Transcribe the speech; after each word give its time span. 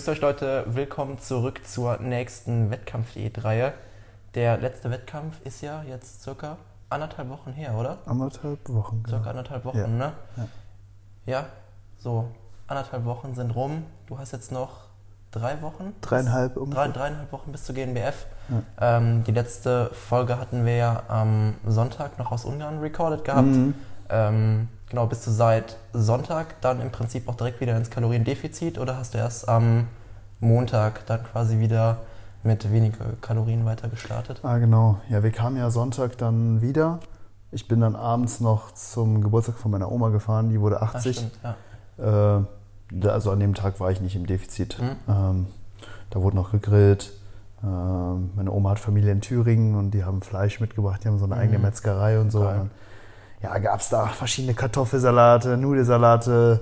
Grüßt 0.00 0.08
euch 0.08 0.20
Leute, 0.22 0.64
willkommen 0.66 1.18
zurück 1.18 1.60
zur 1.66 1.98
nächsten 1.98 2.70
Wettkampf-Diät-Reihe. 2.70 3.74
Der 4.34 4.56
letzte 4.56 4.90
Wettkampf 4.90 5.44
ist 5.44 5.60
ja 5.60 5.82
jetzt 5.82 6.22
circa 6.22 6.56
anderthalb 6.88 7.28
Wochen 7.28 7.52
her, 7.52 7.74
oder? 7.74 7.98
Anderthalb 8.06 8.66
Wochen, 8.70 9.02
genau. 9.02 9.18
Circa 9.18 9.28
anderthalb 9.28 9.66
Wochen, 9.66 9.76
ja. 9.76 9.86
ne? 9.86 10.12
Ja. 10.36 10.46
ja, 11.26 11.46
so 11.98 12.30
anderthalb 12.66 13.04
Wochen 13.04 13.34
sind 13.34 13.50
rum. 13.50 13.84
Du 14.06 14.18
hast 14.18 14.32
jetzt 14.32 14.50
noch 14.50 14.86
drei 15.32 15.60
Wochen? 15.60 15.92
Dreieinhalb 16.00 16.56
ungefähr. 16.56 16.84
Drei, 16.86 16.92
dreieinhalb 16.92 17.30
Wochen 17.30 17.52
bis 17.52 17.64
zur 17.64 17.74
GNBF. 17.74 18.24
Ja. 18.48 18.96
Ähm, 18.96 19.22
die 19.24 19.32
letzte 19.32 19.90
Folge 19.92 20.38
hatten 20.38 20.64
wir 20.64 20.76
ja 20.76 21.02
am 21.08 21.56
Sonntag 21.66 22.18
noch 22.18 22.32
aus 22.32 22.46
Ungarn 22.46 22.78
recorded 22.78 23.22
gehabt. 23.22 23.48
Mhm. 23.48 23.74
Ähm, 24.08 24.68
genau, 24.90 25.06
bist 25.06 25.26
du 25.26 25.30
seit 25.30 25.76
Sonntag 25.92 26.60
dann 26.60 26.80
im 26.80 26.90
Prinzip 26.90 27.28
auch 27.28 27.36
direkt 27.36 27.60
wieder 27.60 27.76
ins 27.76 27.88
Kaloriendefizit 27.88 28.78
oder 28.78 28.96
hast 28.96 29.14
du 29.14 29.18
erst 29.18 29.48
am 29.48 29.86
Montag 30.40 31.06
dann 31.06 31.22
quasi 31.24 31.58
wieder 31.58 31.98
mit 32.42 32.70
weniger 32.70 33.04
Kalorien 33.20 33.64
weiter 33.64 33.88
gestartet? 33.88 34.40
Ah, 34.42 34.58
genau. 34.58 35.00
Ja, 35.08 35.22
wir 35.22 35.30
kamen 35.30 35.56
ja 35.56 35.70
Sonntag 35.70 36.18
dann 36.18 36.60
wieder. 36.60 37.00
Ich 37.52 37.68
bin 37.68 37.80
dann 37.80 37.96
abends 37.96 38.40
noch 38.40 38.72
zum 38.72 39.22
Geburtstag 39.22 39.56
von 39.56 39.70
meiner 39.70 39.90
Oma 39.90 40.10
gefahren, 40.10 40.50
die 40.50 40.60
wurde 40.60 40.82
80. 40.82 40.94
Ah, 40.94 41.12
stimmt, 41.12 41.32
ja. 41.98 42.38
Äh, 42.38 43.08
also 43.08 43.30
an 43.30 43.40
dem 43.40 43.54
Tag 43.54 43.80
war 43.80 43.90
ich 43.90 44.00
nicht 44.00 44.16
im 44.16 44.26
Defizit. 44.26 44.78
Mhm. 44.80 44.96
Ähm, 45.08 45.46
da 46.10 46.22
wurde 46.22 46.36
noch 46.36 46.52
gegrillt. 46.52 47.12
Ähm, 47.62 48.30
meine 48.34 48.52
Oma 48.52 48.70
hat 48.70 48.78
Familie 48.78 49.12
in 49.12 49.20
Thüringen 49.20 49.76
und 49.76 49.92
die 49.92 50.04
haben 50.04 50.22
Fleisch 50.22 50.60
mitgebracht. 50.60 51.04
Die 51.04 51.08
haben 51.08 51.18
so 51.18 51.24
eine 51.26 51.36
mhm. 51.36 51.40
eigene 51.40 51.58
Metzgerei 51.58 52.18
und 52.20 52.30
so. 52.30 52.40
Und 52.40 52.70
ja, 53.42 53.58
gab 53.58 53.80
es 53.80 53.88
da 53.88 54.06
verschiedene 54.06 54.54
Kartoffelsalate, 54.54 55.56
Nudelsalate, 55.56 56.60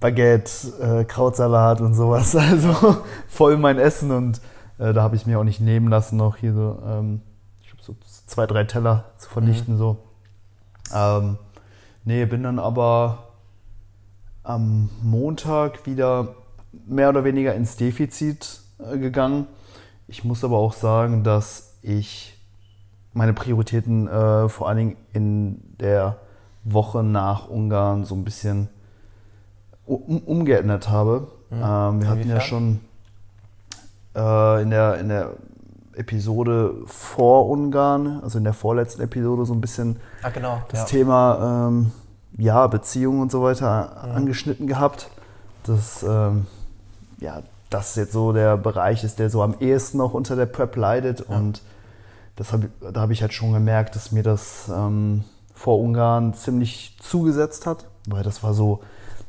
Baguette, 0.00 1.00
äh, 1.00 1.04
Krautsalat 1.04 1.80
und 1.80 1.94
sowas. 1.94 2.34
Also 2.36 2.96
voll 3.28 3.56
mein 3.56 3.78
Essen 3.78 4.10
und 4.10 4.40
äh, 4.78 4.92
da 4.92 5.02
habe 5.02 5.16
ich 5.16 5.26
mir 5.26 5.38
auch 5.38 5.44
nicht 5.44 5.60
nehmen 5.60 5.88
lassen, 5.88 6.16
noch 6.16 6.36
hier 6.36 6.54
so, 6.54 6.82
ähm, 6.84 7.20
ich 7.62 7.72
so 7.80 7.94
zwei, 8.26 8.46
drei 8.46 8.64
Teller 8.64 9.04
zu 9.18 9.28
vernichten. 9.28 9.74
Mhm. 9.74 9.78
So. 9.78 9.96
Ähm, 10.94 11.38
nee, 12.04 12.24
bin 12.24 12.42
dann 12.42 12.58
aber 12.58 13.30
am 14.42 14.90
Montag 15.02 15.86
wieder 15.86 16.34
mehr 16.86 17.10
oder 17.10 17.24
weniger 17.24 17.54
ins 17.54 17.76
Defizit 17.76 18.60
äh, 18.78 18.98
gegangen. 18.98 19.46
Ich 20.08 20.24
muss 20.24 20.42
aber 20.42 20.56
auch 20.56 20.72
sagen, 20.72 21.22
dass 21.22 21.76
ich 21.82 22.29
meine 23.12 23.32
Prioritäten 23.32 24.06
äh, 24.08 24.48
vor 24.48 24.68
allen 24.68 24.78
Dingen 24.78 24.96
in 25.12 25.76
der 25.78 26.16
Woche 26.64 27.02
nach 27.02 27.48
Ungarn 27.48 28.04
so 28.04 28.14
ein 28.14 28.24
bisschen 28.24 28.68
um, 29.86 30.18
umgeändert 30.18 30.88
habe. 30.88 31.28
Mhm. 31.50 31.56
Ähm, 31.56 32.02
wir 32.02 32.08
hatten 32.08 32.28
ja 32.28 32.40
schon 32.40 32.80
äh, 34.14 34.62
in, 34.62 34.70
der, 34.70 34.98
in 34.98 35.08
der 35.08 35.30
Episode 35.94 36.74
vor 36.86 37.48
Ungarn, 37.48 38.20
also 38.22 38.38
in 38.38 38.44
der 38.44 38.52
vorletzten 38.52 39.02
Episode, 39.02 39.44
so 39.44 39.52
ein 39.52 39.60
bisschen 39.60 39.96
ah, 40.22 40.30
genau, 40.30 40.62
das 40.68 40.80
ja. 40.80 40.86
Thema 40.86 41.68
ähm, 41.68 41.92
ja, 42.38 42.66
Beziehungen 42.68 43.20
und 43.20 43.32
so 43.32 43.42
weiter 43.42 44.06
mhm. 44.06 44.16
angeschnitten 44.16 44.66
gehabt. 44.66 45.10
Das, 45.64 46.02
ähm, 46.02 46.46
ja, 47.18 47.42
das 47.68 47.96
jetzt 47.96 48.12
so 48.12 48.32
der 48.32 48.56
Bereich 48.56 49.04
ist, 49.04 49.18
der 49.18 49.30
so 49.30 49.42
am 49.42 49.56
ehesten 49.60 49.98
noch 49.98 50.14
unter 50.14 50.36
der 50.36 50.46
Prep 50.46 50.76
leidet. 50.76 51.26
Ja. 51.28 51.36
Und 51.36 51.62
das 52.40 52.54
hab, 52.54 52.62
da 52.80 53.02
habe 53.02 53.12
ich 53.12 53.20
halt 53.20 53.34
schon 53.34 53.52
gemerkt, 53.52 53.94
dass 53.96 54.12
mir 54.12 54.22
das 54.22 54.70
ähm, 54.74 55.24
vor 55.52 55.78
Ungarn 55.78 56.32
ziemlich 56.32 56.96
zugesetzt 56.98 57.66
hat, 57.66 57.84
weil 58.06 58.22
das 58.22 58.42
war 58.42 58.54
so 58.54 58.80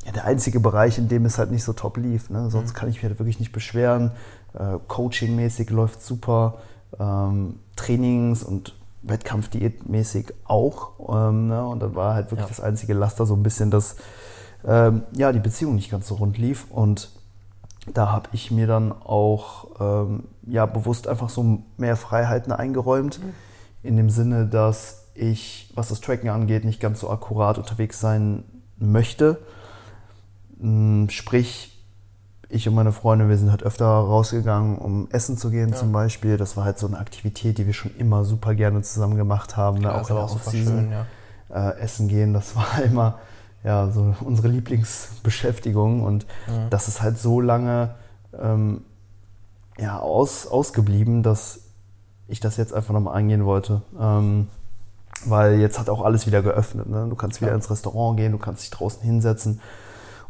ja, 0.06 0.14
der 0.14 0.24
einzige 0.24 0.62
Bereich, 0.62 0.98
in 0.98 1.10
dem 1.10 1.26
es 1.26 1.38
halt 1.38 1.52
nicht 1.52 1.66
so 1.66 1.74
top 1.74 1.98
lief. 1.98 2.30
Ne? 2.30 2.50
Sonst 2.50 2.72
mhm. 2.72 2.78
kann 2.78 2.90
ich 2.90 2.96
mich 2.96 3.04
halt 3.04 3.20
wirklich 3.20 3.40
nicht 3.40 3.52
beschweren. 3.52 4.12
Äh, 4.54 4.78
Coaching-mäßig 4.88 5.70
läuft 5.72 6.02
super. 6.02 6.60
Ähm, 6.98 7.60
Trainings- 7.76 8.44
und 8.44 8.76
Wettkampfdiätmäßig 9.02 10.34
auch. 10.46 10.92
Ähm, 11.10 11.48
ne? 11.48 11.68
Und 11.68 11.82
dann 11.82 11.96
war 11.96 12.14
halt 12.14 12.32
wirklich 12.32 12.48
ja. 12.48 12.56
das 12.56 12.62
einzige 12.62 12.94
Laster 12.94 13.26
so 13.26 13.36
ein 13.36 13.44
bisschen, 13.44 13.72
dass 13.72 13.98
ähm, 14.66 15.04
ja, 15.12 15.34
die 15.34 15.40
Beziehung 15.40 15.76
nicht 15.76 15.92
ganz 15.92 16.08
so 16.08 16.16
rund 16.16 16.38
lief. 16.38 16.66
Und 16.70 17.10
da 17.88 18.12
habe 18.12 18.30
ich 18.34 18.52
mir 18.52 18.68
dann 18.68 18.92
auch 18.92 19.68
ähm, 19.80 20.26
ja, 20.46 20.66
bewusst 20.66 21.08
einfach 21.08 21.30
so 21.30 21.64
mehr 21.78 21.96
Freiheiten 21.96 22.52
eingeräumt. 22.52 23.20
Mhm. 23.20 23.34
In 23.84 23.98
dem 23.98 24.10
Sinne, 24.10 24.46
dass 24.46 25.08
ich, 25.16 25.72
was 25.76 25.90
das 25.90 26.02
Tracken 26.02 26.30
angeht, 26.30 26.64
nicht 26.64 26.80
ganz 26.80 27.00
so 27.00 27.10
akkurat 27.10 27.58
unterwegs 27.58 28.00
sein 28.00 28.44
möchte. 28.78 29.40
Hm, 30.60 31.10
sprich, 31.10 31.72
ich 32.50 32.68
und 32.68 32.76
meine 32.76 32.92
Freunde, 32.92 33.30
wir 33.30 33.38
sind 33.38 33.50
halt 33.50 33.64
öfter 33.64 33.86
rausgegangen, 33.86 34.78
um 34.78 35.08
essen 35.12 35.38
zu 35.38 35.50
gehen 35.50 35.70
ja. 35.70 35.76
zum 35.76 35.92
Beispiel. 35.92 36.38
Das 36.38 36.58
war 36.58 36.66
halt 36.66 36.78
so 36.78 36.86
eine 36.86 37.00
Aktivität, 37.00 37.58
die 37.58 37.66
wir 37.66 37.74
schon 37.74 37.96
immer 37.98 38.26
super 38.26 38.54
gerne 38.54 38.82
zusammen 38.84 39.16
gemacht 39.16 39.58
haben. 39.58 39.80
Ne? 39.80 39.94
auch 39.94 40.10
in 40.10 40.16
der 40.16 40.26
Off-Season. 40.26 40.92
Ja. 40.92 41.06
Äh, 41.50 41.80
essen 41.80 42.08
gehen, 42.08 42.34
das 42.34 42.56
war 42.56 42.84
immer 42.84 43.20
ja, 43.64 43.90
so 43.92 44.16
unsere 44.22 44.48
Lieblingsbeschäftigung. 44.48 46.04
Und 46.04 46.26
mhm. 46.48 46.70
das 46.70 46.88
ist 46.88 47.02
halt 47.02 47.18
so 47.18 47.42
lange 47.42 47.96
ähm, 48.40 48.82
ja, 49.78 50.00
aus, 50.00 50.48
ausgeblieben, 50.48 51.24
dass 51.24 51.62
ich 52.28 52.40
das 52.40 52.58
jetzt 52.58 52.74
einfach 52.74 52.94
nochmal 52.94 53.18
angehen 53.18 53.46
wollte. 53.46 53.82
Ähm, 54.00 54.48
weil 55.26 55.60
jetzt 55.60 55.78
hat 55.80 55.90
auch 55.90 56.02
alles 56.02 56.26
wieder 56.26 56.42
geöffnet. 56.42 56.90
Ne? 56.90 57.08
Du 57.10 57.16
kannst 57.16 57.42
wieder 57.42 57.52
ja. 57.52 57.56
ins 57.56 57.70
Restaurant 57.70 58.18
gehen, 58.18 58.32
du 58.32 58.38
kannst 58.38 58.64
dich 58.64 58.72
draußen 58.72 59.02
hinsetzen. 59.04 59.60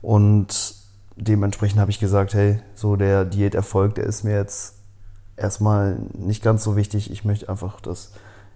Und 0.02 0.76
dementsprechend 1.16 1.80
habe 1.80 1.92
ich 1.92 2.00
gesagt, 2.00 2.34
hey, 2.34 2.60
so 2.76 2.96
der 2.96 3.26
Diäterfolg, 3.26 3.96
der 3.96 4.06
ist 4.06 4.24
mir 4.24 4.36
jetzt 4.36 4.76
erstmal 5.38 5.98
nicht 6.14 6.44
ganz 6.44 6.64
so 6.64 6.76
wichtig. 6.76 7.12
Ich 7.12 7.24
möchte 7.24 7.48
einfach, 7.48 7.80
dass 7.82 8.12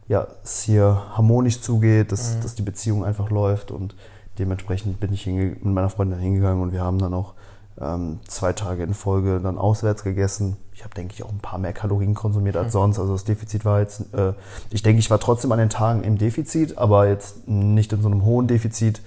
ja, 0.07 0.27
es 0.43 0.61
hier 0.61 1.03
harmonisch 1.15 1.61
zugeht, 1.61 2.11
dass, 2.11 2.35
mhm. 2.35 2.41
dass 2.41 2.55
die 2.55 2.61
Beziehung 2.61 3.05
einfach 3.05 3.29
läuft 3.29 3.71
und 3.71 3.95
dementsprechend 4.39 4.99
bin 4.99 5.13
ich 5.13 5.25
mit 5.25 5.63
meiner 5.65 5.89
Freundin 5.89 6.19
hingegangen 6.19 6.61
und 6.61 6.71
wir 6.71 6.81
haben 6.81 6.99
dann 6.99 7.13
auch 7.13 7.33
ähm, 7.79 8.19
zwei 8.27 8.53
Tage 8.53 8.83
in 8.83 8.93
Folge 8.93 9.39
dann 9.41 9.57
auswärts 9.57 10.03
gegessen. 10.03 10.57
Ich 10.73 10.83
habe, 10.83 10.93
denke 10.93 11.13
ich, 11.13 11.23
auch 11.23 11.31
ein 11.31 11.39
paar 11.39 11.59
mehr 11.59 11.73
Kalorien 11.73 12.13
konsumiert 12.13 12.55
als 12.55 12.67
mhm. 12.67 12.79
sonst. 12.79 12.99
Also 12.99 13.13
das 13.13 13.23
Defizit 13.23 13.65
war 13.65 13.79
jetzt, 13.79 14.13
äh, 14.13 14.33
ich 14.71 14.83
denke, 14.83 14.99
ich 14.99 15.09
war 15.09 15.19
trotzdem 15.19 15.51
an 15.51 15.59
den 15.59 15.69
Tagen 15.69 16.03
im 16.03 16.17
Defizit, 16.17 16.77
aber 16.77 17.07
jetzt 17.07 17.47
nicht 17.47 17.91
in 17.91 18.01
so 18.01 18.07
einem 18.07 18.23
hohen 18.23 18.47
Defizit. 18.47 19.01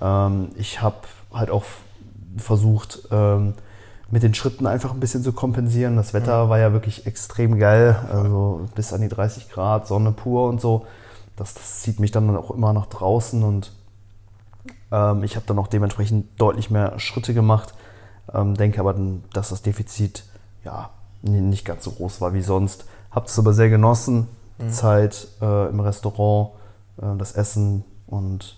Ähm, 0.00 0.48
ich 0.56 0.80
habe 0.80 0.96
halt 1.32 1.50
auch 1.50 1.64
versucht, 2.38 3.08
ähm, 3.10 3.54
mit 4.10 4.22
den 4.22 4.34
Schritten 4.34 4.66
einfach 4.66 4.92
ein 4.92 5.00
bisschen 5.00 5.22
zu 5.22 5.32
kompensieren. 5.32 5.96
Das 5.96 6.14
Wetter 6.14 6.46
mhm. 6.46 6.48
war 6.48 6.58
ja 6.58 6.72
wirklich 6.72 7.06
extrem 7.06 7.58
geil, 7.58 7.96
also 8.10 8.68
bis 8.74 8.92
an 8.92 9.00
die 9.00 9.08
30 9.08 9.50
Grad, 9.50 9.86
Sonne 9.86 10.12
pur 10.12 10.48
und 10.48 10.60
so. 10.60 10.86
Das, 11.36 11.54
das 11.54 11.80
zieht 11.82 12.00
mich 12.00 12.12
dann 12.12 12.34
auch 12.36 12.50
immer 12.50 12.72
nach 12.72 12.86
draußen 12.86 13.42
und 13.42 13.72
ähm, 14.92 15.22
ich 15.24 15.36
habe 15.36 15.46
dann 15.46 15.58
auch 15.58 15.68
dementsprechend 15.68 16.40
deutlich 16.40 16.70
mehr 16.70 16.98
Schritte 16.98 17.34
gemacht. 17.34 17.74
Ähm, 18.32 18.54
denke 18.54 18.80
aber, 18.80 18.94
dass 19.32 19.50
das 19.50 19.62
Defizit 19.62 20.24
ja 20.64 20.90
nicht 21.22 21.64
ganz 21.64 21.84
so 21.84 21.92
groß 21.92 22.20
war 22.20 22.34
wie 22.34 22.42
sonst. 22.42 22.86
Habe 23.10 23.26
es 23.26 23.38
aber 23.38 23.52
sehr 23.52 23.68
genossen, 23.70 24.28
mhm. 24.58 24.70
Zeit 24.70 25.28
äh, 25.40 25.68
im 25.68 25.80
Restaurant, 25.80 26.50
äh, 27.00 27.16
das 27.18 27.32
Essen 27.32 27.84
und 28.06 28.56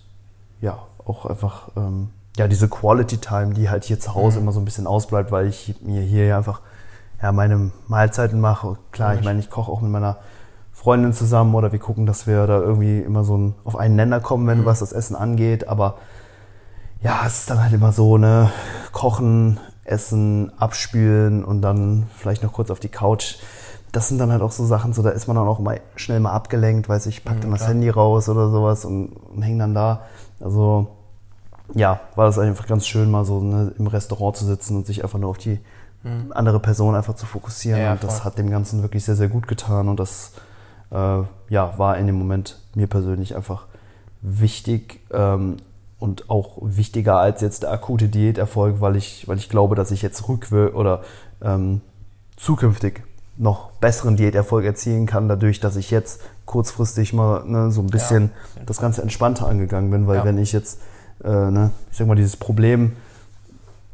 ja, 0.60 0.78
auch 1.04 1.26
einfach 1.26 1.68
ähm, 1.76 2.10
ja, 2.36 2.48
diese 2.48 2.68
Quality 2.68 3.18
Time, 3.18 3.54
die 3.54 3.68
halt 3.68 3.84
hier 3.84 3.98
zu 3.98 4.14
Hause 4.14 4.38
mhm. 4.38 4.44
immer 4.44 4.52
so 4.52 4.60
ein 4.60 4.64
bisschen 4.64 4.86
ausbleibt, 4.86 5.32
weil 5.32 5.46
ich 5.46 5.74
mir 5.82 6.02
hier 6.02 6.36
einfach 6.36 6.60
ja, 7.22 7.32
meine 7.32 7.72
Mahlzeiten 7.88 8.40
mache. 8.40 8.76
Klar, 8.92 9.14
ich 9.14 9.24
meine, 9.24 9.40
ich 9.40 9.50
koche 9.50 9.70
auch 9.72 9.80
mit 9.80 9.90
meiner 9.90 10.18
Freundin 10.72 11.12
zusammen 11.12 11.54
oder 11.54 11.72
wir 11.72 11.80
gucken, 11.80 12.06
dass 12.06 12.28
wir 12.28 12.46
da 12.46 12.60
irgendwie 12.60 13.00
immer 13.00 13.24
so 13.24 13.36
ein, 13.36 13.54
auf 13.64 13.76
einen 13.76 13.96
Nenner 13.96 14.20
kommen, 14.20 14.46
wenn 14.46 14.60
mhm. 14.60 14.64
was 14.64 14.78
das 14.78 14.92
Essen 14.92 15.16
angeht. 15.16 15.68
Aber 15.68 15.98
ja, 17.02 17.22
es 17.26 17.40
ist 17.40 17.50
dann 17.50 17.62
halt 17.62 17.72
immer 17.72 17.92
so, 17.92 18.18
ne, 18.18 18.50
kochen, 18.92 19.60
essen, 19.84 20.52
abspülen 20.58 21.44
und 21.44 21.62
dann 21.62 22.06
vielleicht 22.16 22.42
noch 22.42 22.52
kurz 22.52 22.70
auf 22.70 22.80
die 22.80 22.88
Couch. 22.88 23.36
Das 23.92 24.08
sind 24.08 24.18
dann 24.18 24.30
halt 24.30 24.42
auch 24.42 24.50
so 24.50 24.66
Sachen, 24.66 24.92
so 24.92 25.02
da 25.02 25.10
ist 25.10 25.28
man 25.28 25.36
dann 25.36 25.48
auch 25.48 25.60
immer 25.60 25.76
schnell 25.96 26.20
mal 26.20 26.32
abgelenkt, 26.32 26.88
weiß 26.88 27.06
ich, 27.06 27.24
pack 27.24 27.40
dann 27.40 27.50
mhm, 27.50 27.54
das 27.54 27.66
Handy 27.66 27.88
raus 27.88 28.28
oder 28.28 28.50
sowas 28.50 28.84
und, 28.84 29.12
und 29.12 29.42
häng 29.42 29.58
dann 29.58 29.74
da. 29.74 30.02
Also 30.40 30.88
ja, 31.74 32.00
war 32.14 32.26
das 32.26 32.38
einfach 32.38 32.66
ganz 32.66 32.86
schön, 32.86 33.10
mal 33.10 33.24
so 33.24 33.40
ne, 33.40 33.72
im 33.78 33.86
Restaurant 33.86 34.36
zu 34.36 34.44
sitzen 34.44 34.76
und 34.76 34.86
sich 34.86 35.02
einfach 35.02 35.18
nur 35.18 35.30
auf 35.30 35.38
die 35.38 35.58
mhm. 36.02 36.32
andere 36.34 36.60
Person 36.60 36.94
einfach 36.94 37.14
zu 37.14 37.26
fokussieren. 37.26 37.80
Ja, 37.80 37.92
und 37.92 38.04
das 38.04 38.24
hat 38.24 38.38
dem 38.38 38.50
Ganzen 38.50 38.82
wirklich 38.82 39.04
sehr, 39.04 39.16
sehr 39.16 39.28
gut 39.28 39.48
getan. 39.48 39.88
Und 39.88 40.00
das 40.00 40.32
äh, 40.90 41.22
ja, 41.48 41.78
war 41.78 41.96
in 41.96 42.06
dem 42.06 42.16
Moment 42.16 42.58
mir 42.74 42.86
persönlich 42.86 43.36
einfach 43.36 43.66
wichtig 44.20 45.00
ähm, 45.12 45.56
und 45.98 46.30
auch 46.30 46.58
wichtiger 46.60 47.18
als 47.18 47.40
jetzt 47.40 47.64
der 47.64 47.72
akute 47.72 48.08
Diäterfolg, 48.08 48.80
weil 48.80 48.96
ich, 48.96 49.26
weil 49.26 49.38
ich 49.38 49.48
glaube, 49.48 49.74
dass 49.74 49.90
ich 49.90 50.02
jetzt 50.02 50.28
rückwirk 50.28 50.74
oder 50.74 51.02
ähm, 51.42 51.80
zukünftig 52.36 53.02
noch 53.36 53.70
besseren 53.72 54.16
Diäterfolg 54.16 54.64
erzielen 54.64 55.06
kann, 55.06 55.28
dadurch, 55.28 55.60
dass 55.60 55.76
ich 55.76 55.90
jetzt 55.90 56.20
kurzfristig 56.44 57.12
mal 57.12 57.44
ne, 57.44 57.70
so 57.70 57.80
ein 57.80 57.88
bisschen 57.88 58.30
ja, 58.56 58.62
das 58.66 58.80
Ganze 58.80 59.02
entspannter 59.02 59.46
angegangen 59.46 59.90
bin, 59.90 60.06
weil 60.06 60.18
ja. 60.18 60.24
wenn 60.24 60.38
ich 60.38 60.52
jetzt 60.52 60.80
äh, 61.22 61.28
ne, 61.28 61.70
ich 61.90 61.96
sag 61.96 62.06
mal, 62.06 62.14
dieses 62.14 62.36
Problem 62.36 62.92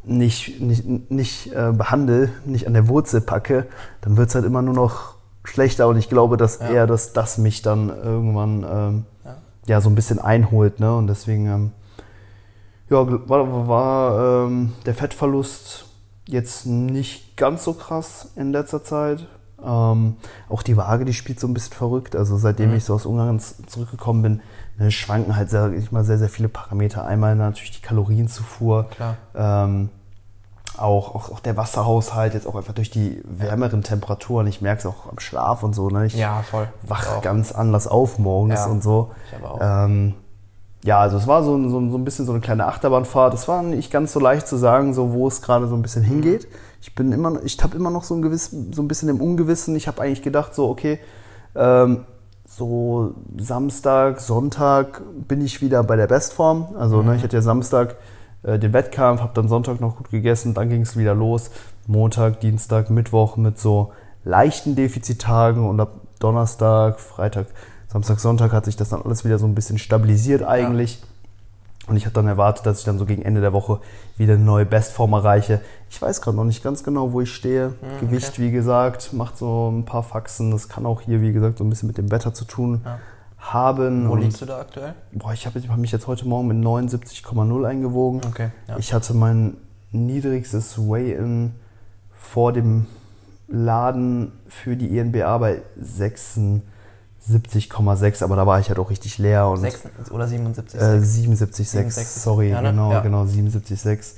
nicht, 0.04 0.60
nicht, 0.60 1.10
nicht 1.10 1.52
äh, 1.52 1.72
behandle, 1.72 2.30
nicht 2.44 2.66
an 2.66 2.74
der 2.74 2.88
Wurzel 2.88 3.20
packe, 3.20 3.66
dann 4.02 4.16
wird 4.16 4.28
es 4.28 4.34
halt 4.34 4.44
immer 4.44 4.62
nur 4.62 4.74
noch 4.74 5.14
schlechter 5.44 5.88
und 5.88 5.96
ich 5.96 6.08
glaube, 6.08 6.36
dass 6.36 6.58
ja. 6.58 6.68
eher, 6.68 6.86
dass 6.86 7.12
das 7.12 7.38
mich 7.38 7.62
dann 7.62 7.88
irgendwann 7.88 8.66
ähm, 8.68 9.04
ja. 9.66 9.80
so 9.80 9.88
ein 9.88 9.94
bisschen 9.94 10.18
einholt. 10.18 10.80
Ne? 10.80 10.94
Und 10.94 11.06
deswegen 11.06 11.46
ähm, 11.46 11.70
ja, 12.90 13.28
war, 13.28 13.68
war 13.68 14.46
ähm, 14.46 14.72
der 14.86 14.94
Fettverlust 14.94 15.86
jetzt 16.26 16.66
nicht 16.66 17.36
ganz 17.36 17.64
so 17.64 17.74
krass 17.74 18.32
in 18.36 18.52
letzter 18.52 18.82
Zeit. 18.82 19.26
Ähm, 19.64 20.16
auch 20.48 20.62
die 20.62 20.76
Waage, 20.76 21.04
die 21.04 21.14
spielt 21.14 21.40
so 21.40 21.46
ein 21.46 21.54
bisschen 21.54 21.74
verrückt. 21.74 22.16
Also 22.16 22.36
seitdem 22.36 22.70
mhm. 22.70 22.76
ich 22.76 22.84
so 22.84 22.94
aus 22.94 23.06
Ungarn 23.06 23.40
zurückgekommen 23.40 24.22
bin, 24.22 24.40
ne, 24.78 24.90
schwanken 24.90 25.36
halt 25.36 25.50
sehr, 25.50 25.72
ich 25.72 25.92
mal 25.92 26.04
sehr, 26.04 26.18
sehr 26.18 26.28
viele 26.28 26.48
Parameter. 26.48 27.04
Einmal 27.04 27.36
natürlich 27.36 27.70
die 27.70 27.80
Kalorienzufuhr. 27.80 28.88
Ähm, 29.34 29.90
auch, 30.76 31.14
auch, 31.14 31.30
auch, 31.30 31.40
der 31.40 31.56
Wasserhaushalt, 31.56 32.34
jetzt 32.34 32.48
auch 32.48 32.56
einfach 32.56 32.74
durch 32.74 32.90
die 32.90 33.22
wärmeren 33.24 33.82
Temperaturen. 33.82 34.46
Ich 34.48 34.60
merke 34.60 34.80
es 34.80 34.86
auch 34.86 35.10
am 35.10 35.20
Schlaf 35.20 35.62
und 35.62 35.72
so. 35.72 35.88
Ne? 35.88 36.06
Ich 36.06 36.16
ja, 36.16 36.42
voll. 36.42 36.68
wach 36.82 37.22
ganz 37.22 37.52
anders 37.52 37.86
auf 37.86 38.18
morgens 38.18 38.60
ja, 38.60 38.66
und 38.66 38.82
so. 38.82 39.12
Ich 39.28 39.36
aber 39.36 39.54
auch. 39.54 39.84
Ähm, 39.86 40.14
ja, 40.84 41.00
also 41.00 41.16
es 41.16 41.26
war 41.26 41.42
so, 41.42 41.60
so, 41.70 41.90
so 41.90 41.96
ein 41.96 42.04
bisschen 42.04 42.26
so 42.26 42.32
eine 42.32 42.42
kleine 42.42 42.66
Achterbahnfahrt. 42.66 43.32
Es 43.32 43.48
war 43.48 43.62
nicht 43.62 43.90
ganz 43.90 44.12
so 44.12 44.20
leicht 44.20 44.46
zu 44.46 44.56
sagen, 44.56 44.92
so 44.92 45.14
wo 45.14 45.26
es 45.26 45.40
gerade 45.40 45.66
so 45.66 45.74
ein 45.74 45.80
bisschen 45.80 46.02
hingeht. 46.02 46.46
Ich 46.82 46.94
bin 46.94 47.10
immer, 47.10 47.42
ich 47.42 47.56
habe 47.62 47.74
immer 47.74 47.90
noch 47.90 48.04
so 48.04 48.14
ein 48.14 48.20
gewiss, 48.20 48.54
so 48.70 48.82
ein 48.82 48.88
bisschen 48.88 49.08
im 49.08 49.18
Ungewissen. 49.22 49.74
Ich 49.76 49.88
habe 49.88 50.02
eigentlich 50.02 50.20
gedacht, 50.20 50.54
so 50.54 50.68
okay, 50.68 50.98
ähm, 51.54 52.04
so 52.46 53.14
Samstag, 53.38 54.20
Sonntag 54.20 55.00
bin 55.26 55.40
ich 55.40 55.62
wieder 55.62 55.82
bei 55.84 55.96
der 55.96 56.06
Bestform. 56.06 56.68
Also 56.78 56.98
mhm. 56.98 57.08
ne, 57.08 57.16
ich 57.16 57.22
hatte 57.22 57.36
ja 57.36 57.42
Samstag 57.42 57.96
äh, 58.42 58.58
den 58.58 58.74
Wettkampf, 58.74 59.22
habe 59.22 59.32
dann 59.32 59.48
Sonntag 59.48 59.80
noch 59.80 59.96
gut 59.96 60.10
gegessen, 60.10 60.52
dann 60.52 60.68
ging 60.68 60.82
es 60.82 60.98
wieder 60.98 61.14
los. 61.14 61.50
Montag, 61.86 62.40
Dienstag, 62.40 62.90
Mittwoch 62.90 63.38
mit 63.38 63.58
so 63.58 63.92
leichten 64.22 64.76
Defizittagen 64.76 65.66
und 65.66 65.80
ab 65.80 65.92
Donnerstag, 66.18 67.00
Freitag 67.00 67.46
Samstag, 67.94 68.18
Sonntag 68.18 68.52
hat 68.52 68.64
sich 68.64 68.74
das 68.74 68.88
dann 68.88 69.02
alles 69.02 69.24
wieder 69.24 69.38
so 69.38 69.46
ein 69.46 69.54
bisschen 69.54 69.78
stabilisiert 69.78 70.42
eigentlich. 70.42 70.98
Ja. 71.00 71.06
Und 71.86 71.96
ich 71.96 72.06
hatte 72.06 72.14
dann 72.14 72.26
erwartet, 72.26 72.66
dass 72.66 72.80
ich 72.80 72.84
dann 72.84 72.98
so 72.98 73.06
gegen 73.06 73.22
Ende 73.22 73.40
der 73.40 73.52
Woche 73.52 73.78
wieder 74.16 74.34
eine 74.34 74.42
neue 74.42 74.66
Bestform 74.66 75.12
erreiche. 75.12 75.60
Ich 75.90 76.02
weiß 76.02 76.20
gerade 76.20 76.36
noch 76.36 76.42
nicht 76.42 76.64
ganz 76.64 76.82
genau, 76.82 77.12
wo 77.12 77.20
ich 77.20 77.32
stehe. 77.32 77.68
Mhm, 77.68 78.00
Gewicht, 78.00 78.30
okay. 78.30 78.42
wie 78.42 78.50
gesagt, 78.50 79.12
macht 79.12 79.38
so 79.38 79.70
ein 79.70 79.84
paar 79.84 80.02
Faxen. 80.02 80.50
Das 80.50 80.68
kann 80.68 80.86
auch 80.86 81.02
hier, 81.02 81.20
wie 81.20 81.32
gesagt, 81.32 81.58
so 81.58 81.64
ein 81.64 81.70
bisschen 81.70 81.86
mit 81.86 81.96
dem 81.96 82.10
Wetter 82.10 82.34
zu 82.34 82.44
tun 82.46 82.80
ja. 82.84 82.98
haben. 83.38 84.08
Wo 84.08 84.16
liegst 84.16 84.40
du 84.40 84.46
da 84.46 84.58
aktuell? 84.58 84.94
Boah, 85.12 85.32
ich 85.32 85.46
habe 85.46 85.60
hab 85.60 85.78
mich 85.78 85.92
jetzt 85.92 86.08
heute 86.08 86.26
Morgen 86.26 86.48
mit 86.48 86.56
79,0 86.56 87.64
eingewogen. 87.64 88.22
Okay, 88.26 88.50
ja. 88.66 88.76
Ich 88.76 88.92
hatte 88.92 89.14
mein 89.14 89.56
niedrigstes 89.92 90.78
Weigh-In 90.78 91.54
vor 92.12 92.52
dem 92.52 92.86
Laden 93.46 94.32
für 94.48 94.74
die 94.74 94.98
INBA 94.98 95.38
bei 95.38 95.62
76. 95.80 96.73
70,6, 97.28 98.22
aber 98.22 98.36
da 98.36 98.46
war 98.46 98.60
ich 98.60 98.68
halt 98.68 98.78
auch 98.78 98.90
richtig 98.90 99.18
leer. 99.18 99.48
Und, 99.48 99.60
6 99.60 100.10
oder 100.10 100.26
77,6? 100.26 100.76
Äh, 100.76 101.00
77,6, 101.00 102.20
sorry, 102.20 102.50
ja, 102.50 102.60
ne? 102.60 102.70
genau, 102.70 102.92
ja. 102.92 103.00
genau, 103.00 103.22
77,6. 103.24 104.14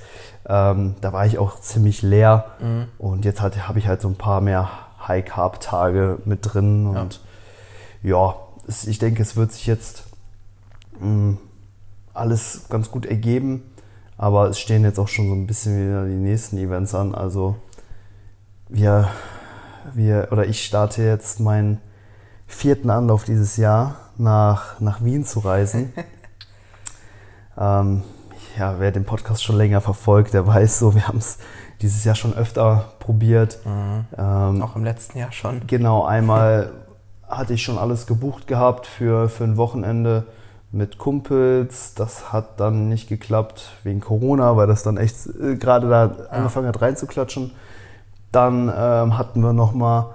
Ähm, 0.47 0.95
da 0.99 1.13
war 1.13 1.25
ich 1.25 1.37
auch 1.37 1.59
ziemlich 1.61 2.01
leer 2.01 2.45
mhm. 2.59 2.87
und 2.97 3.23
jetzt 3.23 3.41
halt, 3.41 3.67
habe 3.67 3.79
ich 3.79 3.87
halt 3.87 4.01
so 4.01 4.09
ein 4.09 4.15
paar 4.15 4.41
mehr 4.41 4.69
High-Carb-Tage 5.07 6.19
mit 6.25 6.53
drin 6.53 6.87
und 6.87 7.21
ja, 8.03 8.17
ja 8.17 8.35
es, 8.67 8.85
ich 8.85 8.99
denke, 8.99 9.21
es 9.21 9.37
wird 9.37 9.53
sich 9.53 9.67
jetzt 9.67 10.03
mh, 10.99 11.07
mm, 11.07 11.37
alles 12.13 12.65
ganz 12.69 12.91
gut 12.91 13.05
ergeben, 13.05 13.63
aber 14.17 14.49
es 14.49 14.59
stehen 14.59 14.83
jetzt 14.83 14.99
auch 14.99 15.07
schon 15.07 15.29
so 15.29 15.33
ein 15.33 15.47
bisschen 15.47 15.87
wieder 15.87 16.05
die 16.05 16.15
nächsten 16.15 16.57
Events 16.57 16.93
an, 16.93 17.15
also 17.15 17.55
wir, 18.67 19.07
wir, 19.93 20.27
oder 20.31 20.45
ich 20.45 20.65
starte 20.65 21.03
jetzt 21.03 21.39
mein 21.39 21.79
vierten 22.47 22.89
Anlauf 22.89 23.25
dieses 23.25 23.57
Jahr 23.57 23.95
nach, 24.17 24.79
nach 24.79 25.03
Wien 25.03 25.23
zu 25.23 25.39
reisen. 25.39 25.93
ähm, 27.57 28.03
ja, 28.57 28.79
wer 28.79 28.91
den 28.91 29.05
Podcast 29.05 29.43
schon 29.43 29.57
länger 29.57 29.81
verfolgt, 29.81 30.33
der 30.33 30.47
weiß 30.47 30.79
so, 30.79 30.95
wir 30.95 31.07
haben 31.07 31.19
es 31.19 31.37
dieses 31.81 32.03
Jahr 32.03 32.15
schon 32.15 32.33
öfter 32.33 32.93
probiert. 32.99 33.59
Mhm. 33.65 34.05
Ähm, 34.17 34.61
Auch 34.61 34.75
im 34.75 34.83
letzten 34.83 35.19
Jahr 35.19 35.31
schon. 35.31 35.67
Genau, 35.67 36.05
einmal 36.05 36.71
hatte 37.27 37.53
ich 37.53 37.61
schon 37.61 37.77
alles 37.77 38.07
gebucht 38.07 38.47
gehabt 38.47 38.87
für, 38.87 39.29
für 39.29 39.43
ein 39.43 39.57
Wochenende 39.57 40.25
mit 40.71 40.97
Kumpels. 40.97 41.93
Das 41.93 42.31
hat 42.31 42.59
dann 42.59 42.89
nicht 42.89 43.09
geklappt 43.09 43.73
wegen 43.83 43.99
Corona, 43.99 44.55
weil 44.55 44.67
das 44.67 44.83
dann 44.83 44.97
echt 44.97 45.27
äh, 45.27 45.55
gerade 45.55 45.89
da 45.89 46.05
ja. 46.05 46.29
angefangen 46.29 46.67
hat 46.67 46.81
reinzuklatschen. 46.81 47.51
Dann 48.31 48.71
ähm, 48.75 49.17
hatten 49.17 49.41
wir 49.41 49.53
nochmal 49.53 50.07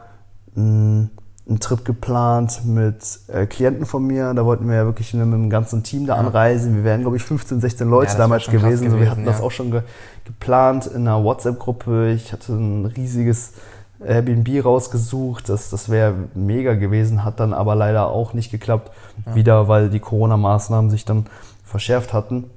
einen 1.48 1.58
Trip 1.58 1.84
geplant 1.84 2.62
mit 2.64 3.20
äh, 3.26 3.46
Klienten 3.46 3.84
von 3.84 4.06
mir. 4.06 4.32
Da 4.32 4.44
wollten 4.44 4.68
wir 4.68 4.76
ja 4.76 4.84
wirklich 4.84 5.12
mit 5.12 5.22
einem 5.22 5.50
ganzen 5.50 5.82
Team 5.82 6.06
da 6.06 6.14
anreisen. 6.14 6.76
Wir 6.76 6.84
wären, 6.84 7.00
glaube 7.00 7.16
ich, 7.16 7.24
15, 7.24 7.60
16 7.60 7.88
Leute 7.88 8.12
ja, 8.12 8.18
damals 8.18 8.46
gewesen. 8.46 8.62
gewesen. 8.62 8.90
So, 8.90 9.00
wir 9.00 9.10
hatten 9.10 9.24
ja. 9.24 9.32
das 9.32 9.40
auch 9.40 9.50
schon 9.50 9.70
ge 9.70 9.82
geplant 10.24 10.86
in 10.86 11.08
einer 11.08 11.24
WhatsApp-Gruppe. 11.24 12.12
Ich 12.12 12.32
hatte 12.32 12.52
ein 12.52 12.86
riesiges 12.86 13.54
Airbnb 14.04 14.64
rausgesucht. 14.64 15.48
Das, 15.48 15.68
das 15.70 15.88
wäre 15.88 16.14
mega 16.34 16.74
gewesen, 16.74 17.24
hat 17.24 17.40
dann 17.40 17.52
aber 17.52 17.74
leider 17.74 18.06
auch 18.08 18.32
nicht 18.34 18.52
geklappt. 18.52 18.92
Ja. 19.26 19.34
Wieder, 19.34 19.68
weil 19.68 19.90
die 19.90 19.98
Corona-Maßnahmen 20.00 20.90
sich 20.90 21.04
dann 21.04 21.26
verschärft 21.64 22.12
hatten. 22.12 22.50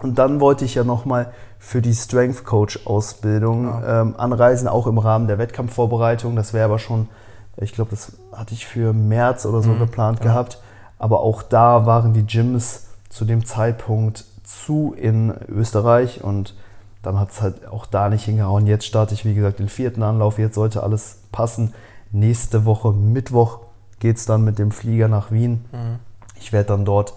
Und 0.00 0.18
dann 0.18 0.40
wollte 0.40 0.64
ich 0.64 0.74
ja 0.74 0.82
nochmal 0.82 1.32
für 1.58 1.80
die 1.80 1.94
Strength 1.94 2.44
Coach 2.44 2.86
Ausbildung 2.86 3.82
ähm, 3.86 4.14
anreisen, 4.18 4.68
auch 4.68 4.86
im 4.86 4.98
Rahmen 4.98 5.26
der 5.26 5.38
Wettkampfvorbereitung. 5.38 6.36
Das 6.36 6.52
wäre 6.52 6.64
aber 6.64 6.78
schon 6.78 7.08
ich 7.56 7.72
glaube, 7.72 7.90
das 7.90 8.12
hatte 8.32 8.54
ich 8.54 8.66
für 8.66 8.92
März 8.92 9.46
oder 9.46 9.62
so 9.62 9.70
mhm, 9.70 9.78
geplant 9.80 10.20
ja. 10.20 10.26
gehabt. 10.26 10.60
Aber 10.98 11.20
auch 11.20 11.42
da 11.42 11.86
waren 11.86 12.12
die 12.12 12.26
Gyms 12.26 12.88
zu 13.08 13.24
dem 13.24 13.44
Zeitpunkt 13.44 14.24
zu 14.44 14.94
in 14.96 15.34
Österreich 15.48 16.22
und 16.22 16.54
dann 17.02 17.18
hat 17.18 17.30
es 17.30 17.40
halt 17.40 17.68
auch 17.68 17.86
da 17.86 18.08
nicht 18.08 18.24
hingehauen. 18.24 18.66
Jetzt 18.66 18.86
starte 18.86 19.14
ich, 19.14 19.24
wie 19.24 19.34
gesagt, 19.34 19.58
den 19.58 19.68
vierten 19.68 20.02
Anlauf. 20.02 20.38
Jetzt 20.38 20.54
sollte 20.54 20.82
alles 20.82 21.20
passen. 21.32 21.72
Nächste 22.12 22.64
Woche, 22.64 22.92
Mittwoch, 22.92 23.60
geht 24.00 24.16
es 24.16 24.26
dann 24.26 24.44
mit 24.44 24.58
dem 24.58 24.70
Flieger 24.70 25.08
nach 25.08 25.30
Wien. 25.30 25.64
Mhm. 25.72 25.98
Ich 26.38 26.52
werde 26.52 26.68
dann 26.68 26.84
dort 26.84 27.14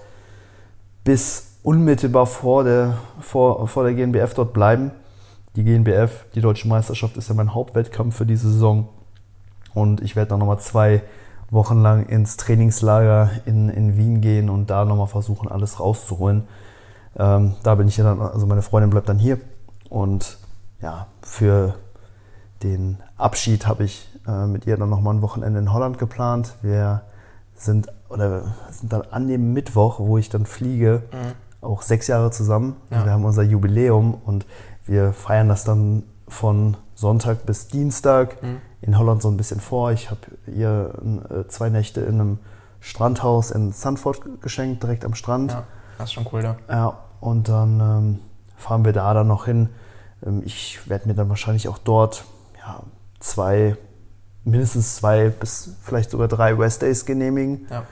bis 1.03 1.57
unmittelbar 1.63 2.25
vor 2.25 2.63
der, 2.63 2.97
vor, 3.19 3.67
vor 3.67 3.83
der 3.83 3.93
GNBF 3.93 4.33
dort 4.33 4.53
bleiben. 4.53 4.91
Die 5.55 5.63
GNBF, 5.63 6.25
die 6.35 6.41
Deutsche 6.41 6.67
Meisterschaft, 6.67 7.17
ist 7.17 7.29
ja 7.29 7.35
mein 7.35 7.53
Hauptwettkampf 7.53 8.15
für 8.15 8.25
diese 8.25 8.51
Saison. 8.51 8.89
Und 9.73 10.01
ich 10.01 10.15
werde 10.15 10.29
dann 10.29 10.39
nochmal 10.39 10.59
zwei 10.59 11.01
Wochen 11.51 11.81
lang 11.81 12.05
ins 12.05 12.37
Trainingslager 12.37 13.31
in, 13.45 13.69
in 13.69 13.97
Wien 13.97 14.21
gehen 14.21 14.49
und 14.49 14.69
da 14.69 14.85
nochmal 14.85 15.07
versuchen, 15.07 15.47
alles 15.47 15.79
rauszuholen. 15.79 16.47
Ähm, 17.17 17.55
da 17.63 17.75
bin 17.75 17.87
ich 17.87 17.97
ja 17.97 18.03
dann, 18.03 18.21
also 18.21 18.45
meine 18.45 18.61
Freundin 18.61 18.91
bleibt 18.91 19.09
dann 19.09 19.17
hier. 19.17 19.39
Und 19.89 20.37
ja, 20.81 21.07
für 21.21 21.75
den 22.61 22.97
Abschied 23.17 23.65
habe 23.65 23.83
ich 23.83 24.09
äh, 24.27 24.45
mit 24.45 24.67
ihr 24.67 24.77
dann 24.77 24.89
nochmal 24.89 25.15
ein 25.15 25.21
Wochenende 25.21 25.59
in 25.59 25.73
Holland 25.73 25.97
geplant. 25.97 26.55
Wir 26.61 27.01
sind 27.55 27.87
oder 28.09 28.55
sind 28.69 28.93
dann 28.93 29.01
an 29.09 29.27
dem 29.27 29.53
Mittwoch, 29.53 29.99
wo 29.99 30.17
ich 30.17 30.29
dann 30.29 30.45
fliege, 30.45 31.03
mhm. 31.11 31.65
auch 31.65 31.81
sechs 31.81 32.07
Jahre 32.07 32.31
zusammen. 32.31 32.75
Ja. 32.91 33.05
Wir 33.05 33.11
haben 33.11 33.25
unser 33.25 33.43
Jubiläum 33.43 34.13
und 34.13 34.45
wir 34.85 35.13
feiern 35.13 35.49
das 35.49 35.63
dann 35.63 36.03
von 36.27 36.77
Sonntag 36.93 37.45
bis 37.45 37.67
Dienstag. 37.67 38.41
Mhm 38.43 38.68
in 38.81 38.97
Holland 38.97 39.21
so 39.21 39.29
ein 39.29 39.37
bisschen 39.37 39.59
vor. 39.59 39.91
Ich 39.91 40.09
habe 40.09 40.21
ihr 40.47 40.93
äh, 41.29 41.47
zwei 41.47 41.69
Nächte 41.69 42.01
in 42.01 42.19
einem 42.19 42.39
Strandhaus 42.79 43.51
in 43.51 43.71
Sandford 43.71 44.41
geschenkt, 44.41 44.83
direkt 44.83 45.05
am 45.05 45.15
Strand. 45.15 45.51
Ja, 45.51 45.63
das 45.97 46.09
ist 46.09 46.13
schon 46.13 46.27
cool 46.31 46.41
da. 46.41 46.55
Ja, 46.69 46.97
und 47.19 47.49
dann 47.49 47.79
ähm, 47.79 48.19
fahren 48.55 48.85
wir 48.85 48.93
da 48.93 49.13
dann 49.13 49.27
noch 49.27 49.45
hin. 49.45 49.69
Ähm, 50.25 50.41
ich 50.45 50.89
werde 50.89 51.07
mir 51.07 51.13
dann 51.13 51.29
wahrscheinlich 51.29 51.67
auch 51.67 51.77
dort 51.77 52.23
ja, 52.57 52.81
zwei, 53.19 53.75
mindestens 54.43 54.95
zwei 54.95 55.29
bis 55.29 55.75
vielleicht 55.81 56.11
sogar 56.11 56.27
drei 56.27 56.57
West 56.57 56.81
Days 56.81 57.05
genehmigen. 57.05 57.67
Ja. 57.69 57.83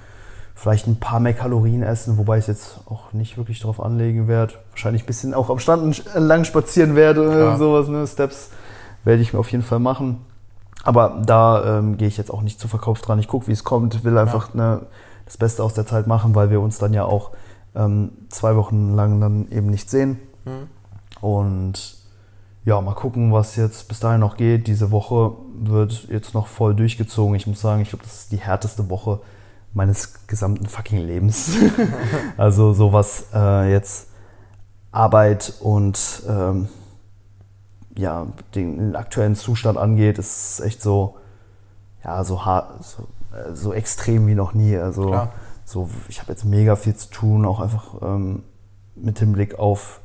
Vielleicht 0.55 0.87
ein 0.87 0.99
paar 0.99 1.19
mehr 1.19 1.33
Kalorien 1.33 1.83
essen, 1.83 2.17
wobei 2.17 2.39
ich 2.39 2.47
jetzt 2.47 2.79
auch 2.87 3.13
nicht 3.13 3.37
wirklich 3.37 3.59
darauf 3.59 3.79
anlegen 3.79 4.27
werde. 4.27 4.55
Wahrscheinlich 4.71 5.03
ein 5.03 5.05
bisschen 5.05 5.33
auch 5.35 5.51
am 5.51 5.59
Strand 5.59 6.03
lang 6.15 6.45
spazieren 6.45 6.95
werde 6.95 7.27
oder 7.27 7.57
sowas. 7.57 7.89
Ne? 7.89 8.07
Steps 8.07 8.49
werde 9.03 9.21
ich 9.21 9.33
mir 9.33 9.39
auf 9.39 9.51
jeden 9.51 9.63
Fall 9.63 9.77
machen. 9.77 10.25
Aber 10.87 11.21
da 11.21 11.79
ähm, 11.79 11.97
gehe 11.97 12.07
ich 12.07 12.15
jetzt 12.15 12.31
auch 12.31 12.41
nicht 12.41 12.61
zu 12.61 12.69
Verkauf 12.69 13.01
dran. 13.01 13.19
Ich 13.19 13.27
gucke, 13.27 13.47
wie 13.47 13.51
es 13.51 13.65
kommt, 13.65 14.05
will 14.05 14.17
einfach 14.17 14.55
ja. 14.55 14.55
ne, 14.55 14.81
das 15.25 15.35
Beste 15.35 15.61
aus 15.61 15.73
der 15.73 15.85
Zeit 15.85 16.07
machen, 16.07 16.33
weil 16.33 16.49
wir 16.49 16.61
uns 16.61 16.77
dann 16.77 16.93
ja 16.93 17.03
auch 17.03 17.31
ähm, 17.75 18.11
zwei 18.29 18.55
Wochen 18.55 18.95
lang 18.95 19.19
dann 19.19 19.51
eben 19.51 19.67
nicht 19.67 19.89
sehen. 19.89 20.17
Mhm. 20.45 20.69
Und 21.19 21.97
ja, 22.63 22.79
mal 22.79 22.93
gucken, 22.93 23.33
was 23.33 23.57
jetzt 23.57 23.89
bis 23.89 23.99
dahin 23.99 24.21
noch 24.21 24.37
geht. 24.37 24.67
Diese 24.67 24.89
Woche 24.89 25.33
wird 25.59 26.07
jetzt 26.09 26.33
noch 26.33 26.47
voll 26.47 26.73
durchgezogen. 26.73 27.35
Ich 27.35 27.47
muss 27.47 27.59
sagen, 27.59 27.81
ich 27.81 27.89
glaube, 27.89 28.05
das 28.05 28.21
ist 28.21 28.31
die 28.31 28.37
härteste 28.37 28.89
Woche 28.89 29.19
meines 29.73 30.25
gesamten 30.25 30.67
fucking 30.67 30.99
Lebens. 30.99 31.51
also 32.37 32.71
sowas 32.71 33.25
äh, 33.33 33.69
jetzt 33.73 34.07
Arbeit 34.93 35.53
und 35.59 36.23
ähm, 36.29 36.69
ja, 37.97 38.27
den, 38.55 38.95
aktuellen 38.95 39.35
Zustand 39.35 39.77
angeht, 39.77 40.17
ist 40.19 40.59
es 40.59 40.65
echt 40.65 40.81
so, 40.81 41.15
ja, 42.03 42.23
so 42.23 42.45
hart, 42.45 42.83
so, 42.83 43.03
äh, 43.35 43.53
so 43.53 43.73
extrem 43.73 44.27
wie 44.27 44.35
noch 44.35 44.53
nie. 44.53 44.77
Also 44.77 45.07
Klar. 45.07 45.31
so, 45.65 45.89
ich 46.07 46.19
habe 46.19 46.31
jetzt 46.31 46.45
mega 46.45 46.75
viel 46.75 46.95
zu 46.95 47.09
tun, 47.09 47.45
auch 47.45 47.59
einfach 47.59 48.01
ähm, 48.01 48.43
mit 48.95 49.19
dem 49.19 49.33
Blick 49.33 49.57
auf, 49.59 50.01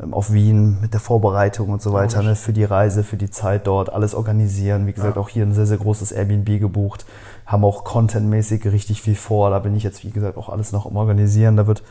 ähm, 0.00 0.12
auf 0.12 0.32
Wien, 0.32 0.80
mit 0.80 0.92
der 0.92 1.00
Vorbereitung 1.00 1.70
und 1.70 1.80
so 1.80 1.92
weiter, 1.92 2.22
ne, 2.22 2.34
für 2.34 2.52
die 2.52 2.64
Reise, 2.64 3.04
für 3.04 3.16
die 3.16 3.30
Zeit 3.30 3.66
dort, 3.66 3.92
alles 3.92 4.14
organisieren. 4.14 4.86
Wie 4.86 4.92
gesagt, 4.92 5.16
ja. 5.16 5.22
auch 5.22 5.28
hier 5.28 5.44
ein 5.44 5.54
sehr, 5.54 5.66
sehr 5.66 5.78
großes 5.78 6.12
Airbnb 6.12 6.58
gebucht, 6.58 7.06
haben 7.46 7.64
auch 7.64 7.84
contentmäßig 7.84 8.64
richtig 8.66 9.02
viel 9.02 9.16
vor. 9.16 9.50
Da 9.50 9.60
bin 9.60 9.76
ich 9.76 9.84
jetzt, 9.84 10.04
wie 10.04 10.10
gesagt, 10.10 10.36
auch 10.36 10.48
alles 10.48 10.72
noch 10.72 10.86
am 10.86 10.96
Organisieren. 10.96 11.56
Da 11.56 11.66
wird 11.66 11.82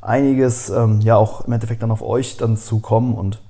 einiges 0.00 0.70
ähm, 0.70 1.00
ja 1.00 1.16
auch 1.16 1.46
im 1.46 1.52
Endeffekt 1.52 1.82
dann 1.82 1.90
auf 1.90 2.02
euch 2.02 2.36
dann 2.36 2.56
zukommen 2.56 3.14
und 3.14 3.40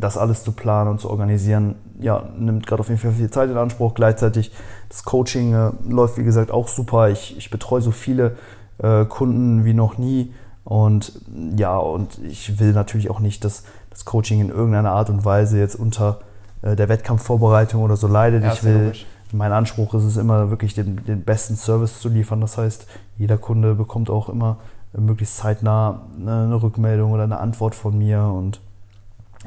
das 0.00 0.16
alles 0.16 0.44
zu 0.44 0.52
planen 0.52 0.90
und 0.90 1.00
zu 1.00 1.10
organisieren, 1.10 1.76
ja, 2.00 2.24
nimmt 2.36 2.66
gerade 2.66 2.80
auf 2.80 2.88
jeden 2.88 3.00
Fall 3.00 3.12
viel 3.12 3.30
Zeit 3.30 3.50
in 3.50 3.56
Anspruch. 3.56 3.94
Gleichzeitig 3.94 4.52
das 4.88 5.04
Coaching 5.04 5.54
äh, 5.54 5.70
läuft, 5.88 6.16
wie 6.18 6.24
gesagt, 6.24 6.50
auch 6.50 6.68
super. 6.68 7.10
Ich, 7.10 7.36
ich 7.36 7.50
betreue 7.50 7.82
so 7.82 7.90
viele 7.90 8.36
äh, 8.78 9.04
Kunden 9.04 9.64
wie 9.64 9.74
noch 9.74 9.98
nie. 9.98 10.32
Und 10.64 11.20
ja, 11.56 11.76
und 11.76 12.18
ich 12.18 12.60
will 12.60 12.72
natürlich 12.72 13.10
auch 13.10 13.20
nicht, 13.20 13.44
dass 13.44 13.64
das 13.90 14.04
Coaching 14.04 14.40
in 14.40 14.50
irgendeiner 14.50 14.92
Art 14.92 15.10
und 15.10 15.24
Weise 15.24 15.58
jetzt 15.58 15.74
unter 15.74 16.20
äh, 16.62 16.76
der 16.76 16.88
Wettkampfvorbereitung 16.88 17.82
oder 17.82 17.96
so 17.96 18.06
leidet. 18.06 18.44
Ja, 18.44 18.52
ich 18.52 18.64
will, 18.64 18.84
logisch. 18.84 19.06
mein 19.32 19.52
Anspruch 19.52 19.94
ist 19.94 20.04
es 20.04 20.16
immer 20.16 20.50
wirklich 20.50 20.74
den, 20.74 21.04
den 21.04 21.22
besten 21.22 21.56
Service 21.56 22.00
zu 22.00 22.08
liefern. 22.08 22.40
Das 22.40 22.58
heißt, 22.58 22.86
jeder 23.18 23.38
Kunde 23.38 23.74
bekommt 23.74 24.10
auch 24.10 24.28
immer 24.28 24.58
möglichst 24.92 25.36
zeitnah 25.36 26.02
eine 26.18 26.60
Rückmeldung 26.62 27.12
oder 27.12 27.22
eine 27.22 27.38
Antwort 27.38 27.74
von 27.74 27.96
mir 27.96 28.22
und 28.22 28.60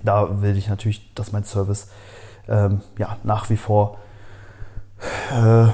da 0.03 0.41
will 0.41 0.57
ich 0.57 0.67
natürlich, 0.69 1.13
dass 1.15 1.31
mein 1.31 1.43
Service 1.43 1.87
ähm, 2.47 2.81
ja, 2.97 3.17
nach 3.23 3.49
wie 3.49 3.57
vor 3.57 3.97
äh, 5.31 5.67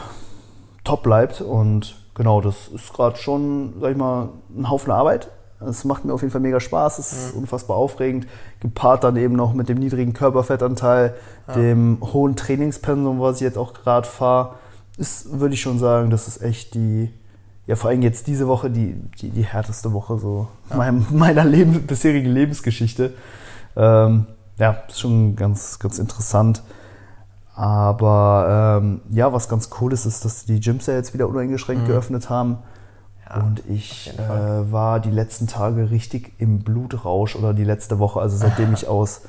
top 0.84 1.04
bleibt. 1.04 1.42
Und 1.42 1.96
genau, 2.14 2.42
das 2.42 2.68
ist 2.68 2.94
gerade 2.94 3.18
schon, 3.18 3.74
sag 3.80 3.92
ich 3.92 3.98
mal, 3.98 4.30
ein 4.56 4.70
Haufen 4.70 4.92
Arbeit. 4.92 5.30
Es 5.62 5.84
macht 5.84 6.06
mir 6.06 6.14
auf 6.14 6.22
jeden 6.22 6.32
Fall 6.32 6.42
mega 6.42 6.62
Spaß, 6.62 7.00
es 7.00 7.12
ist 7.12 7.34
mhm. 7.34 7.42
unfassbar 7.42 7.76
aufregend, 7.76 8.28
gepaart 8.62 9.04
dann 9.04 9.18
eben 9.18 9.36
noch 9.36 9.54
mit 9.54 9.68
dem 9.68 9.78
niedrigen 9.78 10.14
Körperfettanteil, 10.14 11.16
ja. 11.50 11.54
dem 11.54 11.98
hohen 12.02 12.38
Trainingspensum, 12.38 13.20
was 13.20 13.38
ich 13.38 13.42
jetzt 13.42 13.58
auch 13.58 13.74
gerade 13.74 14.08
fahre, 14.08 14.56
ist, 14.98 15.40
würde 15.40 15.56
ich 15.56 15.62
schon 15.62 15.78
sagen, 15.78 16.12
das 16.12 16.30
ist 16.30 16.42
echt 16.42 16.76
die, 16.76 17.12
ja 17.68 17.76
vor 17.76 17.90
allem 17.90 18.02
jetzt 18.02 18.28
diese 18.28 18.48
Woche 18.48 18.70
die, 18.70 18.96
die, 19.20 19.32
die 19.32 19.44
härteste 19.44 19.92
Woche 19.92 20.18
so 20.18 20.48
ja. 20.70 20.78
meiner, 20.78 21.06
meiner 21.12 21.44
Leben, 21.44 21.86
bisherigen 21.86 22.32
Lebensgeschichte. 22.32 23.14
Ähm, 23.76 24.28
ja, 24.58 24.72
ist 24.88 25.00
schon 25.00 25.36
ganz, 25.36 25.80
ganz 25.80 26.00
interessant. 26.00 26.64
Aber 27.56 28.80
ähm, 28.82 29.02
ja, 29.10 29.34
was 29.34 29.50
ganz 29.50 29.70
cool 29.82 29.92
ist, 29.92 30.06
ist, 30.06 30.24
dass 30.24 30.46
die 30.46 30.60
Gyms 30.60 30.86
ja 30.86 30.94
jetzt 30.94 31.14
wieder 31.14 31.28
uneingeschränkt 31.28 31.84
mhm. 31.84 31.88
geöffnet 31.88 32.30
haben. 32.30 32.60
Ja, 33.28 33.42
und 33.42 33.64
ich 33.68 34.14
äh, 34.18 34.72
war 34.72 35.00
die 35.00 35.12
letzten 35.12 35.48
Tage 35.48 35.92
richtig 35.92 36.34
im 36.40 36.60
Blutrausch 36.60 37.36
oder 37.36 37.54
die 37.54 37.66
letzte 37.66 38.00
Woche, 38.00 38.22
also 38.22 38.38
seitdem 38.38 38.74
ich 38.74 38.88
aus 38.88 39.22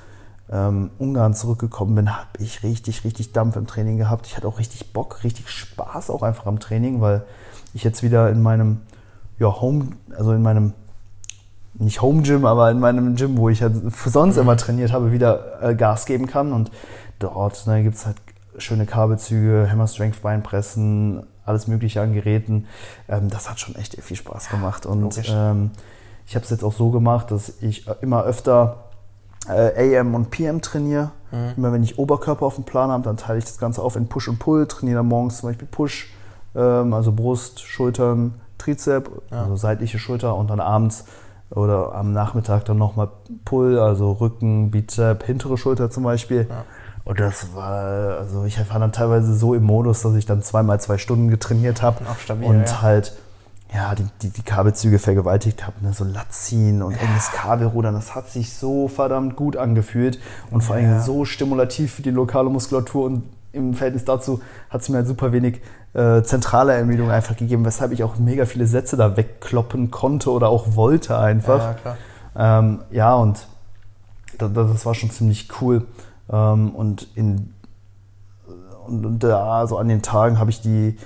ähm, 0.50 0.90
Ungarn 0.98 1.34
zurückgekommen 1.34 1.94
bin, 1.94 2.16
habe 2.16 2.28
ich 2.38 2.62
richtig, 2.62 3.04
richtig 3.04 3.32
Dampf 3.32 3.56
im 3.56 3.66
Training 3.66 3.98
gehabt. 3.98 4.26
Ich 4.26 4.36
hatte 4.36 4.48
auch 4.48 4.58
richtig 4.58 4.92
Bock, 4.92 5.22
richtig 5.22 5.48
Spaß 5.48 6.10
auch 6.10 6.22
einfach 6.22 6.46
am 6.46 6.60
Training, 6.60 7.00
weil 7.00 7.24
ich 7.74 7.84
jetzt 7.84 8.02
wieder 8.02 8.30
in 8.30 8.42
meinem 8.42 8.82
ja, 9.38 9.60
Home, 9.60 9.88
also 10.16 10.32
in 10.32 10.42
meinem 10.42 10.74
nicht 11.80 12.02
Home 12.02 12.22
Gym, 12.22 12.44
aber 12.44 12.70
in 12.70 12.78
meinem 12.78 13.16
Gym, 13.16 13.36
wo 13.36 13.48
ich 13.48 13.62
halt 13.62 13.74
sonst 14.04 14.36
immer 14.36 14.56
trainiert 14.56 14.92
habe, 14.92 15.12
wieder 15.12 15.62
äh, 15.62 15.74
Gas 15.74 16.06
geben 16.06 16.26
kann. 16.26 16.52
Und 16.52 16.70
dort 17.18 17.66
ne, 17.66 17.82
gibt 17.82 17.96
es 17.96 18.06
halt 18.06 18.16
schöne 18.58 18.86
Kabelzüge, 18.86 19.68
Hammer 19.70 19.86
Strength 19.86 20.22
Beinpressen, 20.22 21.26
alles 21.44 21.66
Mögliche 21.66 22.00
an 22.02 22.12
Geräten. 22.12 22.66
Ähm, 23.08 23.30
das 23.30 23.48
hat 23.48 23.60
schon 23.60 23.74
echt 23.76 24.00
viel 24.02 24.16
Spaß 24.16 24.50
gemacht. 24.50 24.86
Und 24.86 25.20
ähm, 25.28 25.70
ich 26.26 26.34
habe 26.34 26.44
es 26.44 26.50
jetzt 26.50 26.62
auch 26.62 26.72
so 26.72 26.90
gemacht, 26.90 27.30
dass 27.30 27.60
ich 27.60 27.86
immer 28.02 28.24
öfter 28.24 28.84
äh, 29.48 29.98
AM 29.98 30.14
und 30.14 30.30
PM 30.30 30.60
trainiere. 30.60 31.10
Mhm. 31.30 31.52
Immer 31.56 31.72
wenn 31.72 31.82
ich 31.82 31.98
Oberkörper 31.98 32.44
auf 32.44 32.56
dem 32.56 32.64
Plan 32.64 32.90
habe, 32.90 33.04
dann 33.04 33.16
teile 33.16 33.38
ich 33.38 33.44
das 33.44 33.58
Ganze 33.58 33.82
auf 33.82 33.96
in 33.96 34.06
Push 34.06 34.28
und 34.28 34.38
Pull. 34.38 34.66
Trainiere 34.66 34.98
dann 34.98 35.06
morgens 35.06 35.38
zum 35.38 35.48
Beispiel 35.48 35.68
Push, 35.68 36.12
ähm, 36.54 36.92
also 36.92 37.12
Brust, 37.12 37.60
Schultern, 37.60 38.34
Trizep, 38.58 39.10
ja. 39.30 39.44
also 39.44 39.56
seitliche 39.56 39.98
Schulter 39.98 40.36
und 40.36 40.50
dann 40.50 40.60
abends 40.60 41.06
oder 41.50 41.94
am 41.94 42.12
Nachmittag 42.12 42.64
dann 42.64 42.78
nochmal 42.78 43.08
Pull, 43.44 43.78
also 43.78 44.12
Rücken, 44.12 44.70
Bizep, 44.70 45.24
hintere 45.24 45.58
Schulter 45.58 45.90
zum 45.90 46.04
Beispiel. 46.04 46.46
Ja. 46.48 46.64
Und 47.04 47.18
das 47.18 47.54
war, 47.54 48.18
also 48.18 48.44
ich 48.44 48.58
war 48.70 48.78
dann 48.78 48.92
teilweise 48.92 49.34
so 49.34 49.54
im 49.54 49.64
Modus, 49.64 50.02
dass 50.02 50.14
ich 50.14 50.26
dann 50.26 50.42
zweimal 50.42 50.80
zwei 50.80 50.98
Stunden 50.98 51.28
getrainiert 51.28 51.82
habe 51.82 52.04
und 52.42 52.66
ja. 52.66 52.82
halt 52.82 53.14
ja, 53.74 53.94
die, 53.94 54.04
die, 54.22 54.30
die 54.30 54.42
Kabelzüge 54.42 54.98
vergewaltigt 54.98 55.64
habe, 55.66 55.76
ne? 55.82 55.92
so 55.92 56.04
Latziehen 56.04 56.82
und 56.82 56.92
ja. 56.92 56.98
enges 56.98 57.30
Kabelrudern, 57.32 57.94
das 57.94 58.14
hat 58.14 58.28
sich 58.28 58.52
so 58.52 58.88
verdammt 58.88 59.36
gut 59.36 59.56
angefühlt 59.56 60.18
und 60.50 60.62
vor 60.62 60.76
allem 60.76 61.00
so 61.00 61.24
stimulativ 61.24 61.94
für 61.94 62.02
die 62.02 62.10
lokale 62.10 62.50
Muskulatur 62.50 63.04
und 63.04 63.24
im 63.52 63.74
Verhältnis 63.74 64.04
dazu 64.04 64.40
hat 64.68 64.82
es 64.82 64.88
mir 64.88 64.98
halt 64.98 65.06
super 65.06 65.32
wenig 65.32 65.60
äh, 65.92 66.22
zentrale 66.22 66.72
Ermüdung 66.72 67.10
einfach 67.10 67.36
gegeben, 67.36 67.64
weshalb 67.64 67.92
ich 67.92 68.04
auch 68.04 68.16
mega 68.16 68.46
viele 68.46 68.66
Sätze 68.66 68.96
da 68.96 69.16
wegkloppen 69.16 69.90
konnte 69.90 70.30
oder 70.30 70.48
auch 70.48 70.76
wollte 70.76 71.18
einfach. 71.18 71.58
Ja, 71.58 71.74
klar. 71.74 71.96
Ähm, 72.36 72.80
ja 72.90 73.14
und 73.14 73.46
das, 74.38 74.52
das, 74.52 74.86
war 74.86 74.94
schon 74.94 75.10
ziemlich 75.10 75.48
cool. 75.60 75.86
Ähm, 76.30 76.70
und 76.70 77.08
in 77.14 77.52
und, 78.86 79.06
und 79.06 79.22
da, 79.22 79.66
so 79.66 79.78
an 79.78 79.88
den 79.88 80.02
Tagen 80.02 80.38
habe 80.38 80.50
ich 80.50 80.60
die 80.60 80.96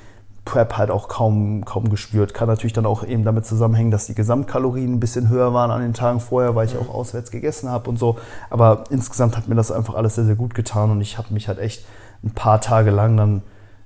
Prep 0.45 0.77
halt 0.77 0.91
auch 0.91 1.09
kaum, 1.09 1.65
kaum 1.65 1.89
gespürt. 1.89 2.35
Kann 2.35 2.49
natürlich 2.49 2.73
dann 2.73 2.87
auch 2.87 3.05
eben 3.05 3.25
damit 3.25 3.47
zusammenhängen, 3.47 3.91
dass 3.91 4.07
die 4.07 4.15
Gesamtkalorien 4.15 4.95
ein 4.95 5.01
bisschen 5.01 5.29
höher 5.29 5.55
waren 5.55 5.71
an 5.71 5.81
den 5.81 5.95
Tagen 5.95 6.21
vorher, 6.21 6.55
weil 6.55 6.67
ich 6.67 6.75
mhm. 6.75 6.81
auch 6.81 6.95
auswärts 6.95 7.31
gegessen 7.31 7.71
habe 7.71 7.89
und 7.89 7.99
so. 7.99 8.19
Aber 8.51 8.85
insgesamt 8.91 9.37
hat 9.37 9.49
mir 9.49 9.55
das 9.55 9.73
einfach 9.73 9.95
alles 9.95 10.17
sehr, 10.17 10.25
sehr 10.25 10.35
gut 10.35 10.55
getan 10.55 10.91
und 10.91 11.01
ich 11.01 11.17
habe 11.17 11.33
mich 11.33 11.49
halt 11.49 11.59
echt 11.59 11.85
ein 12.25 12.33
paar 12.33 12.61
Tage 12.61 12.91
lang 12.91 13.17
dann 13.17 13.43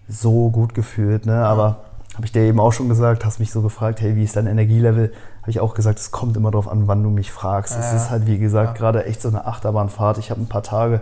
so 0.09 0.51
gut 0.51 0.75
gefühlt. 0.75 1.27
Ne? 1.27 1.45
Aber 1.45 1.85
habe 2.15 2.27
ich 2.27 2.33
dir 2.33 2.43
eben 2.43 2.61
auch 2.61 2.73
schon 2.73 2.89
gesagt, 2.89 3.25
hast 3.25 3.39
mich 3.39 3.53
so 3.53 3.63
gefragt, 3.63 4.01
hey, 4.01 4.17
wie 4.17 4.25
ist 4.25 4.37
dein 4.37 4.47
Energielevel? 4.47 5.13
Habe 5.43 5.51
ich 5.51 5.61
auch 5.61 5.75
gesagt, 5.75 5.99
es 5.99 6.11
kommt 6.11 6.37
immer 6.37 6.51
darauf 6.51 6.69
an, 6.69 6.89
wann 6.89 7.03
du 7.03 7.11
mich 7.11 7.31
fragst. 7.31 7.79
Es 7.79 7.93
ja, 7.93 7.97
ist 7.97 8.11
halt, 8.11 8.27
wie 8.27 8.39
gesagt, 8.39 8.71
ja. 8.71 8.75
gerade 8.75 9.05
echt 9.05 9.23
so 9.23 9.29
eine 9.29 9.47
Achterbahnfahrt. 9.47 10.19
Ich 10.19 10.31
habe 10.31 10.41
ein 10.41 10.49
paar 10.49 10.63
Tage, 10.63 11.01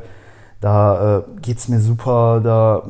da 0.60 1.18
äh, 1.18 1.22
geht 1.40 1.58
es 1.58 1.68
mir 1.68 1.80
super, 1.80 2.40
da 2.42 2.82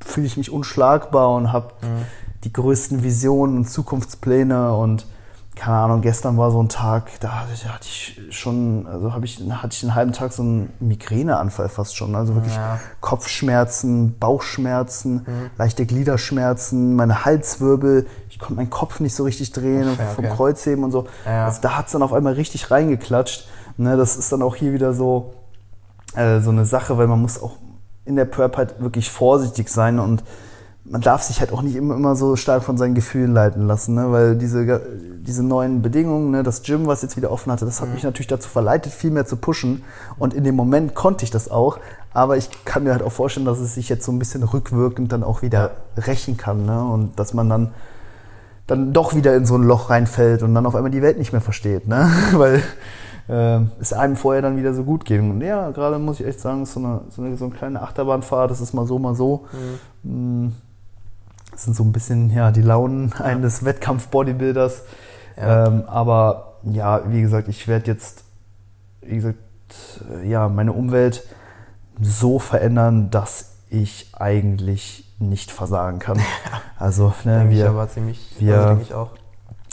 fühle 0.00 0.26
ich 0.26 0.36
mich 0.36 0.50
unschlagbar 0.50 1.34
und 1.34 1.52
habe 1.52 1.72
mhm. 1.82 2.06
die 2.44 2.52
größten 2.52 3.02
Visionen 3.02 3.58
und 3.58 3.64
Zukunftspläne 3.68 4.74
und 4.74 5.06
keine 5.62 5.76
Ahnung, 5.76 6.00
gestern 6.00 6.36
war 6.38 6.50
so 6.50 6.60
ein 6.60 6.68
Tag, 6.68 7.20
da 7.20 7.34
hatte 7.34 7.52
ich 7.82 8.20
schon, 8.30 8.84
also 8.88 9.14
habe 9.14 9.24
ich, 9.26 9.40
hatte 9.48 9.76
ich 9.76 9.82
einen 9.84 9.94
halben 9.94 10.12
Tag 10.12 10.32
so 10.32 10.42
einen 10.42 10.72
Migräneanfall 10.80 11.68
fast 11.68 11.96
schon. 11.96 12.16
Also 12.16 12.34
wirklich 12.34 12.56
ja. 12.56 12.80
Kopfschmerzen, 13.00 14.18
Bauchschmerzen, 14.18 15.14
mhm. 15.24 15.50
leichte 15.56 15.86
Gliederschmerzen, 15.86 16.96
meine 16.96 17.24
Halswirbel, 17.24 18.08
ich 18.28 18.40
konnte 18.40 18.54
meinen 18.54 18.70
Kopf 18.70 18.98
nicht 18.98 19.14
so 19.14 19.22
richtig 19.22 19.52
drehen 19.52 19.88
okay, 19.92 20.02
vom 20.16 20.24
okay. 20.24 20.34
Kreuzheben 20.34 20.82
und 20.82 20.90
so. 20.90 21.06
Ja. 21.24 21.44
Also 21.44 21.60
da 21.62 21.76
hat 21.76 21.86
es 21.86 21.92
dann 21.92 22.02
auf 22.02 22.12
einmal 22.12 22.32
richtig 22.32 22.72
reingeklatscht. 22.72 23.46
Ne, 23.76 23.96
das 23.96 24.16
ist 24.16 24.32
dann 24.32 24.42
auch 24.42 24.56
hier 24.56 24.72
wieder 24.72 24.92
so, 24.94 25.32
äh, 26.16 26.40
so 26.40 26.50
eine 26.50 26.64
Sache, 26.64 26.98
weil 26.98 27.06
man 27.06 27.22
muss 27.22 27.40
auch 27.40 27.52
in 28.04 28.16
der 28.16 28.24
Prep 28.24 28.56
halt 28.56 28.80
wirklich 28.80 29.12
vorsichtig 29.12 29.68
sein 29.68 30.00
und 30.00 30.24
man 30.84 31.00
darf 31.00 31.22
sich 31.22 31.40
halt 31.40 31.52
auch 31.52 31.62
nicht 31.62 31.76
immer, 31.76 31.94
immer 31.94 32.16
so 32.16 32.34
stark 32.34 32.64
von 32.64 32.76
seinen 32.76 32.94
Gefühlen 32.94 33.32
leiten 33.32 33.66
lassen, 33.66 33.94
ne? 33.94 34.10
weil 34.10 34.36
diese, 34.36 34.80
diese 35.20 35.44
neuen 35.44 35.80
Bedingungen, 35.80 36.32
ne? 36.32 36.42
das 36.42 36.62
Gym, 36.62 36.86
was 36.86 37.02
jetzt 37.02 37.16
wieder 37.16 37.30
offen 37.30 37.52
hatte, 37.52 37.64
das 37.64 37.80
hat 37.80 37.88
mhm. 37.88 37.94
mich 37.94 38.02
natürlich 38.02 38.26
dazu 38.26 38.48
verleitet, 38.48 38.92
viel 38.92 39.12
mehr 39.12 39.24
zu 39.24 39.36
pushen. 39.36 39.84
Und 40.18 40.34
in 40.34 40.42
dem 40.42 40.56
Moment 40.56 40.94
konnte 40.94 41.24
ich 41.24 41.30
das 41.30 41.50
auch. 41.50 41.78
Aber 42.12 42.36
ich 42.36 42.50
kann 42.64 42.82
mir 42.82 42.92
halt 42.92 43.02
auch 43.02 43.12
vorstellen, 43.12 43.46
dass 43.46 43.60
es 43.60 43.74
sich 43.74 43.88
jetzt 43.88 44.04
so 44.04 44.12
ein 44.12 44.18
bisschen 44.18 44.42
rückwirkend 44.42 45.12
dann 45.12 45.22
auch 45.22 45.42
wieder 45.42 45.70
rächen 45.96 46.36
kann. 46.36 46.66
Ne? 46.66 46.84
Und 46.84 47.18
dass 47.18 47.32
man 47.32 47.48
dann, 47.48 47.70
dann 48.66 48.92
doch 48.92 49.14
wieder 49.14 49.36
in 49.36 49.46
so 49.46 49.54
ein 49.54 49.62
Loch 49.62 49.88
reinfällt 49.88 50.42
und 50.42 50.54
dann 50.54 50.66
auf 50.66 50.74
einmal 50.74 50.90
die 50.90 51.00
Welt 51.00 51.16
nicht 51.16 51.32
mehr 51.32 51.40
versteht. 51.40 51.86
Ne? 51.86 52.10
weil 52.32 52.60
äh, 53.28 53.60
es 53.80 53.92
einem 53.92 54.16
vorher 54.16 54.42
dann 54.42 54.56
wieder 54.56 54.74
so 54.74 54.82
gut 54.82 55.04
ging. 55.04 55.30
Und 55.30 55.40
ja, 55.42 55.70
gerade 55.70 56.00
muss 56.00 56.18
ich 56.18 56.26
echt 56.26 56.40
sagen, 56.40 56.66
so 56.66 56.80
eine, 56.80 57.02
so 57.10 57.22
eine, 57.22 57.36
so 57.36 57.44
eine 57.44 57.54
kleine 57.54 57.82
Achterbahnfahrt, 57.82 58.50
das 58.50 58.60
ist 58.60 58.74
mal 58.74 58.84
so, 58.84 58.98
mal 58.98 59.14
so. 59.14 59.46
Mhm. 60.02 60.52
Das 61.62 61.66
sind 61.66 61.76
so 61.76 61.84
ein 61.84 61.92
bisschen 61.92 62.28
ja, 62.30 62.50
die 62.50 62.60
Launen 62.60 63.14
ja. 63.16 63.24
eines 63.24 63.64
Wettkampf-Bodybuilders. 63.64 64.82
Ja. 65.36 65.68
Ähm, 65.68 65.84
aber 65.86 66.54
ja, 66.64 67.02
wie 67.06 67.22
gesagt, 67.22 67.46
ich 67.46 67.68
werde 67.68 67.88
jetzt, 67.88 68.24
wie 69.00 69.14
gesagt, 69.14 69.38
ja, 70.24 70.48
meine 70.48 70.72
Umwelt 70.72 71.24
so 72.00 72.40
verändern, 72.40 73.10
dass 73.10 73.52
ich 73.70 74.08
eigentlich 74.18 75.14
nicht 75.20 75.52
versagen 75.52 76.00
kann. 76.00 76.18
Also, 76.80 77.14
ne, 77.22 77.46
wir, 77.48 77.68
aber 77.68 77.88
ziemlich, 77.88 78.34
wir 78.40 78.58
also 78.58 79.10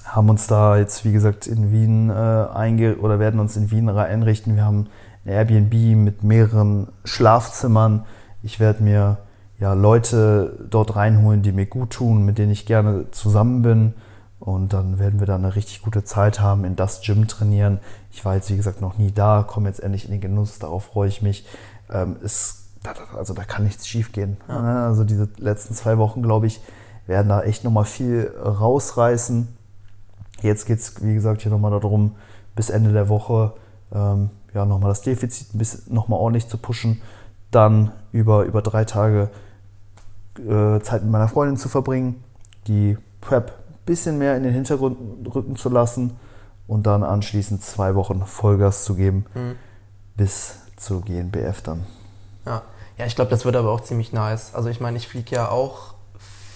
haben 0.05 0.29
uns 0.29 0.45
da 0.45 0.77
jetzt, 0.77 1.05
wie 1.05 1.11
gesagt, 1.11 1.47
in 1.47 1.71
Wien 1.71 2.11
äh, 2.11 2.13
einge 2.13 2.97
oder 2.97 3.17
werden 3.17 3.39
uns 3.39 3.57
in 3.57 3.71
Wien 3.71 3.89
einrichten. 3.89 4.55
Wir 4.55 4.63
haben 4.63 4.89
ein 5.25 5.31
Airbnb 5.31 5.73
mit 5.95 6.23
mehreren 6.23 6.89
Schlafzimmern. 7.03 8.05
Ich 8.43 8.59
werde 8.59 8.83
mir 8.83 9.17
ja, 9.59 9.73
Leute 9.73 10.67
dort 10.69 10.95
reinholen, 10.95 11.41
die 11.41 11.51
mir 11.51 11.65
gut 11.65 11.91
tun, 11.91 12.23
mit 12.23 12.37
denen 12.37 12.51
ich 12.51 12.65
gerne 12.65 13.11
zusammen 13.11 13.61
bin. 13.61 13.93
Und 14.39 14.71
dann 14.71 14.99
werden 14.99 15.19
wir 15.19 15.27
da 15.27 15.35
eine 15.35 15.55
richtig 15.55 15.81
gute 15.81 16.05
Zeit 16.05 16.39
haben, 16.39 16.63
in 16.63 16.77
das 16.77 17.01
Gym 17.01 17.27
trainieren. 17.27 17.79
Ich 18.11 18.23
war 18.23 18.35
jetzt, 18.35 18.49
wie 18.49 18.55
gesagt, 18.55 18.79
noch 18.79 18.97
nie 18.97 19.11
da, 19.11 19.43
komme 19.45 19.67
jetzt 19.67 19.83
endlich 19.83 20.05
in 20.05 20.11
den 20.11 20.21
Genuss, 20.21 20.59
darauf 20.59 20.85
freue 20.85 21.09
ich 21.09 21.21
mich. 21.21 21.45
Ähm, 21.91 22.15
ist, 22.21 22.69
also 23.17 23.33
da 23.33 23.43
kann 23.43 23.65
nichts 23.65 23.85
schief 23.85 24.13
gehen. 24.13 24.37
Ja. 24.47 24.87
Also 24.87 25.03
diese 25.03 25.27
letzten 25.37 25.73
zwei 25.73 25.97
Wochen, 25.97 26.23
glaube 26.23 26.47
ich, 26.47 26.61
werden 27.05 27.27
da 27.27 27.41
echt 27.41 27.65
nochmal 27.65 27.83
viel 27.83 28.31
rausreißen. 28.41 29.49
Jetzt 30.41 30.65
geht 30.65 30.79
es, 30.79 31.03
wie 31.03 31.15
gesagt, 31.15 31.41
hier 31.41 31.51
nochmal 31.51 31.71
darum, 31.71 32.15
bis 32.55 32.69
Ende 32.69 32.93
der 32.93 33.09
Woche 33.09 33.53
ähm, 33.93 34.29
ja, 34.53 34.65
nochmal 34.65 34.89
das 34.89 35.01
Defizit 35.01 35.53
ein 35.53 35.57
bisschen 35.57 35.93
nochmal 35.93 36.19
ordentlich 36.19 36.47
zu 36.47 36.57
pushen. 36.57 37.01
Dann 37.51 37.91
über, 38.11 38.43
über 38.43 38.61
drei 38.61 38.85
Tage 38.85 39.29
äh, 40.47 40.81
Zeit 40.81 41.03
mit 41.03 41.11
meiner 41.11 41.27
Freundin 41.27 41.57
zu 41.57 41.69
verbringen, 41.69 42.23
die 42.67 42.97
Prep 43.21 43.51
ein 43.51 43.85
bisschen 43.85 44.17
mehr 44.17 44.35
in 44.37 44.43
den 44.43 44.53
Hintergrund 44.53 44.97
rücken 45.33 45.55
zu 45.55 45.69
lassen 45.69 46.17
und 46.67 46.85
dann 46.85 47.03
anschließend 47.03 47.63
zwei 47.63 47.95
Wochen 47.95 48.25
Vollgas 48.25 48.83
zu 48.83 48.95
geben 48.95 49.25
mhm. 49.33 49.55
bis 50.15 50.55
zur 50.77 51.03
GNBF 51.03 51.61
dann. 51.61 51.85
Ja, 52.45 52.61
ja 52.97 53.05
ich 53.05 53.15
glaube, 53.15 53.31
das 53.31 53.45
wird 53.45 53.55
aber 53.55 53.71
auch 53.71 53.81
ziemlich 53.81 54.13
nice. 54.13 54.53
Also 54.53 54.69
ich 54.69 54.79
meine, 54.79 54.97
ich 54.97 55.07
fliege 55.07 55.35
ja 55.35 55.49
auch 55.49 55.95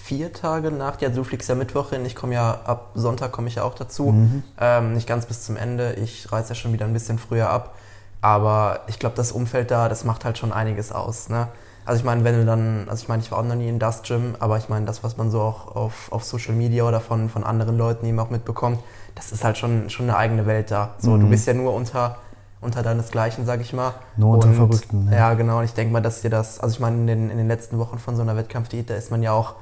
vier 0.04 0.32
Tage 0.32 0.70
nach. 0.70 1.00
Also 1.00 1.16
du 1.16 1.24
fliegst 1.24 1.48
ja 1.48 1.54
Mittwoch 1.54 1.90
hin, 1.90 2.04
ich 2.04 2.14
komme 2.14 2.34
ja 2.34 2.60
ab 2.64 2.90
Sonntag 2.94 3.32
komme 3.32 3.48
ich 3.48 3.56
ja 3.56 3.64
auch 3.64 3.74
dazu. 3.74 4.12
Mhm. 4.12 4.42
Ähm, 4.60 4.92
nicht 4.92 5.08
ganz 5.08 5.26
bis 5.26 5.42
zum 5.44 5.56
Ende. 5.56 5.94
Ich 5.94 6.30
reise 6.30 6.50
ja 6.50 6.54
schon 6.54 6.72
wieder 6.72 6.84
ein 6.84 6.92
bisschen 6.92 7.18
früher 7.18 7.50
ab. 7.50 7.74
Aber 8.20 8.80
ich 8.86 8.98
glaube, 8.98 9.16
das 9.16 9.32
Umfeld 9.32 9.70
da, 9.70 9.88
das 9.88 10.04
macht 10.04 10.24
halt 10.24 10.38
schon 10.38 10.52
einiges 10.52 10.92
aus. 10.92 11.28
Ne? 11.28 11.48
Also 11.86 11.98
ich 11.98 12.04
meine, 12.04 12.24
wenn 12.24 12.34
du 12.34 12.46
dann, 12.46 12.88
also 12.88 13.02
ich 13.02 13.08
meine, 13.08 13.22
ich 13.22 13.30
war 13.30 13.38
auch 13.38 13.44
noch 13.44 13.54
nie 13.54 13.68
in 13.68 13.78
das 13.78 14.02
Gym, 14.02 14.36
aber 14.38 14.56
ich 14.56 14.68
meine, 14.68 14.86
das, 14.86 15.04
was 15.04 15.16
man 15.16 15.30
so 15.30 15.40
auch 15.40 15.76
auf, 15.76 16.10
auf 16.10 16.24
Social 16.24 16.54
Media 16.54 16.84
oder 16.84 17.00
von, 17.00 17.28
von 17.28 17.44
anderen 17.44 17.76
Leuten 17.76 18.06
eben 18.06 18.18
auch 18.18 18.30
mitbekommt, 18.30 18.78
das 19.14 19.32
ist 19.32 19.44
halt 19.44 19.58
schon, 19.58 19.90
schon 19.90 20.08
eine 20.08 20.16
eigene 20.16 20.46
Welt 20.46 20.70
da. 20.70 20.94
So, 20.98 21.10
mhm. 21.10 21.20
du 21.20 21.26
bist 21.28 21.46
ja 21.46 21.52
nur 21.52 21.74
unter, 21.74 22.16
unter 22.62 22.82
deinesgleichen, 22.82 23.44
sag 23.44 23.60
ich 23.60 23.74
mal. 23.74 23.92
Nur 24.16 24.34
unter 24.34 24.48
und, 24.48 24.54
Verrückten. 24.54 25.08
Ja. 25.10 25.18
ja, 25.18 25.34
genau. 25.34 25.58
Und 25.58 25.64
ich 25.64 25.74
denke 25.74 25.92
mal, 25.92 26.00
dass 26.00 26.22
dir 26.22 26.30
das, 26.30 26.58
also 26.58 26.72
ich 26.74 26.80
meine, 26.80 26.96
in 26.96 27.06
den, 27.06 27.30
in 27.30 27.36
den 27.36 27.48
letzten 27.48 27.78
Wochen 27.78 27.98
von 27.98 28.16
so 28.16 28.22
einer 28.22 28.36
Wettkampfdiät, 28.36 28.88
da 28.88 28.94
ist 28.94 29.10
man 29.10 29.22
ja 29.22 29.32
auch 29.32 29.54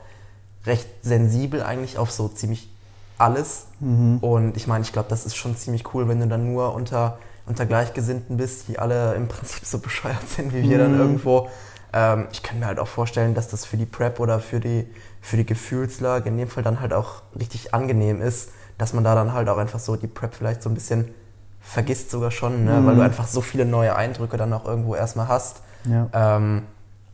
recht 0.65 0.89
sensibel 1.03 1.63
eigentlich 1.63 1.99
auf 1.99 2.13
so 2.13 2.29
ziemlich 2.29 2.71
alles. 3.19 3.67
Mhm. 3.81 4.19
Und 4.19 4.57
ich 4.57 4.69
meine, 4.69 4.85
ich 4.85 4.93
glaube, 4.93 5.09
das 5.09 5.27
ist 5.27 5.35
schon 5.35 5.57
ziemlich 5.57 5.93
cool, 5.93 6.09
wenn 6.09 6.21
du 6.21 6.29
dann 6.29 6.53
nur 6.53 6.73
unter, 6.73 7.19
unter 7.47 7.67
Gleichgesinnten 7.67 8.37
bist, 8.37 8.69
die 8.69 8.79
alle 8.79 9.15
im 9.15 9.27
Prinzip 9.27 9.65
so 9.65 9.79
bescheuert 9.79 10.29
sind 10.29 10.55
wie 10.55 10.63
wir 10.63 10.79
mhm. 10.79 10.83
dann 10.83 10.99
irgendwo 10.99 11.51
ähm, 11.93 12.27
ich 12.33 12.43
kann 12.43 12.59
mir 12.59 12.67
halt 12.67 12.79
auch 12.79 12.89
vorstellen, 12.89 13.35
dass 13.35 13.49
das 13.49 13.65
für 13.65 13.77
die 13.77 13.87
Prep 13.87 14.21
oder 14.21 14.41
für 14.41 14.61
die, 14.61 14.87
für 15.21 15.37
die 15.37 15.47
Gefühlslage 15.47 16.29
in 16.29 16.37
dem 16.37 16.49
Fall 16.49 16.63
dann 16.63 16.81
halt 16.81 16.93
auch 16.93 17.23
richtig 17.39 17.75
angenehm 17.75 18.21
ist, 18.23 18.51
dass 18.79 18.93
man 18.93 19.05
da 19.05 19.15
dann 19.15 19.33
halt 19.33 19.49
auch 19.49 19.59
einfach 19.59 19.79
so 19.79 19.97
die 19.97 20.07
Prep 20.07 20.35
vielleicht 20.35 20.63
so 20.63 20.71
ein 20.71 20.75
bisschen 20.75 21.15
vergisst 21.61 22.11
sogar 22.11 22.31
schon, 22.31 22.65
ne? 22.65 22.81
Mhm. 22.81 22.87
weil 22.87 22.97
du 22.97 23.03
einfach 23.03 23.27
so 23.27 23.41
viele 23.41 23.65
neue 23.65 23.95
Eindrücke 23.95 24.37
dann 24.37 24.53
auch 24.53 24.65
irgendwo 24.65 24.95
erstmal 24.95 25.29
hast. 25.29 25.63
Ja. 25.85 26.09
Ähm, 26.13 26.63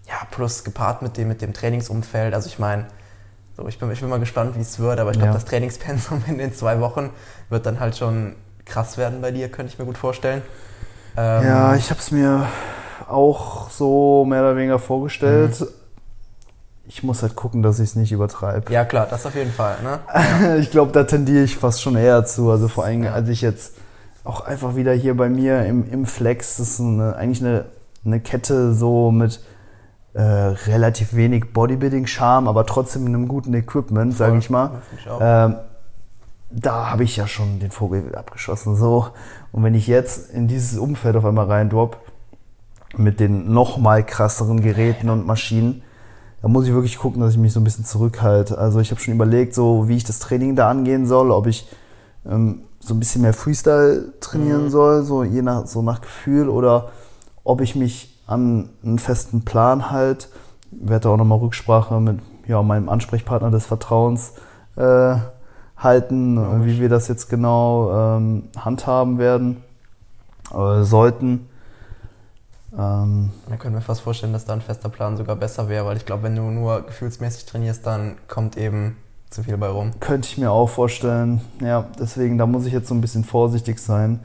ja, 0.07 0.27
plus 0.31 0.65
gepaart 0.65 1.03
mit 1.03 1.17
dem, 1.17 1.29
mit 1.29 1.43
dem 1.43 1.53
Trainingsumfeld. 1.53 2.33
Also 2.33 2.49
ich 2.49 2.59
meine, 2.59 2.87
so, 3.57 3.67
ich, 3.69 3.79
bin, 3.79 3.91
ich 3.91 4.01
bin 4.01 4.09
mal 4.09 4.21
gespannt, 4.21 4.57
wie 4.57 4.61
es 4.61 4.79
wird, 4.79 5.01
aber 5.01 5.11
ich 5.11 5.19
glaube, 5.19 5.33
ja. 5.33 5.35
das 5.35 5.45
Trainingspensum 5.45 6.25
in 6.29 6.39
den 6.39 6.55
zwei 6.55 6.81
Wochen 6.81 7.11
wird 7.51 7.67
dann 7.67 7.81
halt 7.81 7.97
schon 7.97 8.37
krass 8.65 8.97
werden 8.97 9.21
bei 9.21 9.31
dir, 9.33 9.51
könnte 9.51 9.73
ich 9.73 9.79
mir 9.79 9.85
gut 9.85 9.99
vorstellen. 9.99 10.43
Ähm, 11.17 11.45
ja, 11.45 11.75
ich 11.75 11.91
habe 11.91 12.01
es 12.01 12.11
mir 12.11 12.47
auch 13.09 13.71
so 13.71 14.25
mehr 14.25 14.41
oder 14.41 14.57
weniger 14.57 14.79
vorgestellt. 14.79 15.61
Mhm. 15.61 15.67
Ich 16.87 17.03
muss 17.03 17.23
halt 17.23 17.37
gucken, 17.37 17.63
dass 17.63 17.79
ich 17.81 17.91
es 17.91 17.97
nicht 17.97 18.13
übertreibe. 18.13 18.73
Ja, 18.73 18.85
klar, 18.85 19.07
das 19.09 19.27
auf 19.27 19.35
jeden 19.35 19.53
Fall. 19.53 19.77
Ne? 19.83 20.59
ich 20.61 20.71
glaube, 20.71 20.91
da 20.93 21.05
tendiere 21.05 21.45
ich 21.45 21.57
fast 21.57 21.83
schon 21.83 21.97
eher 21.97 22.25
zu. 22.25 22.51
Also 22.51 22.69
vor 22.69 22.85
allem, 22.85 23.05
ja. 23.05 23.13
als 23.13 23.29
ich 23.29 23.43
jetzt 23.43 23.75
auch 24.25 24.41
einfach 24.41 24.75
wieder 24.75 24.93
hier 24.93 25.17
bei 25.17 25.29
mir 25.29 25.65
im, 25.67 25.91
im 25.91 26.07
Flex, 26.07 26.57
das 26.57 26.71
ist 26.71 26.81
eine, 26.81 27.15
eigentlich 27.17 27.43
eine, 27.43 27.67
eine 28.05 28.21
Kette 28.21 28.75
so 28.75 29.11
mit 29.11 29.41
äh, 30.15 30.23
relativ 30.23 31.15
wenig 31.15 31.53
Bodybuilding-Charme, 31.53 32.49
aber 32.49 32.67
trotzdem 32.67 33.07
einem 33.07 33.29
guten 33.29 33.55
Equipment, 33.55 34.17
sage 34.17 34.39
ich 34.39 34.51
mal. 34.51 34.83
Ähm, 35.21 35.57
da 36.51 36.91
habe 36.91 37.05
ich 37.05 37.17
ja 37.17 37.27
schon 37.27 37.61
den 37.61 37.71
Vogel 37.71 38.15
abgeschossen. 38.15 38.77
So. 38.77 39.09
Und 39.53 39.63
wenn 39.63 39.75
ich 39.75 39.87
jetzt 39.87 40.31
in 40.31 40.49
dieses 40.49 40.79
Umfeld 40.79 41.17
auf 41.17 41.25
einmal 41.25 41.47
rein 41.47 41.69
drop, 41.69 41.99
mit 42.97 43.21
den 43.21 43.53
noch 43.53 43.79
mal 43.79 44.05
krasseren 44.05 44.61
Geräten 44.61 45.11
und 45.11 45.27
Maschinen. 45.27 45.83
Da 46.41 46.49
muss 46.49 46.67
ich 46.67 46.73
wirklich 46.73 46.99
gucken, 46.99 47.21
dass 47.21 47.33
ich 47.33 47.39
mich 47.39 47.53
so 47.53 47.61
ein 47.61 47.65
bisschen 47.65 47.85
zurückhalte. 47.85 48.59
Also 48.59 48.81
ich 48.81 48.91
habe 48.91 49.01
schon 49.01 49.15
überlegt, 49.15 49.55
so 49.55 49.89
wie 49.89 49.97
ich 49.97 50.05
das 50.05 50.21
Training 50.21 50.57
da 50.57 50.71
angehen 50.71 51.07
soll, 51.07 51.31
ob 51.31 51.47
ich 51.47 51.69
ähm, 52.27 52.63
so 52.81 52.95
ein 52.95 53.01
bisschen 53.01 53.23
mehr 53.23 53.35
Freestyle 53.35 54.13
trainieren 54.21 54.65
mhm. 54.65 54.71
soll, 54.71 55.03
so 55.03 55.25
je 55.25 55.43
nach 55.43 55.67
so 55.67 55.83
nach 55.83 56.01
Gefühl, 56.01 56.49
oder 56.49 56.91
ob 57.45 57.61
ich 57.61 57.75
mich 57.75 58.23
an 58.27 58.69
einen 58.85 58.99
festen 58.99 59.45
Plan 59.45 59.91
halt. 59.91 60.29
Ich 60.71 60.89
werde 60.89 61.09
auch 61.09 61.17
nochmal 61.17 61.39
Rücksprache 61.39 62.01
mit 62.01 62.21
ja, 62.47 62.63
meinem 62.63 62.89
Ansprechpartner 62.89 63.51
des 63.51 63.67
Vertrauens 63.67 64.35
äh, 64.77 65.17
halten, 65.77 66.37
ja, 66.37 66.65
wie 66.65 66.81
wir 66.81 66.89
das 66.89 67.09
jetzt 67.09 67.29
genau 67.29 67.91
ähm, 67.93 68.45
handhaben 68.57 69.19
werden 69.19 69.59
äh, 70.55 70.83
sollten. 70.83 71.49
Ähm, 72.77 73.31
da 73.49 73.57
können 73.57 73.75
wir 73.75 73.81
fast 73.81 74.03
vorstellen, 74.03 74.33
dass 74.33 74.45
da 74.45 74.53
ein 74.53 74.61
fester 74.61 74.89
Plan 74.89 75.17
sogar 75.17 75.37
besser 75.37 75.69
wäre, 75.69 75.87
weil 75.87 75.97
ich 75.97 76.05
glaube, 76.05 76.25
wenn 76.25 76.37
du 76.37 76.43
nur 76.43 76.83
gefühlsmäßig 76.83 77.47
trainierst, 77.47 77.87
dann 77.87 78.17
kommt 78.29 78.57
eben 78.57 78.97
zu 79.31 79.43
viel 79.43 79.57
bei 79.57 79.69
rum. 79.69 79.93
Könnte 80.01 80.29
ich 80.29 80.39
mir 80.39 80.51
auch 80.51 80.69
vorstellen. 80.69 81.41
Ja, 81.61 81.87
deswegen, 81.99 82.39
da 82.39 82.47
muss 82.47 82.67
ich 82.67 82.73
jetzt 82.73 82.89
so 82.89 82.95
ein 82.95 83.01
bisschen 83.01 83.25
vorsichtig 83.25 83.79
sein, 83.79 84.21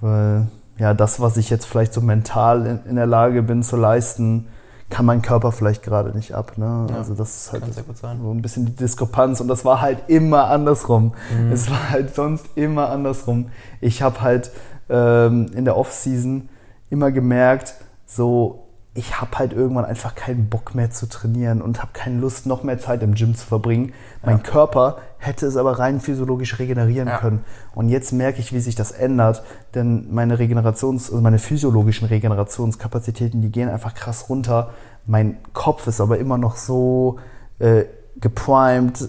weil 0.00 0.48
ja, 0.78 0.94
das, 0.94 1.20
was 1.20 1.36
ich 1.36 1.50
jetzt 1.50 1.66
vielleicht 1.66 1.92
so 1.92 2.00
mental 2.00 2.66
in, 2.66 2.90
in 2.90 2.96
der 2.96 3.06
Lage 3.06 3.42
bin 3.42 3.62
zu 3.62 3.76
leisten, 3.76 4.48
kann 4.88 5.06
mein 5.06 5.22
Körper 5.22 5.52
vielleicht 5.52 5.82
gerade 5.82 6.10
nicht 6.16 6.34
ab. 6.34 6.58
Ne? 6.58 6.86
Ja, 6.90 6.96
also 6.96 7.14
das 7.14 7.36
ist 7.36 7.52
halt 7.52 7.62
so 7.94 8.30
ein 8.32 8.42
bisschen 8.42 8.66
die 8.66 8.74
Diskrepanz 8.74 9.40
und 9.40 9.48
das 9.48 9.64
war 9.64 9.80
halt 9.80 10.08
immer 10.08 10.48
andersrum. 10.48 11.12
Mhm. 11.36 11.52
Es 11.52 11.70
war 11.70 11.90
halt 11.90 12.14
sonst 12.14 12.46
immer 12.56 12.88
andersrum. 12.88 13.50
Ich 13.80 14.02
habe 14.02 14.20
halt 14.20 14.50
ähm, 14.88 15.52
in 15.54 15.64
der 15.64 15.76
Off-Season 15.76 16.48
immer 16.90 17.10
gemerkt, 17.10 17.74
so 18.06 18.66
ich 18.92 19.20
habe 19.20 19.38
halt 19.38 19.52
irgendwann 19.52 19.84
einfach 19.84 20.16
keinen 20.16 20.48
Bock 20.48 20.74
mehr 20.74 20.90
zu 20.90 21.08
trainieren 21.08 21.62
und 21.62 21.80
habe 21.80 21.92
keine 21.92 22.18
Lust, 22.18 22.46
noch 22.46 22.64
mehr 22.64 22.78
Zeit 22.78 23.02
im 23.04 23.14
Gym 23.14 23.36
zu 23.36 23.46
verbringen. 23.46 23.92
Mein 24.24 24.38
ja. 24.38 24.42
Körper 24.42 24.98
hätte 25.18 25.46
es 25.46 25.56
aber 25.56 25.78
rein 25.78 26.00
physiologisch 26.00 26.58
regenerieren 26.58 27.06
ja. 27.06 27.18
können. 27.18 27.44
Und 27.72 27.88
jetzt 27.88 28.12
merke 28.12 28.40
ich, 28.40 28.52
wie 28.52 28.58
sich 28.58 28.74
das 28.74 28.90
ändert, 28.90 29.44
denn 29.74 30.12
meine 30.12 30.38
Regenerations-, 30.38 31.10
also 31.10 31.20
meine 31.20 31.38
physiologischen 31.38 32.08
Regenerationskapazitäten, 32.08 33.40
die 33.42 33.50
gehen 33.50 33.68
einfach 33.68 33.94
krass 33.94 34.28
runter. 34.28 34.70
Mein 35.06 35.36
Kopf 35.52 35.86
ist 35.86 36.00
aber 36.00 36.18
immer 36.18 36.36
noch 36.36 36.56
so 36.56 37.20
äh, 37.60 37.84
geprimed, 38.20 39.08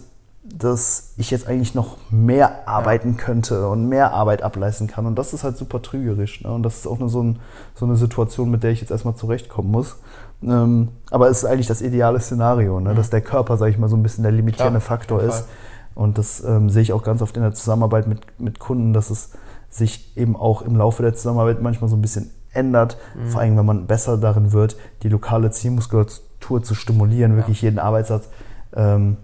dass 0.54 1.14
ich 1.18 1.32
jetzt 1.32 1.48
eigentlich 1.48 1.76
noch 1.76 1.98
mehr 2.10 2.68
arbeiten 2.68 3.18
könnte 3.18 3.68
und 3.68 3.88
mehr 3.88 4.14
Arbeit 4.14 4.44
ableisten 4.44 4.88
kann. 4.88 5.06
Und 5.06 5.16
das 5.16 5.34
ist 5.34 5.44
halt 5.44 5.58
super 5.58 5.82
trügerisch. 5.82 6.42
Ne? 6.42 6.52
Und 6.52 6.64
das 6.64 6.80
ist 6.80 6.88
auch 6.88 7.00
eine, 7.00 7.10
so, 7.10 7.24
ein, 7.24 7.40
so, 7.74 7.86
eine 7.86 7.96
Situation, 7.96 8.52
mit 8.52 8.64
der 8.64 8.72
ich 8.72 8.82
jetzt 8.82 8.92
erstmal 8.92 9.16
zurechtkommen 9.16 9.72
muss. 9.72 9.98
Ähm, 10.44 10.90
aber 11.10 11.30
es 11.30 11.40
ist 11.40 11.46
eigentlich 11.46 11.68
das 11.68 11.82
ideale 11.82 12.20
Szenario, 12.20 12.80
ne? 12.80 12.92
Mhm. 12.92 12.96
dass 12.96 13.10
der 13.10 13.22
Körper, 13.22 13.58
sage 13.58 13.72
ich 13.72 13.78
mal, 13.78 13.90
so 13.90 13.96
ein 13.96 14.04
bisschen 14.04 14.24
der 14.24 14.32
limitierende 14.32 14.80
Klar, 14.80 14.98
Faktor 14.98 15.22
ist. 15.24 15.46
Und 15.94 16.18
das 16.18 16.44
ähm, 16.44 16.70
sehe 16.70 16.82
ich 16.82 16.94
auch 16.94 17.04
ganz 17.04 17.22
oft 17.22 17.36
in 17.38 17.44
der 17.44 17.54
Zusammenarbeit 17.54 18.08
mit, 18.08 18.40
mit 18.40 18.60
Kunden, 18.60 18.94
dass 18.94 19.10
es 19.10 19.32
sich 19.70 20.18
eben 20.18 20.36
auch 20.36 20.62
im 20.62 20.76
Laufe 20.76 21.04
der 21.04 21.14
Zusammenarbeit 21.14 21.62
manchmal 21.62 21.90
so 21.90 21.96
ein 21.96 22.02
bisschen 22.02 22.32
ändert. 22.54 22.98
Mhm. 23.16 23.28
Vor 23.28 23.42
allem, 23.42 23.58
wenn 23.58 23.66
man 23.66 23.88
besser 23.88 24.18
darin 24.18 24.52
wird, 24.52 24.76
die 25.04 25.10
lokale 25.10 25.52
Zielmuskulatur 25.52 26.64
zu 26.64 26.76
stimulieren, 26.76 27.36
wirklich 27.36 27.62
ja. 27.62 27.70
jeden 27.70 27.80
Arbeitssatz. 27.80 28.30
Ähm, 28.76 29.18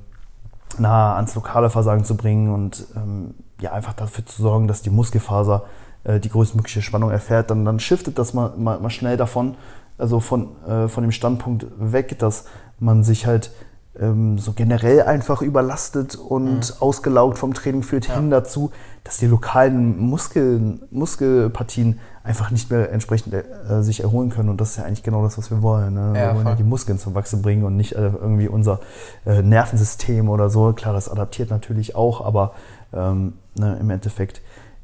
nah 0.78 1.16
ans 1.16 1.36
lokale 1.36 1.70
Versagen 1.70 2.04
zu 2.04 2.16
bringen 2.16 2.54
und 2.54 2.86
ähm, 2.96 3.34
ja, 3.60 3.72
einfach 3.72 3.94
dafür 3.94 4.26
zu 4.26 4.42
sorgen, 4.42 4.68
dass 4.68 4.82
die 4.82 4.90
Muskelfaser 4.90 5.64
äh, 6.04 6.20
die 6.20 6.30
größtmögliche 6.30 6.82
Spannung 6.82 7.12
erfährt, 7.12 7.50
dann, 7.52 7.66
dann 7.66 7.80
shiftet 7.80 8.20
das 8.20 8.34
mal, 8.34 8.54
mal, 8.58 8.80
mal 8.80 8.90
schnell 8.90 9.18
davon, 9.18 9.56
also 9.98 10.20
von, 10.20 10.50
äh, 10.66 10.88
von 10.88 11.04
dem 11.04 11.12
Standpunkt 11.12 11.66
weg, 11.78 12.20
dass 12.20 12.46
man 12.80 13.04
sich 13.04 13.26
halt 13.26 13.52
ähm, 14.00 14.38
so 14.38 14.54
generell 14.54 15.04
einfach 15.04 15.42
überlastet 15.42 16.16
und 16.16 16.70
mhm. 16.70 16.76
ausgelaugt 16.80 17.38
vom 17.38 17.54
Training 17.54 17.84
führt, 17.84 18.08
ja. 18.08 18.16
hin 18.16 18.30
dazu, 18.30 18.72
dass 19.04 19.18
die 19.18 19.28
lokalen 19.28 20.00
Muskeln, 20.00 20.82
Muskelpartien 20.92 22.00
einfach 22.24 22.52
nicht 22.52 22.70
mehr 22.70 22.92
entsprechend 22.92 23.34
äh, 23.34 23.82
sich 23.82 24.04
erholen 24.04 24.30
können. 24.30 24.50
Und 24.50 24.60
das 24.60 24.72
ist 24.72 24.78
ja 24.78 24.84
eigentlich 24.84 25.04
genau 25.04 25.24
das, 25.24 25.38
was 25.38 25.50
wir 25.50 25.62
wollen. 25.62 25.94
Ne? 25.94 26.14
Ja, 26.16 26.28
wir 26.30 26.36
wollen 26.36 26.48
ja 26.48 26.56
die 26.56 26.64
Muskeln 26.64 27.00
zum 27.00 27.16
Wachsen 27.16 27.42
bringen 27.42 27.64
und 27.64 27.78
nicht 27.78 27.94
äh, 27.94 28.08
irgendwie 28.08 28.50
unser 28.50 28.82
äh, 29.26 29.42
Nervensystem 29.42 30.30
oder 30.30 30.50
so. 30.50 30.74
Klar, 30.74 30.94
das 30.94 31.10
adaptiert 31.10 31.50
natürlich 31.50 31.96
auch, 31.96 32.26
aber 32.26 32.54
ähm, 32.94 33.34
ne, 33.58 33.78
im 33.80 33.90
Endeffekt 33.90 34.42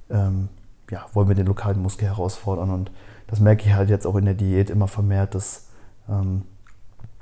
ähm, 0.09 0.47
ja, 0.89 1.05
wollen 1.13 1.27
wir 1.27 1.35
den 1.35 1.47
lokalen 1.47 1.81
Muskel 1.81 2.07
herausfordern. 2.07 2.69
Und 2.69 2.91
das 3.27 3.39
merke 3.39 3.65
ich 3.65 3.73
halt 3.73 3.89
jetzt 3.89 4.07
auch 4.07 4.15
in 4.15 4.25
der 4.25 4.35
Diät 4.35 4.69
immer 4.69 4.87
vermehrt, 4.87 5.35
dass 5.35 5.65
ähm, 6.09 6.43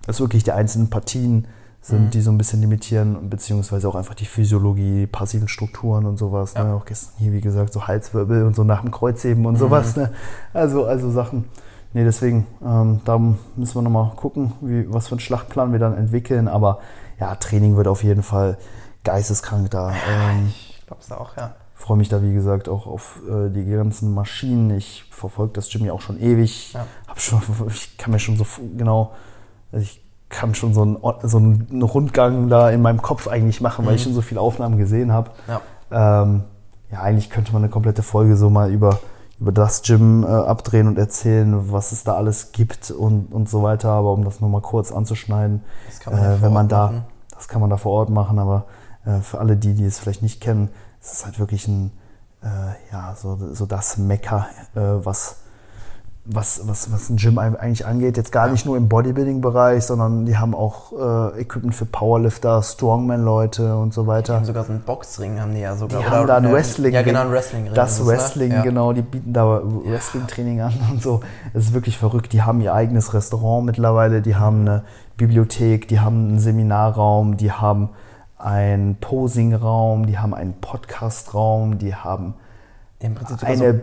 es 0.08 0.20
wirklich 0.20 0.44
die 0.44 0.52
einzelnen 0.52 0.90
Partien 0.90 1.48
sind, 1.82 2.06
mhm. 2.06 2.10
die 2.12 2.22
so 2.22 2.32
ein 2.32 2.38
bisschen 2.38 2.62
limitieren, 2.62 3.30
beziehungsweise 3.30 3.90
auch 3.90 3.96
einfach 3.96 4.14
die 4.14 4.26
Physiologie, 4.26 5.08
passiven 5.08 5.48
Strukturen 5.48 6.06
und 6.06 6.18
sowas. 6.18 6.54
Ja. 6.54 6.64
Ne? 6.64 6.76
Auch 6.76 6.86
gestern 6.86 7.14
hier, 7.18 7.34
wie 7.34 7.42
gesagt, 7.42 7.74
so 7.74 7.88
Halswirbel 7.88 8.46
und 8.46 8.56
so 8.56 8.64
nach 8.64 8.82
dem 8.82 8.92
Kreuzheben 8.92 9.46
und 9.46 9.56
mhm. 9.56 9.60
sowas. 9.60 9.96
Ne? 9.96 10.12
Also, 10.54 10.86
also 10.86 11.10
Sachen. 11.10 11.46
Nee, 11.94 12.04
deswegen, 12.04 12.48
ähm, 12.64 13.02
da 13.04 13.18
müssen 13.18 13.76
wir 13.76 13.82
nochmal 13.82 14.12
gucken, 14.16 14.54
wie, 14.62 14.92
was 14.94 15.08
für 15.08 15.14
einen 15.14 15.20
Schlachtplan 15.20 15.72
wir 15.72 15.80
dann 15.80 15.98
entwickeln. 15.98 16.48
Aber 16.48 16.80
ja, 17.20 17.36
Training 17.36 17.76
wird 17.76 17.88
auf 17.88 18.04
jeden 18.04 18.24
Fall 18.24 18.58
geisteskrank 19.04 19.72
da. 19.72 19.92
Ähm, 19.92 20.48
ich 20.50 20.84
glaube 20.86 21.02
es 21.02 21.12
auch, 21.12 21.36
ja. 21.36 21.56
Freue 21.74 21.98
mich 21.98 22.10
da, 22.10 22.22
wie 22.22 22.34
gesagt, 22.34 22.70
auch 22.70 22.86
auf 22.86 23.20
äh, 23.28 23.50
die 23.50 23.66
ganzen 23.66 24.14
Maschinen. 24.14 24.70
Ich 24.70 25.06
verfolge 25.10 25.54
das 25.54 25.68
Gym 25.70 25.84
ja 25.84 25.94
auch 25.94 26.02
schon 26.02 26.22
ewig. 26.22 26.74
Ja. 26.74 26.86
Hab 27.08 27.20
schon, 27.20 27.42
ich 27.68 27.98
kann 27.98 28.12
mir 28.12 28.20
schon 28.20 28.38
so 28.38 28.46
genau, 28.78 29.14
also 29.72 29.84
ich 29.84 30.02
kann 30.32 30.56
schon 30.56 30.74
so 30.74 30.82
einen, 30.82 30.98
so 31.24 31.38
einen 31.38 31.84
Rundgang 31.84 32.48
da 32.50 32.70
in 32.70 32.82
meinem 32.82 33.02
Kopf 33.02 33.28
eigentlich 33.28 33.62
machen, 33.62 33.84
mhm. 33.84 33.90
weil 33.90 33.96
ich 33.96 34.02
mhm. 34.02 34.06
schon 34.06 34.14
so 34.16 34.22
viele 34.22 34.42
Aufnahmen 34.42 34.78
gesehen 34.78 35.12
habe. 35.12 35.32
Ja. 35.48 36.24
Ähm, 36.24 36.44
ja, 36.92 37.02
eigentlich 37.02 37.30
könnte 37.30 37.54
man 37.54 37.62
eine 37.64 37.72
komplette 37.72 38.04
Folge 38.04 38.36
so 38.36 38.50
mal 38.50 38.72
über, 38.72 39.00
über 39.40 39.52
das 39.52 39.82
Gym 39.84 40.24
äh, 40.24 40.28
abdrehen 40.28 40.88
und 40.88 40.98
erzählen, 40.98 41.72
was 41.72 41.92
es 41.92 42.04
da 42.04 42.16
alles 42.16 42.52
gibt 42.52 42.92
und, 42.92 43.34
und 43.34 43.50
so 43.50 43.64
weiter. 43.64 43.90
Aber 43.90 44.12
um 44.14 44.26
das 44.26 44.40
nochmal 44.40 44.62
kurz 44.62 44.92
anzuschneiden, 44.92 45.64
man 46.06 46.18
äh, 46.18 46.42
wenn 46.42 46.54
man 46.54 46.68
da, 46.68 46.88
machen. 46.88 47.04
das 47.34 47.48
kann 47.48 47.62
man 47.62 47.70
da 47.70 47.78
vor 47.78 47.92
Ort 47.92 48.10
machen, 48.10 48.40
aber 48.40 48.66
äh, 49.06 49.20
für 49.20 49.40
alle 49.40 49.56
die, 49.56 49.74
die 49.74 49.86
es 49.86 50.00
vielleicht 50.00 50.22
nicht 50.22 50.42
kennen, 50.42 50.70
es 51.02 51.14
ist 51.14 51.26
halt 51.26 51.40
wirklich 51.40 51.68
ein, 51.68 51.92
äh, 52.44 52.48
ja, 52.92 53.16
so, 53.16 53.38
so 53.54 53.66
das 53.66 53.98
Mecker, 53.98 54.48
äh, 54.76 54.80
was 54.80 55.38
was, 56.24 56.62
was, 56.68 56.92
was 56.92 57.10
ein 57.10 57.18
Gym 57.18 57.40
eigentlich 57.40 57.86
angeht. 57.86 58.16
Jetzt 58.16 58.32
gar 58.32 58.48
nicht 58.48 58.66
nur 58.66 58.78
im 58.78 58.88
Bodybuilding-Bereich, 58.88 59.84
sondern 59.84 60.26
die 60.26 60.38
haben 60.38 60.54
auch 60.54 60.94
äh, 60.94 61.42
Equipment 61.42 61.74
für 61.74 61.86
Powerlifter, 61.86 62.62
Strongman-Leute 62.62 63.76
und 63.76 63.92
so 63.94 64.06
weiter. 64.06 64.34
Die 64.34 64.38
haben 64.38 64.46
sogar 64.46 64.64
so 64.66 64.72
einen 64.72 64.82
Boxring, 64.82 65.40
haben 65.40 65.56
die 65.56 65.62
ja 65.62 65.76
sogar. 65.76 66.00
Die 66.00 66.06
haben 66.06 66.28
da 66.28 66.38
ein 66.38 66.52
Wrestling. 66.52 66.94
Ja, 66.94 67.02
genau, 67.02 67.22
ein 67.22 67.32
Wrestling. 67.32 67.70
Das 67.74 68.00
ne? 68.00 68.06
Wrestling, 68.06 68.52
ja. 68.52 68.62
genau. 68.62 68.94
Die 68.94 69.02
bieten 69.02 69.34
da 69.34 69.62
Wrestling-Training 69.64 70.62
an 70.62 70.74
und 70.92 71.02
so. 71.02 71.22
Es 71.54 71.66
ist 71.66 71.74
wirklich 71.74 71.98
verrückt. 71.98 72.34
Die 72.34 72.44
haben 72.44 72.62
ihr 72.62 72.74
eigenes 72.74 73.16
Restaurant 73.16 73.66
mittlerweile, 73.66 74.22
die 74.22 74.36
haben 74.36 74.62
eine 74.62 74.84
Bibliothek, 75.18 75.88
die 75.88 76.00
haben 76.00 76.30
einen 76.30 76.40
Seminarraum, 76.40 77.38
die 77.38 77.52
haben 77.52 77.90
einen 78.38 78.96
Posing-Raum, 78.96 80.06
die 80.06 80.20
haben 80.20 80.36
einen 80.36 80.54
Podcast-Raum, 80.54 81.80
die 81.80 81.96
haben 81.96 82.36
eine 83.44 83.82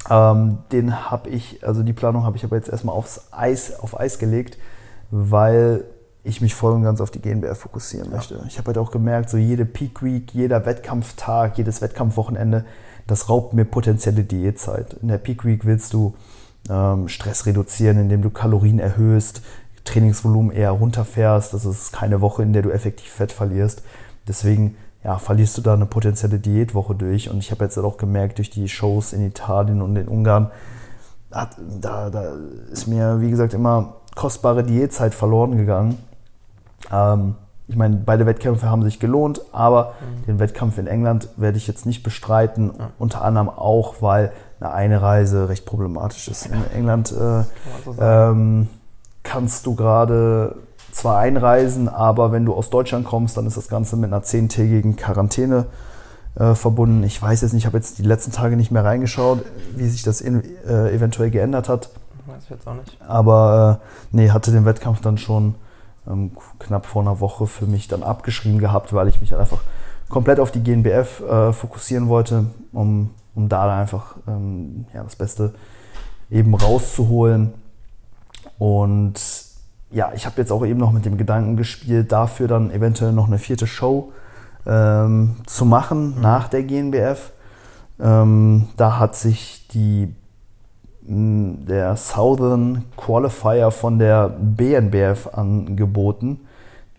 Ähm, 0.09 0.59
den 0.71 1.09
habe 1.09 1.29
ich, 1.29 1.65
also 1.65 1.83
die 1.83 1.93
Planung 1.93 2.23
habe 2.23 2.37
ich 2.37 2.43
aber 2.43 2.55
jetzt 2.55 2.69
erstmal 2.69 2.95
aufs 2.95 3.27
Eis, 3.31 3.79
auf 3.79 3.99
Eis 3.99 4.19
gelegt, 4.19 4.57
weil 5.11 5.85
ich 6.23 6.41
mich 6.41 6.55
voll 6.55 6.73
und 6.73 6.83
ganz 6.83 7.01
auf 7.01 7.11
die 7.11 7.21
GNBR 7.21 7.55
fokussieren 7.55 8.09
ja. 8.09 8.15
möchte. 8.15 8.43
Ich 8.47 8.57
habe 8.57 8.67
halt 8.67 8.77
auch 8.77 8.91
gemerkt, 8.91 9.29
so 9.29 9.37
jede 9.37 9.65
Peak 9.65 10.03
Week, 10.03 10.33
jeder 10.33 10.65
Wettkampftag, 10.65 11.57
jedes 11.57 11.81
Wettkampfwochenende 11.81 12.65
das 13.07 13.29
raubt 13.29 13.53
mir 13.53 13.65
potenzielle 13.65 14.23
Diätzeit. 14.23 14.93
In 15.01 15.09
der 15.09 15.17
Peak 15.17 15.45
Week 15.45 15.65
willst 15.65 15.93
du 15.93 16.15
ähm, 16.69 17.09
Stress 17.09 17.45
reduzieren, 17.45 17.97
indem 17.99 18.21
du 18.21 18.29
Kalorien 18.29 18.79
erhöhst, 18.79 19.41
Trainingsvolumen 19.83 20.51
eher 20.51 20.71
runterfährst. 20.71 21.53
Das 21.53 21.65
ist 21.65 21.91
keine 21.91 22.21
Woche, 22.21 22.43
in 22.43 22.53
der 22.53 22.61
du 22.61 22.69
effektiv 22.69 23.09
Fett 23.09 23.31
verlierst. 23.31 23.83
Deswegen 24.27 24.77
ja, 25.03 25.17
verlierst 25.17 25.57
du 25.57 25.61
da 25.61 25.73
eine 25.73 25.85
potenzielle 25.85 26.39
Diätwoche 26.39 26.95
durch. 26.95 27.29
Und 27.29 27.39
ich 27.39 27.51
habe 27.51 27.65
jetzt 27.65 27.77
auch 27.77 27.97
gemerkt, 27.97 28.37
durch 28.37 28.49
die 28.49 28.69
Shows 28.69 29.13
in 29.13 29.25
Italien 29.25 29.81
und 29.81 29.95
in 29.95 30.07
Ungarn, 30.07 30.51
da, 31.29 32.09
da 32.09 32.33
ist 32.71 32.87
mir, 32.87 33.19
wie 33.19 33.29
gesagt, 33.29 33.53
immer 33.53 33.95
kostbare 34.15 34.63
Diätzeit 34.63 35.13
verloren 35.13 35.57
gegangen. 35.57 35.97
Ähm, 36.91 37.35
ich 37.67 37.75
meine, 37.75 37.95
beide 37.95 38.25
Wettkämpfe 38.25 38.69
haben 38.69 38.83
sich 38.83 38.99
gelohnt, 38.99 39.41
aber 39.51 39.93
mhm. 39.99 40.25
den 40.25 40.39
Wettkampf 40.39 40.77
in 40.77 40.87
England 40.87 41.29
werde 41.37 41.57
ich 41.57 41.67
jetzt 41.67 41.85
nicht 41.85 42.03
bestreiten, 42.03 42.71
ja. 42.77 42.89
unter 42.99 43.23
anderem 43.23 43.49
auch, 43.49 44.01
weil 44.01 44.31
eine 44.59 44.73
Einreise 44.73 45.49
recht 45.49 45.65
problematisch 45.65 46.27
ist. 46.27 46.45
In 46.47 46.63
England 46.73 47.11
äh, 47.11 47.43
so 47.85 47.95
ähm, 47.99 48.67
kannst 49.23 49.65
du 49.65 49.75
gerade 49.75 50.57
zwar 50.93 51.17
einreisen, 51.17 51.89
aber 51.89 52.31
wenn 52.31 52.45
du 52.45 52.53
aus 52.53 52.69
Deutschland 52.69 53.05
kommst, 53.05 53.35
dann 53.35 53.47
ist 53.47 53.57
das 53.57 53.67
Ganze 53.67 53.95
mit 53.97 54.13
einer 54.13 54.23
zehntägigen 54.23 54.95
Quarantäne 54.95 55.65
äh, 56.35 56.53
verbunden. 56.53 57.03
Ich 57.03 57.19
weiß 57.21 57.41
jetzt 57.41 57.53
nicht, 57.53 57.63
ich 57.63 57.65
habe 57.65 57.77
jetzt 57.77 57.97
die 57.97 58.03
letzten 58.03 58.31
Tage 58.31 58.55
nicht 58.55 58.71
mehr 58.71 58.85
reingeschaut, 58.85 59.43
wie 59.75 59.87
sich 59.87 60.03
das 60.03 60.21
in, 60.21 60.43
äh, 60.67 60.93
eventuell 60.93 61.31
geändert 61.31 61.67
hat. 61.67 61.89
Weiß 62.27 62.43
ich 62.43 62.49
jetzt 62.51 62.67
auch 62.67 62.75
nicht. 62.75 62.97
Aber 63.07 63.79
äh, 63.81 64.15
nee, 64.15 64.29
hatte 64.29 64.51
den 64.51 64.65
Wettkampf 64.65 65.01
dann 65.01 65.17
schon 65.17 65.55
ähm, 66.07 66.31
knapp 66.59 66.85
vor 66.85 67.01
einer 67.01 67.19
Woche 67.19 67.47
für 67.47 67.65
mich 67.65 67.87
dann 67.87 68.03
abgeschrieben 68.03 68.59
gehabt, 68.59 68.93
weil 68.93 69.07
ich 69.07 69.19
mich 69.19 69.35
einfach 69.35 69.61
komplett 70.09 70.39
auf 70.39 70.51
die 70.51 70.63
GNBF 70.63 71.21
äh, 71.21 71.53
fokussieren 71.53 72.07
wollte, 72.07 72.45
um, 72.71 73.09
um 73.33 73.49
da 73.49 73.79
einfach 73.79 74.15
ähm, 74.27 74.85
ja, 74.93 75.03
das 75.03 75.15
Beste 75.15 75.55
eben 76.29 76.53
rauszuholen. 76.53 77.53
Und 78.59 79.19
ja, 79.93 80.11
ich 80.15 80.25
habe 80.25 80.41
jetzt 80.41 80.51
auch 80.51 80.65
eben 80.65 80.79
noch 80.79 80.91
mit 80.91 81.05
dem 81.05 81.17
Gedanken 81.17 81.55
gespielt, 81.55 82.11
dafür 82.11 82.47
dann 82.47 82.71
eventuell 82.71 83.13
noch 83.13 83.27
eine 83.27 83.37
vierte 83.37 83.67
Show 83.67 84.11
ähm, 84.65 85.35
zu 85.45 85.65
machen 85.65 86.15
mhm. 86.15 86.21
nach 86.21 86.47
der 86.47 86.63
GNBF. 86.63 87.31
Ähm, 87.99 88.67
da 88.75 88.99
hat 88.99 89.15
sich 89.15 89.67
die 89.67 90.13
der 91.05 91.97
Southern 91.97 92.85
Qualifier 92.95 93.71
von 93.71 93.99
der 93.99 94.29
BNBF 94.29 95.27
angeboten. 95.33 96.39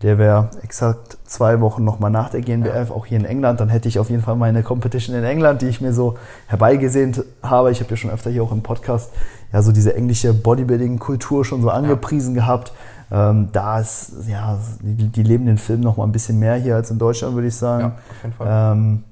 Der 0.01 0.17
wäre 0.17 0.49
exakt 0.61 1.17
zwei 1.25 1.61
Wochen 1.61 1.83
nochmal 1.83 2.11
nach 2.11 2.29
der 2.29 2.41
GNBF, 2.41 2.91
auch 2.91 3.05
hier 3.05 3.17
in 3.17 3.25
England. 3.25 3.59
Dann 3.59 3.69
hätte 3.69 3.87
ich 3.87 3.97
auf 3.97 4.09
jeden 4.09 4.21
Fall 4.21 4.35
meine 4.35 4.61
Competition 4.61 5.15
in 5.15 5.23
England, 5.23 5.61
die 5.61 5.67
ich 5.67 5.79
mir 5.79 5.93
so 5.93 6.17
herbeigesehnt 6.47 7.23
habe. 7.41 7.71
Ich 7.71 7.79
habe 7.79 7.89
ja 7.89 7.95
schon 7.95 8.11
öfter 8.11 8.29
hier 8.29 8.43
auch 8.43 8.51
im 8.51 8.61
Podcast 8.61 9.11
ja 9.53 9.61
so 9.61 9.71
diese 9.71 9.95
englische 9.95 10.33
Bodybuilding-Kultur 10.33 11.45
schon 11.45 11.61
so 11.61 11.69
angepriesen 11.69 12.35
ja. 12.35 12.41
gehabt. 12.41 12.73
Ähm, 13.11 13.49
da 13.53 13.79
ist, 13.79 14.13
ja, 14.27 14.59
die, 14.81 15.07
die, 15.07 15.23
leben 15.23 15.45
den 15.45 15.57
Film 15.57 15.79
noch 15.79 15.97
mal 15.97 16.03
ein 16.03 16.11
bisschen 16.11 16.39
mehr 16.39 16.55
hier 16.55 16.75
als 16.75 16.91
in 16.91 16.97
Deutschland, 16.97 17.35
würde 17.35 17.47
ich 17.47 17.55
sagen. 17.55 17.81
Ja, 17.81 17.87
auf 17.87 18.23
jeden 18.23 18.35
Fall. 18.35 18.73
Ähm, 18.73 19.03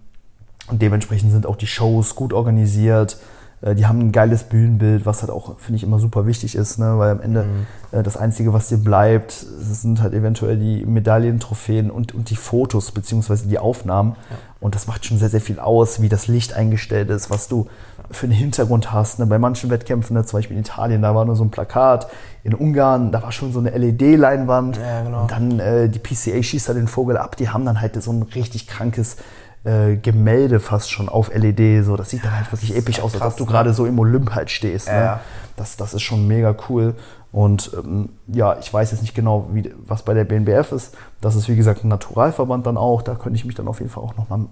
und 0.67 0.81
dementsprechend 0.81 1.31
sind 1.31 1.45
auch 1.45 1.55
die 1.55 1.67
Shows 1.67 2.15
gut 2.15 2.33
organisiert. 2.33 3.17
Äh, 3.63 3.75
die 3.75 3.85
haben 3.85 3.99
ein 3.99 4.11
geiles 4.11 4.43
Bühnenbild, 4.43 5.05
was 5.05 5.21
halt 5.21 5.31
auch, 5.31 5.57
finde 5.57 5.77
ich, 5.77 5.83
immer 5.83 5.99
super 5.99 6.25
wichtig 6.25 6.55
ist, 6.55 6.77
ne? 6.79 6.97
weil 6.97 7.11
am 7.11 7.21
Ende 7.21 7.43
mhm. 7.43 7.97
äh, 7.97 8.03
das 8.03 8.17
Einzige, 8.17 8.53
was 8.53 8.67
dir 8.67 8.77
bleibt, 8.77 9.31
sind 9.31 10.01
halt 10.01 10.13
eventuell 10.13 10.57
die 10.57 10.85
Medaillen, 10.85 11.39
Trophäen 11.39 11.89
und, 11.89 12.13
und 12.13 12.29
die 12.29 12.35
Fotos 12.35 12.91
beziehungsweise 12.91 13.47
die 13.47 13.59
Aufnahmen. 13.59 14.15
Ja. 14.29 14.35
Und 14.59 14.75
das 14.75 14.87
macht 14.87 15.05
schon 15.05 15.17
sehr, 15.17 15.29
sehr 15.29 15.41
viel 15.41 15.59
aus, 15.59 16.01
wie 16.01 16.09
das 16.09 16.27
Licht 16.27 16.53
eingestellt 16.53 17.09
ist, 17.09 17.29
was 17.29 17.47
du 17.47 17.67
für 18.11 18.25
einen 18.27 18.35
Hintergrund 18.35 18.91
hast. 18.91 19.19
Ne? 19.19 19.25
Bei 19.25 19.39
manchen 19.39 19.69
Wettkämpfen, 19.69 20.15
ne? 20.15 20.25
zum 20.25 20.37
Beispiel 20.37 20.55
in 20.55 20.61
Italien, 20.61 21.01
da 21.01 21.15
war 21.15 21.25
nur 21.25 21.35
so 21.35 21.43
ein 21.43 21.51
Plakat. 21.51 22.07
In 22.43 22.53
Ungarn, 22.53 23.11
da 23.11 23.23
war 23.23 23.31
schon 23.31 23.51
so 23.53 23.59
eine 23.59 23.71
LED-Leinwand. 23.71 24.77
Ja, 24.77 25.03
genau. 25.03 25.21
Und 25.21 25.31
dann 25.31 25.59
äh, 25.59 25.89
die 25.89 25.99
PCA 25.99 26.41
schießt 26.41 26.69
da 26.69 26.73
den 26.73 26.87
Vogel 26.87 27.17
ab. 27.17 27.37
Die 27.37 27.49
haben 27.49 27.65
dann 27.65 27.79
halt 27.79 28.01
so 28.01 28.11
ein 28.11 28.23
richtig 28.23 28.67
krankes 28.67 29.17
äh, 29.63 29.95
Gemälde 29.95 30.59
fast 30.59 30.91
schon 30.91 31.09
auf 31.09 31.33
LED. 31.33 31.85
So, 31.85 31.95
das 31.95 32.09
sieht 32.09 32.25
dann 32.25 32.35
halt 32.35 32.51
wirklich 32.51 32.75
episch 32.75 32.99
aus, 32.99 33.13
als 33.13 33.33
ob 33.33 33.37
du 33.37 33.45
ne? 33.45 33.51
gerade 33.51 33.73
so 33.73 33.85
im 33.85 33.97
Olymp 33.99 34.35
halt 34.35 34.49
stehst. 34.49 34.87
Ne? 34.87 34.93
Ja. 34.93 35.19
Das, 35.55 35.77
das 35.77 35.93
ist 35.93 36.01
schon 36.01 36.27
mega 36.27 36.55
cool. 36.69 36.95
Und 37.31 37.71
ähm, 37.77 38.09
ja, 38.27 38.57
ich 38.59 38.71
weiß 38.71 38.91
jetzt 38.91 39.01
nicht 39.01 39.15
genau, 39.15 39.49
wie, 39.53 39.73
was 39.87 40.03
bei 40.03 40.13
der 40.13 40.23
BNBF 40.23 40.71
ist. 40.71 40.95
Das 41.21 41.35
ist 41.35 41.49
wie 41.49 41.55
gesagt 41.55 41.83
ein 41.83 41.87
Naturalverband 41.87 42.67
dann 42.67 42.77
auch. 42.77 43.01
Da 43.01 43.15
könnte 43.15 43.37
ich 43.37 43.45
mich 43.45 43.55
dann 43.55 43.67
auf 43.67 43.79
jeden 43.79 43.91
Fall 43.91 44.03
auch 44.03 44.15
nochmal 44.17 44.45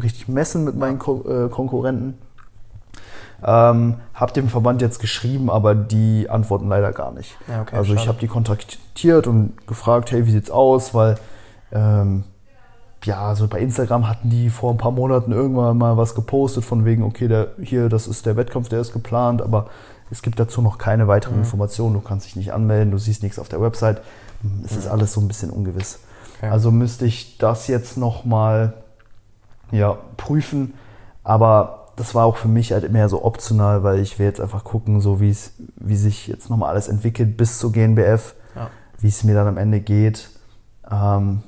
richtig 0.00 0.28
messen 0.28 0.64
mit 0.64 0.76
meinen 0.76 0.98
Ko 0.98 1.24
äh, 1.28 1.48
Konkurrenten. 1.48 2.18
Ähm, 3.46 3.96
habe 4.14 4.32
dem 4.32 4.48
Verband 4.48 4.80
jetzt 4.80 5.00
geschrieben, 5.00 5.50
aber 5.50 5.74
die 5.74 6.30
antworten 6.30 6.68
leider 6.68 6.92
gar 6.92 7.12
nicht. 7.12 7.36
Ja, 7.46 7.62
okay, 7.62 7.76
also 7.76 7.92
ich 7.92 8.08
habe 8.08 8.18
die 8.18 8.28
kontaktiert 8.28 9.26
und 9.26 9.66
gefragt, 9.66 10.12
hey, 10.12 10.24
wie 10.26 10.30
sieht's 10.30 10.50
aus? 10.50 10.94
Weil 10.94 11.16
ähm, 11.72 12.24
ja, 13.04 13.34
so 13.34 13.46
bei 13.48 13.60
Instagram 13.60 14.08
hatten 14.08 14.30
die 14.30 14.50
vor 14.50 14.70
ein 14.70 14.78
paar 14.78 14.90
Monaten 14.90 15.32
irgendwann 15.32 15.76
mal 15.78 15.96
was 15.96 16.14
gepostet 16.14 16.64
von 16.64 16.84
wegen, 16.84 17.02
okay, 17.02 17.28
der, 17.28 17.48
hier, 17.60 17.88
das 17.88 18.06
ist 18.06 18.26
der 18.26 18.36
Wettkampf, 18.36 18.68
der 18.68 18.80
ist 18.80 18.92
geplant, 18.92 19.42
aber 19.42 19.68
es 20.10 20.22
gibt 20.22 20.38
dazu 20.38 20.62
noch 20.62 20.78
keine 20.78 21.08
weiteren 21.08 21.36
mhm. 21.36 21.42
Informationen. 21.42 21.94
Du 21.94 22.00
kannst 22.00 22.26
dich 22.26 22.36
nicht 22.36 22.52
anmelden, 22.52 22.90
du 22.90 22.98
siehst 22.98 23.22
nichts 23.22 23.38
auf 23.38 23.48
der 23.48 23.60
Website. 23.60 24.00
Es 24.64 24.72
mhm. 24.72 24.78
ist 24.78 24.86
alles 24.86 25.12
so 25.12 25.20
ein 25.20 25.28
bisschen 25.28 25.50
ungewiss. 25.50 26.00
Okay. 26.38 26.50
Also 26.50 26.70
müsste 26.70 27.06
ich 27.06 27.38
das 27.38 27.68
jetzt 27.68 27.96
nochmal 27.96 28.74
ja, 29.70 29.96
prüfen, 30.16 30.74
aber 31.22 31.88
das 31.96 32.14
war 32.14 32.26
auch 32.26 32.36
für 32.36 32.48
mich 32.48 32.72
halt 32.72 32.90
mehr 32.92 33.08
so 33.08 33.24
optional, 33.24 33.82
weil 33.82 34.00
ich 34.00 34.18
will 34.18 34.26
jetzt 34.26 34.40
einfach 34.40 34.64
gucken, 34.64 35.00
so 35.00 35.20
wie 35.20 35.34
wie 35.76 35.96
sich 35.96 36.26
jetzt 36.26 36.50
nochmal 36.50 36.70
alles 36.70 36.88
entwickelt 36.88 37.36
bis 37.36 37.58
zur 37.58 37.72
GNBF, 37.72 38.34
ja. 38.56 38.68
wie 38.98 39.08
es 39.08 39.24
mir 39.24 39.34
dann 39.34 39.48
am 39.48 39.56
Ende 39.56 39.80
geht. 39.80 40.30
Ähm, 40.90 41.42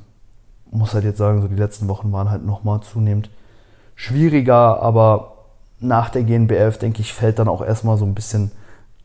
muss 0.71 0.95
halt 0.95 1.05
jetzt 1.05 1.19
sagen, 1.19 1.43
so 1.43 1.49
die 1.49 1.55
letzten 1.55 1.89
Wochen 1.89 2.13
waren 2.13 2.31
halt 2.31 2.45
nochmal 2.45 2.81
zunehmend 2.81 3.31
schwieriger, 3.95 4.83
aber 4.83 5.37
nach 5.81 6.11
der 6.11 6.23
GNBF, 6.23 6.79
denke 6.79 7.01
ich, 7.01 7.13
fällt 7.13 7.39
dann 7.39 7.49
auch 7.49 7.65
erstmal 7.65 7.99
so 7.99 8.05
ein 8.05 8.15
bisschen 8.15 8.51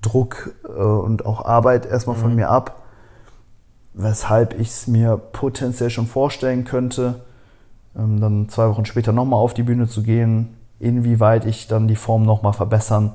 Druck 0.02 0.54
äh, 0.66 0.82
und 0.82 1.26
auch 1.26 1.46
Arbeit 1.46 1.86
erstmal 1.86 2.18
mhm. 2.18 2.22
von 2.22 2.36
mir 2.36 2.50
ab, 2.50 2.82
weshalb 3.94 4.60
ich 4.60 4.70
es 4.70 4.88
mir 4.88 5.18
potenziell 5.18 5.90
schon 5.90 6.08
vorstellen 6.08 6.64
könnte, 6.66 7.22
ähm, 7.98 8.20
dann 8.20 8.50
zwei 8.50 8.70
Wochen 8.70 8.86
später 8.86 9.12
nochmal 9.12 9.40
auf 9.40 9.54
die 9.54 9.64
Bühne 9.64 9.88
zu 9.88 10.04
gehen, 10.04 10.56
inwieweit 10.80 11.46
ich 11.46 11.68
dann 11.68 11.88
die 11.88 11.96
Form 11.96 12.24
nochmal 12.24 12.54
verbessern 12.54 13.14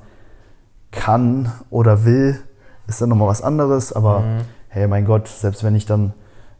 kann 0.92 1.52
oder 1.70 2.04
will, 2.04 2.40
ist 2.86 3.00
dann 3.00 3.08
nochmal 3.08 3.28
was 3.28 3.42
anderes, 3.42 3.92
aber 3.92 4.20
mhm. 4.20 4.38
hey, 4.68 4.86
mein 4.86 5.04
Gott, 5.04 5.28
selbst 5.28 5.64
wenn 5.64 5.74
ich 5.74 5.86
dann 5.86 6.12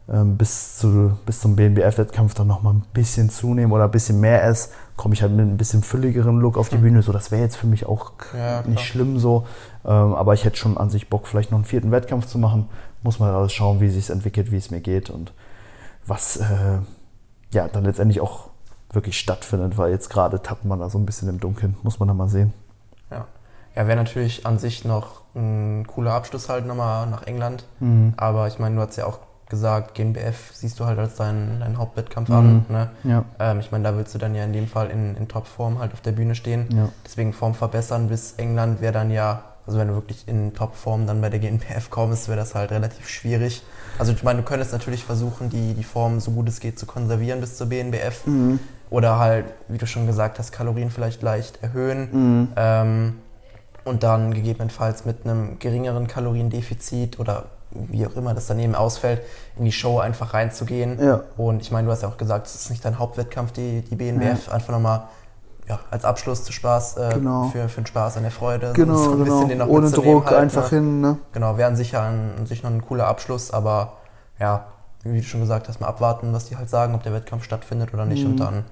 bis, 0.07 0.77
zu, 0.77 1.17
bis 1.25 1.41
zum 1.41 1.57
BNBF-Wettkampf 1.57 2.33
dann 2.33 2.47
nochmal 2.47 2.75
ein 2.75 2.83
bisschen 2.93 3.29
zunehmen 3.29 3.73
oder 3.73 3.85
ein 3.85 3.91
bisschen 3.91 4.21
mehr 4.21 4.43
esse, 4.45 4.69
komme 4.95 5.13
ich 5.13 5.21
halt 5.21 5.33
mit 5.33 5.45
ein 5.45 5.57
bisschen 5.57 5.83
fülligeren 5.83 6.39
Look 6.39 6.57
auf 6.57 6.69
die 6.69 6.75
hm. 6.75 6.81
Bühne. 6.81 7.01
So, 7.01 7.11
das 7.11 7.29
wäre 7.29 7.41
jetzt 7.41 7.57
für 7.57 7.67
mich 7.67 7.85
auch 7.85 8.13
ja, 8.33 8.61
nicht 8.61 8.85
schlimm 8.85 9.19
so. 9.19 9.45
Ähm, 9.83 10.13
aber 10.13 10.33
ich 10.33 10.45
hätte 10.45 10.55
schon 10.55 10.77
an 10.77 10.89
sich 10.89 11.09
Bock, 11.09 11.27
vielleicht 11.27 11.51
noch 11.51 11.57
einen 11.57 11.65
vierten 11.65 11.91
Wettkampf 11.91 12.25
zu 12.25 12.39
machen. 12.39 12.69
Muss 13.03 13.19
man 13.19 13.35
alles 13.35 13.51
schauen, 13.51 13.81
wie 13.81 13.87
es 13.87 13.95
sich 13.95 14.09
entwickelt, 14.09 14.51
wie 14.51 14.57
es 14.57 14.71
mir 14.71 14.79
geht 14.79 15.09
und 15.09 15.33
was 16.05 16.37
äh, 16.37 16.79
ja 17.53 17.67
dann 17.67 17.83
letztendlich 17.83 18.21
auch 18.21 18.49
wirklich 18.93 19.19
stattfindet, 19.19 19.77
weil 19.77 19.91
jetzt 19.91 20.09
gerade 20.09 20.41
tappt 20.41 20.63
man 20.63 20.79
da 20.79 20.89
so 20.89 20.97
ein 20.97 21.05
bisschen 21.05 21.27
im 21.27 21.41
Dunkeln. 21.41 21.75
Muss 21.83 21.99
man 21.99 22.07
dann 22.07 22.17
mal 22.17 22.29
sehen. 22.29 22.53
Ja. 23.11 23.25
Ja, 23.75 23.87
wäre 23.87 23.97
natürlich 23.97 24.45
an 24.45 24.57
sich 24.57 24.85
noch 24.85 25.21
ein 25.35 25.85
cooler 25.85 26.13
Abschluss 26.13 26.47
halt 26.47 26.65
nochmal 26.65 27.07
nach 27.07 27.23
England. 27.27 27.65
Mhm. 27.81 28.13
Aber 28.15 28.47
ich 28.47 28.57
meine, 28.57 28.75
du 28.75 28.81
hast 28.81 28.95
ja 28.95 29.05
auch 29.05 29.19
gesagt, 29.49 29.95
GNBF 29.95 30.51
siehst 30.53 30.79
du 30.79 30.85
halt 30.85 30.99
als 30.99 31.15
deinen 31.15 31.59
dein 31.59 31.77
Hauptwettkampf 31.77 32.29
mhm. 32.29 32.35
an. 32.35 32.65
Ne? 32.69 32.89
Ja. 33.03 33.25
Ähm, 33.39 33.59
ich 33.59 33.71
meine, 33.71 33.83
da 33.85 33.95
willst 33.95 34.13
du 34.13 34.19
dann 34.19 34.35
ja 34.35 34.43
in 34.43 34.53
dem 34.53 34.67
Fall 34.67 34.89
in, 34.89 35.15
in 35.15 35.27
Topform 35.27 35.79
halt 35.79 35.93
auf 35.93 36.01
der 36.01 36.11
Bühne 36.11 36.35
stehen. 36.35 36.67
Ja. 36.75 36.89
Deswegen 37.05 37.33
Form 37.33 37.53
verbessern 37.53 38.09
bis 38.09 38.33
England 38.33 38.81
wäre 38.81 38.93
dann 38.93 39.09
ja, 39.11 39.43
also 39.65 39.79
wenn 39.79 39.87
du 39.87 39.95
wirklich 39.95 40.27
in 40.27 40.53
Topform 40.53 41.07
dann 41.07 41.21
bei 41.21 41.29
der 41.29 41.39
GNBF 41.39 41.89
kommst, 41.89 42.27
wäre 42.27 42.37
das 42.37 42.55
halt 42.55 42.71
relativ 42.71 43.07
schwierig. 43.07 43.63
Also 43.97 44.11
ich 44.11 44.23
meine, 44.23 44.41
du 44.41 44.45
könntest 44.45 44.73
natürlich 44.73 45.03
versuchen, 45.03 45.49
die, 45.49 45.73
die 45.73 45.83
Form 45.83 46.19
so 46.19 46.31
gut 46.31 46.47
es 46.49 46.59
geht 46.59 46.77
zu 46.77 46.85
konservieren 46.85 47.39
bis 47.39 47.57
zur 47.57 47.67
BNBF. 47.67 48.27
Mhm. 48.27 48.59
Oder 48.89 49.19
halt, 49.19 49.45
wie 49.67 49.77
du 49.77 49.85
schon 49.85 50.07
gesagt 50.07 50.39
hast, 50.39 50.51
Kalorien 50.51 50.89
vielleicht 50.89 51.21
leicht 51.21 51.61
erhöhen. 51.61 52.09
Mhm. 52.11 52.47
Ähm, 52.55 53.13
und 53.83 54.03
dann 54.03 54.33
gegebenenfalls 54.33 55.05
mit 55.05 55.25
einem 55.25 55.59
geringeren 55.59 56.07
Kaloriendefizit 56.07 57.19
oder 57.19 57.45
wie 57.89 58.05
auch 58.05 58.15
immer 58.15 58.33
das 58.33 58.47
daneben 58.47 58.75
ausfällt, 58.75 59.21
in 59.57 59.65
die 59.65 59.71
Show 59.71 59.99
einfach 59.99 60.33
reinzugehen. 60.33 61.03
Ja. 61.03 61.21
Und 61.37 61.61
ich 61.61 61.71
meine, 61.71 61.85
du 61.85 61.91
hast 61.91 62.03
ja 62.03 62.09
auch 62.09 62.17
gesagt, 62.17 62.47
es 62.47 62.55
ist 62.55 62.69
nicht 62.69 62.83
dein 62.83 62.99
Hauptwettkampf, 62.99 63.51
die, 63.51 63.81
die 63.81 63.95
BNBF, 63.95 64.47
ja. 64.47 64.53
einfach 64.53 64.73
nochmal 64.73 65.03
ja, 65.67 65.79
als 65.91 66.05
Abschluss 66.05 66.43
zu 66.43 66.53
Spaß, 66.53 66.97
äh, 66.97 67.09
genau. 67.15 67.49
für, 67.49 67.67
für 67.67 67.81
den 67.81 67.87
Spaß 67.87 68.17
an 68.17 68.23
der 68.23 68.31
Freude. 68.31 68.71
Genau, 68.73 68.95
so 68.95 69.11
ein 69.11 69.23
genau. 69.23 69.43
Den 69.45 69.57
noch 69.57 69.67
Ohne 69.67 69.91
Druck 69.91 70.27
halt, 70.27 70.37
einfach 70.37 70.71
ne? 70.71 70.77
hin. 70.77 71.01
Ne? 71.01 71.17
Genau, 71.33 71.57
wäre 71.57 71.67
an 71.67 71.75
sich, 71.75 71.95
an 71.95 72.45
sich 72.45 72.63
noch 72.63 72.71
ein 72.71 72.81
cooler 72.81 73.07
Abschluss, 73.07 73.51
aber 73.51 73.93
ja, 74.39 74.67
wie 75.03 75.19
du 75.19 75.25
schon 75.25 75.41
gesagt 75.41 75.67
hast, 75.67 75.81
mal 75.81 75.87
abwarten, 75.87 76.33
was 76.33 76.45
die 76.45 76.55
halt 76.55 76.69
sagen, 76.69 76.95
ob 76.95 77.03
der 77.03 77.13
Wettkampf 77.13 77.43
stattfindet 77.43 77.93
oder 77.93 78.05
nicht 78.05 78.23
mhm. 78.23 78.31
und 78.31 78.39
dann 78.39 78.63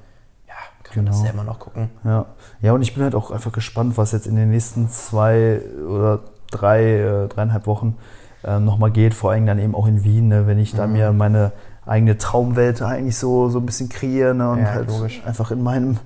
kann 0.86 0.94
genau. 0.94 1.04
man 1.04 1.06
das 1.06 1.16
genau. 1.18 1.26
ja 1.26 1.34
immer 1.34 1.44
noch 1.44 1.60
gucken. 1.60 1.90
Ja. 2.04 2.26
ja, 2.62 2.74
und 2.74 2.82
ich 2.82 2.94
bin 2.94 3.04
halt 3.04 3.16
auch 3.16 3.32
einfach 3.32 3.52
gespannt, 3.52 3.98
was 3.98 4.12
jetzt 4.12 4.28
in 4.28 4.36
den 4.36 4.52
nächsten 4.52 4.90
zwei 4.90 5.62
oder 5.88 6.20
drei, 6.52 6.84
äh, 6.84 7.28
dreieinhalb 7.28 7.68
Wochen 7.68 7.98
äh, 8.46 8.60
nochmal 8.60 8.92
geht, 8.92 9.14
vor 9.14 9.32
allem 9.32 9.46
dann 9.46 9.60
eben 9.60 9.76
auch 9.76 9.88
in 9.88 10.04
Wien, 10.04 10.28
ne, 10.28 10.48
wenn 10.48 10.60
ich 10.60 10.74
mhm. 10.74 10.78
da 10.78 10.88
mir 10.88 11.12
meine 11.14 11.52
eigene 11.86 12.18
Traumwelt 12.18 12.82
eigentlich 12.82 13.18
so, 13.18 13.50
so 13.50 13.60
ein 13.60 13.66
bisschen 13.66 13.90
kreiere 13.90 14.34
ne, 14.34 14.50
und 14.50 14.60
ja, 14.60 14.72
halt 14.72 14.90
logisch. 14.90 15.22
einfach 15.26 15.52
in 15.52 15.62
meinem 15.64 15.98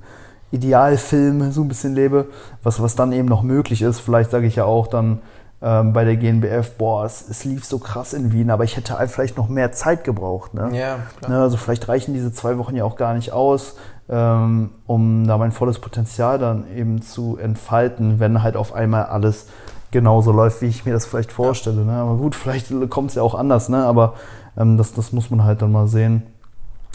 Idealfilm 0.52 1.52
so 1.52 1.62
ein 1.62 1.67
bisschen 1.67 1.93
lebe, 1.95 2.28
was, 2.63 2.82
was 2.82 2.95
dann 2.95 3.12
eben 3.12 3.28
noch 3.28 3.43
möglich 3.43 3.82
ist. 3.82 3.99
Vielleicht 3.99 4.32
sage 4.32 4.47
ich 4.47 4.56
ja 4.56 4.65
auch 4.65 4.88
dann 4.88 5.19
ähm, 5.62 5.93
bei 5.93 6.06
der 6.06 6.15
GNBF, 6.15 6.78
boah, 6.78 7.06
es, 7.06 7.25
es, 7.30 7.43
lief 7.43 7.65
so 7.65 7.80
krass 7.80 8.13
in 8.13 8.32
Wien, 8.32 8.49
aber 8.49 8.63
ich 8.63 8.78
hätte 8.78 8.97
halt 8.97 9.12
vielleicht 9.12 9.38
noch 9.38 9.49
mehr 9.49 9.71
Zeit 9.71 10.04
gebraucht. 10.04 10.54
Ne? 10.54 10.69
Ja, 10.73 10.99
klar. 11.19 11.32
Ne, 11.32 11.41
also 11.41 11.58
vielleicht 11.58 11.88
reichen 11.88 12.13
diese 12.13 12.32
zwei 12.32 12.58
Wochen 12.58 12.75
ja 12.75 12.84
auch 12.84 12.95
gar 12.95 13.13
nicht 13.13 13.32
aus, 13.32 13.75
ähm, 14.10 14.71
um 14.88 15.28
da 15.28 15.38
mein 15.38 15.52
volles 15.52 15.80
Potenzial 15.80 16.39
dann 16.39 16.65
eben 16.75 17.02
zu 17.02 17.38
entfalten, 17.38 18.19
wenn 18.19 18.41
halt 18.41 18.56
auf 18.56 18.73
einmal 18.73 19.06
alles 19.06 19.47
genauso 19.91 20.32
läuft, 20.32 20.62
wie 20.62 20.67
ich 20.67 20.86
mir 20.86 20.93
das 20.93 21.06
vielleicht 21.06 21.32
vorstelle. 21.32 21.84
Ne? 21.84 21.93
Aber 21.93 22.15
gut, 22.15 22.36
vielleicht 22.36 22.67
kommt 22.89 23.10
es 23.10 23.15
ja 23.15 23.23
auch 23.23 23.36
anders, 23.36 23.69
ne? 23.69 23.86
aber 23.86 24.13
ähm, 24.58 24.78
das, 24.78 24.93
das 24.93 25.12
muss 25.12 25.30
man 25.30 25.43
halt 25.43 25.62
dann 25.62 25.71
mal 25.71 25.88
sehen. 25.88 26.23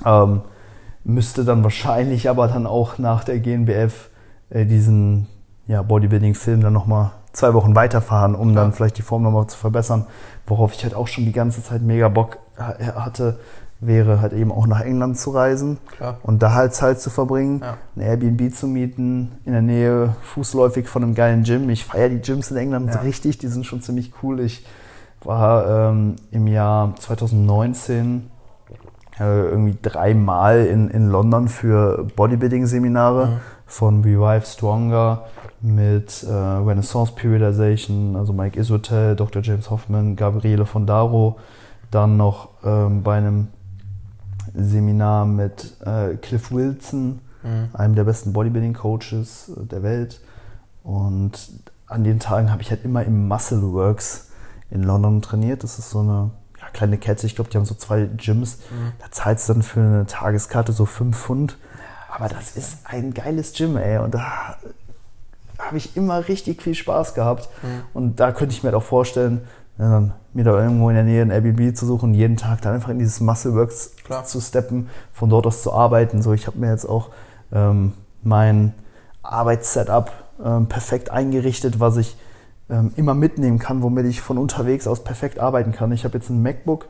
Ähm, 0.04 0.42
müsste 1.04 1.44
dann 1.44 1.62
wahrscheinlich 1.62 2.28
aber 2.28 2.48
dann 2.48 2.66
auch 2.66 2.98
nach 2.98 3.24
der 3.24 3.38
GNBF 3.38 4.10
äh, 4.50 4.66
diesen 4.66 5.26
ja, 5.66 5.82
Bodybuilding-Film 5.82 6.60
dann 6.60 6.72
nochmal 6.72 7.12
zwei 7.32 7.52
Wochen 7.54 7.74
weiterfahren, 7.74 8.34
um 8.34 8.50
ja. 8.50 8.56
dann 8.56 8.72
vielleicht 8.72 8.98
die 8.98 9.02
Form 9.02 9.22
nochmal 9.22 9.46
zu 9.46 9.58
verbessern, 9.58 10.06
worauf 10.46 10.72
ich 10.72 10.84
halt 10.84 10.94
auch 10.94 11.08
schon 11.08 11.24
die 11.24 11.32
ganze 11.32 11.62
Zeit 11.62 11.82
mega 11.82 12.08
Bock 12.08 12.38
hatte, 12.56 13.38
wäre 13.86 14.20
halt 14.20 14.32
eben 14.32 14.52
auch 14.52 14.66
nach 14.66 14.80
England 14.80 15.18
zu 15.18 15.30
reisen 15.30 15.78
Klar. 15.96 16.18
und 16.22 16.42
da 16.42 16.54
halt 16.54 16.74
Zeit 16.74 17.00
zu 17.00 17.10
verbringen, 17.10 17.60
ja. 17.62 17.76
ein 17.96 18.00
Airbnb 18.00 18.54
zu 18.54 18.66
mieten, 18.66 19.32
in 19.44 19.52
der 19.52 19.62
Nähe 19.62 20.16
fußläufig 20.22 20.88
von 20.88 21.02
einem 21.02 21.14
geilen 21.14 21.42
Gym. 21.42 21.68
Ich 21.70 21.84
feiere 21.84 22.08
die 22.08 22.20
Gyms 22.20 22.50
in 22.50 22.56
England 22.56 22.94
ja. 22.94 23.00
richtig, 23.00 23.38
die 23.38 23.48
sind 23.48 23.66
schon 23.66 23.80
ziemlich 23.80 24.12
cool. 24.22 24.40
Ich 24.40 24.64
war 25.22 25.90
ähm, 25.90 26.16
im 26.30 26.46
Jahr 26.46 26.94
2019 26.96 28.30
äh, 29.18 29.48
irgendwie 29.48 29.76
dreimal 29.80 30.66
in, 30.66 30.90
in 30.90 31.08
London 31.08 31.48
für 31.48 32.06
Bodybuilding-Seminare 32.16 33.26
mhm. 33.26 33.36
von 33.66 34.02
Revive 34.02 34.46
Stronger 34.46 35.24
mit 35.60 36.24
äh, 36.24 36.32
Renaissance 36.32 37.12
Periodization, 37.14 38.16
also 38.16 38.32
Mike 38.32 38.58
Isotel, 38.58 39.16
Dr. 39.16 39.40
James 39.42 39.70
Hoffman, 39.70 40.14
Gabriele 40.16 40.66
Fondaro, 40.66 41.38
dann 41.90 42.16
noch 42.16 42.48
ähm, 42.64 43.02
bei 43.02 43.16
einem 43.16 43.48
Seminar 44.54 45.26
mit 45.26 45.74
äh, 45.84 46.16
Cliff 46.16 46.52
Wilson, 46.52 47.20
mhm. 47.42 47.68
einem 47.72 47.94
der 47.94 48.04
besten 48.04 48.32
Bodybuilding-Coaches 48.32 49.52
äh, 49.56 49.66
der 49.66 49.82
Welt. 49.82 50.20
Und 50.82 51.50
an 51.86 52.04
den 52.04 52.18
Tagen 52.18 52.50
habe 52.50 52.62
ich 52.62 52.70
halt 52.70 52.84
immer 52.84 53.04
im 53.04 53.28
Muscle 53.28 53.72
Works 53.72 54.30
in 54.70 54.82
London 54.82 55.22
trainiert. 55.22 55.62
Das 55.62 55.78
ist 55.78 55.90
so 55.90 56.00
eine 56.00 56.30
ja, 56.60 56.68
kleine 56.72 56.98
Kette, 56.98 57.26
ich 57.26 57.34
glaube, 57.34 57.50
die 57.50 57.56
haben 57.56 57.64
so 57.64 57.74
zwei 57.74 58.04
Gyms. 58.04 58.58
Mhm. 58.70 58.92
Da 58.98 59.10
zahlst 59.10 59.48
du 59.48 59.54
dann 59.54 59.62
für 59.62 59.80
eine 59.80 60.06
Tageskarte 60.06 60.72
so 60.72 60.86
5 60.86 61.16
Pfund. 61.16 61.58
Aber 62.08 62.28
das 62.28 62.56
ist 62.56 62.78
ein 62.84 63.12
geiles 63.12 63.54
Gym, 63.54 63.76
ey. 63.76 63.98
Und 63.98 64.14
da 64.14 64.56
habe 65.58 65.76
ich 65.76 65.96
immer 65.96 66.28
richtig 66.28 66.62
viel 66.62 66.74
Spaß 66.74 67.14
gehabt. 67.14 67.48
Mhm. 67.62 67.82
Und 67.92 68.20
da 68.20 68.32
könnte 68.32 68.54
ich 68.54 68.62
mir 68.62 68.68
halt 68.68 68.76
auch 68.76 68.86
vorstellen, 68.86 69.42
ja, 69.78 70.10
mir 70.32 70.44
da 70.44 70.62
irgendwo 70.62 70.88
in 70.88 70.94
der 70.94 71.04
Nähe 71.04 71.22
ein 71.22 71.30
Airbnb 71.30 71.76
zu 71.76 71.86
suchen 71.86 72.14
jeden 72.14 72.36
Tag 72.36 72.60
dann 72.62 72.74
einfach 72.74 72.90
in 72.90 72.98
dieses 72.98 73.20
Muscleworks 73.20 73.92
Klar. 74.04 74.24
zu 74.24 74.40
steppen, 74.40 74.88
von 75.12 75.30
dort 75.30 75.46
aus 75.46 75.62
zu 75.62 75.72
arbeiten. 75.72 76.22
So, 76.22 76.32
ich 76.32 76.46
habe 76.46 76.58
mir 76.58 76.70
jetzt 76.70 76.88
auch 76.88 77.10
ähm, 77.52 77.92
mein 78.22 78.74
Arbeitssetup 79.22 80.12
ähm, 80.44 80.66
perfekt 80.66 81.10
eingerichtet, 81.10 81.80
was 81.80 81.96
ich 81.96 82.16
ähm, 82.70 82.92
immer 82.96 83.14
mitnehmen 83.14 83.58
kann, 83.58 83.82
womit 83.82 84.06
ich 84.06 84.20
von 84.20 84.38
unterwegs 84.38 84.86
aus 84.86 85.04
perfekt 85.04 85.38
arbeiten 85.38 85.72
kann. 85.72 85.92
Ich 85.92 86.04
habe 86.04 86.18
jetzt 86.18 86.30
ein 86.30 86.42
MacBook 86.42 86.86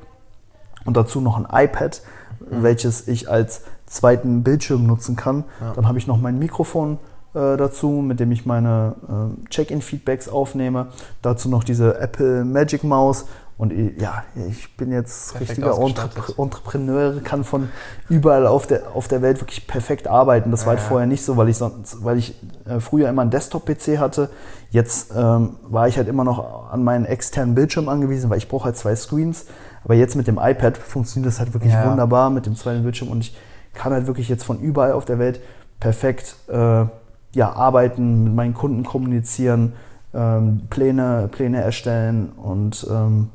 und 0.84 0.96
dazu 0.96 1.20
noch 1.20 1.36
ein 1.36 1.46
iPad, 1.50 2.02
mhm. 2.40 2.62
welches 2.62 3.08
ich 3.08 3.30
als 3.30 3.62
zweiten 3.86 4.42
Bildschirm 4.42 4.86
nutzen 4.86 5.16
kann. 5.16 5.44
Ja. 5.60 5.72
Dann 5.74 5.88
habe 5.88 5.98
ich 5.98 6.06
noch 6.06 6.18
mein 6.18 6.38
Mikrofon 6.38 6.98
äh, 7.34 7.56
dazu, 7.56 7.88
mit 7.88 8.20
dem 8.20 8.32
ich 8.32 8.46
meine 8.46 8.94
äh, 9.08 9.48
Check-in-Feedbacks 9.50 10.28
aufnehme. 10.28 10.88
Dazu 11.22 11.48
noch 11.48 11.64
diese 11.64 11.98
Apple 11.98 12.44
Magic 12.44 12.84
Mouse. 12.84 13.26
Und 13.56 13.72
ja, 14.00 14.24
ich 14.48 14.76
bin 14.76 14.90
jetzt 14.90 15.32
perfekt 15.32 15.50
richtiger 15.50 15.78
Entrep 15.78 16.38
Entrepreneur, 16.38 17.20
kann 17.22 17.44
von 17.44 17.68
überall 18.08 18.48
auf 18.48 18.66
der, 18.66 18.96
auf 18.96 19.06
der 19.06 19.22
Welt 19.22 19.40
wirklich 19.40 19.68
perfekt 19.68 20.08
arbeiten. 20.08 20.50
Das 20.50 20.66
war 20.66 20.70
halt 20.70 20.80
vorher 20.80 21.06
nicht 21.06 21.24
so, 21.24 21.36
weil 21.36 21.48
ich 21.48 21.56
sonst, 21.56 22.02
weil 22.04 22.18
ich 22.18 22.34
äh, 22.66 22.80
früher 22.80 23.08
immer 23.08 23.22
einen 23.22 23.30
Desktop-PC 23.30 23.98
hatte. 23.98 24.28
Jetzt 24.70 25.12
ähm, 25.16 25.54
war 25.62 25.86
ich 25.86 25.96
halt 25.98 26.08
immer 26.08 26.24
noch 26.24 26.72
an 26.72 26.82
meinen 26.82 27.04
externen 27.04 27.54
Bildschirm 27.54 27.88
angewiesen, 27.88 28.28
weil 28.28 28.38
ich 28.38 28.48
brauche 28.48 28.64
halt 28.64 28.76
zwei 28.76 28.96
Screens. 28.96 29.46
Aber 29.84 29.94
jetzt 29.94 30.16
mit 30.16 30.26
dem 30.26 30.38
iPad 30.42 30.76
funktioniert 30.76 31.32
das 31.32 31.38
halt 31.38 31.54
wirklich 31.54 31.72
ja. 31.72 31.88
wunderbar 31.88 32.30
mit 32.30 32.46
dem 32.46 32.56
zweiten 32.56 32.82
Bildschirm 32.82 33.08
und 33.08 33.20
ich 33.20 33.36
kann 33.74 33.92
halt 33.92 34.06
wirklich 34.06 34.28
jetzt 34.28 34.44
von 34.44 34.60
überall 34.60 34.92
auf 34.92 35.04
der 35.04 35.18
Welt 35.18 35.40
perfekt 35.78 36.36
äh, 36.48 36.86
ja, 37.34 37.52
arbeiten, 37.52 38.24
mit 38.24 38.34
meinen 38.34 38.54
Kunden 38.54 38.84
kommunizieren, 38.84 39.72
ähm, 40.12 40.62
Pläne, 40.70 41.28
Pläne 41.30 41.60
erstellen 41.60 42.30
und 42.30 42.86
ähm, 42.90 43.30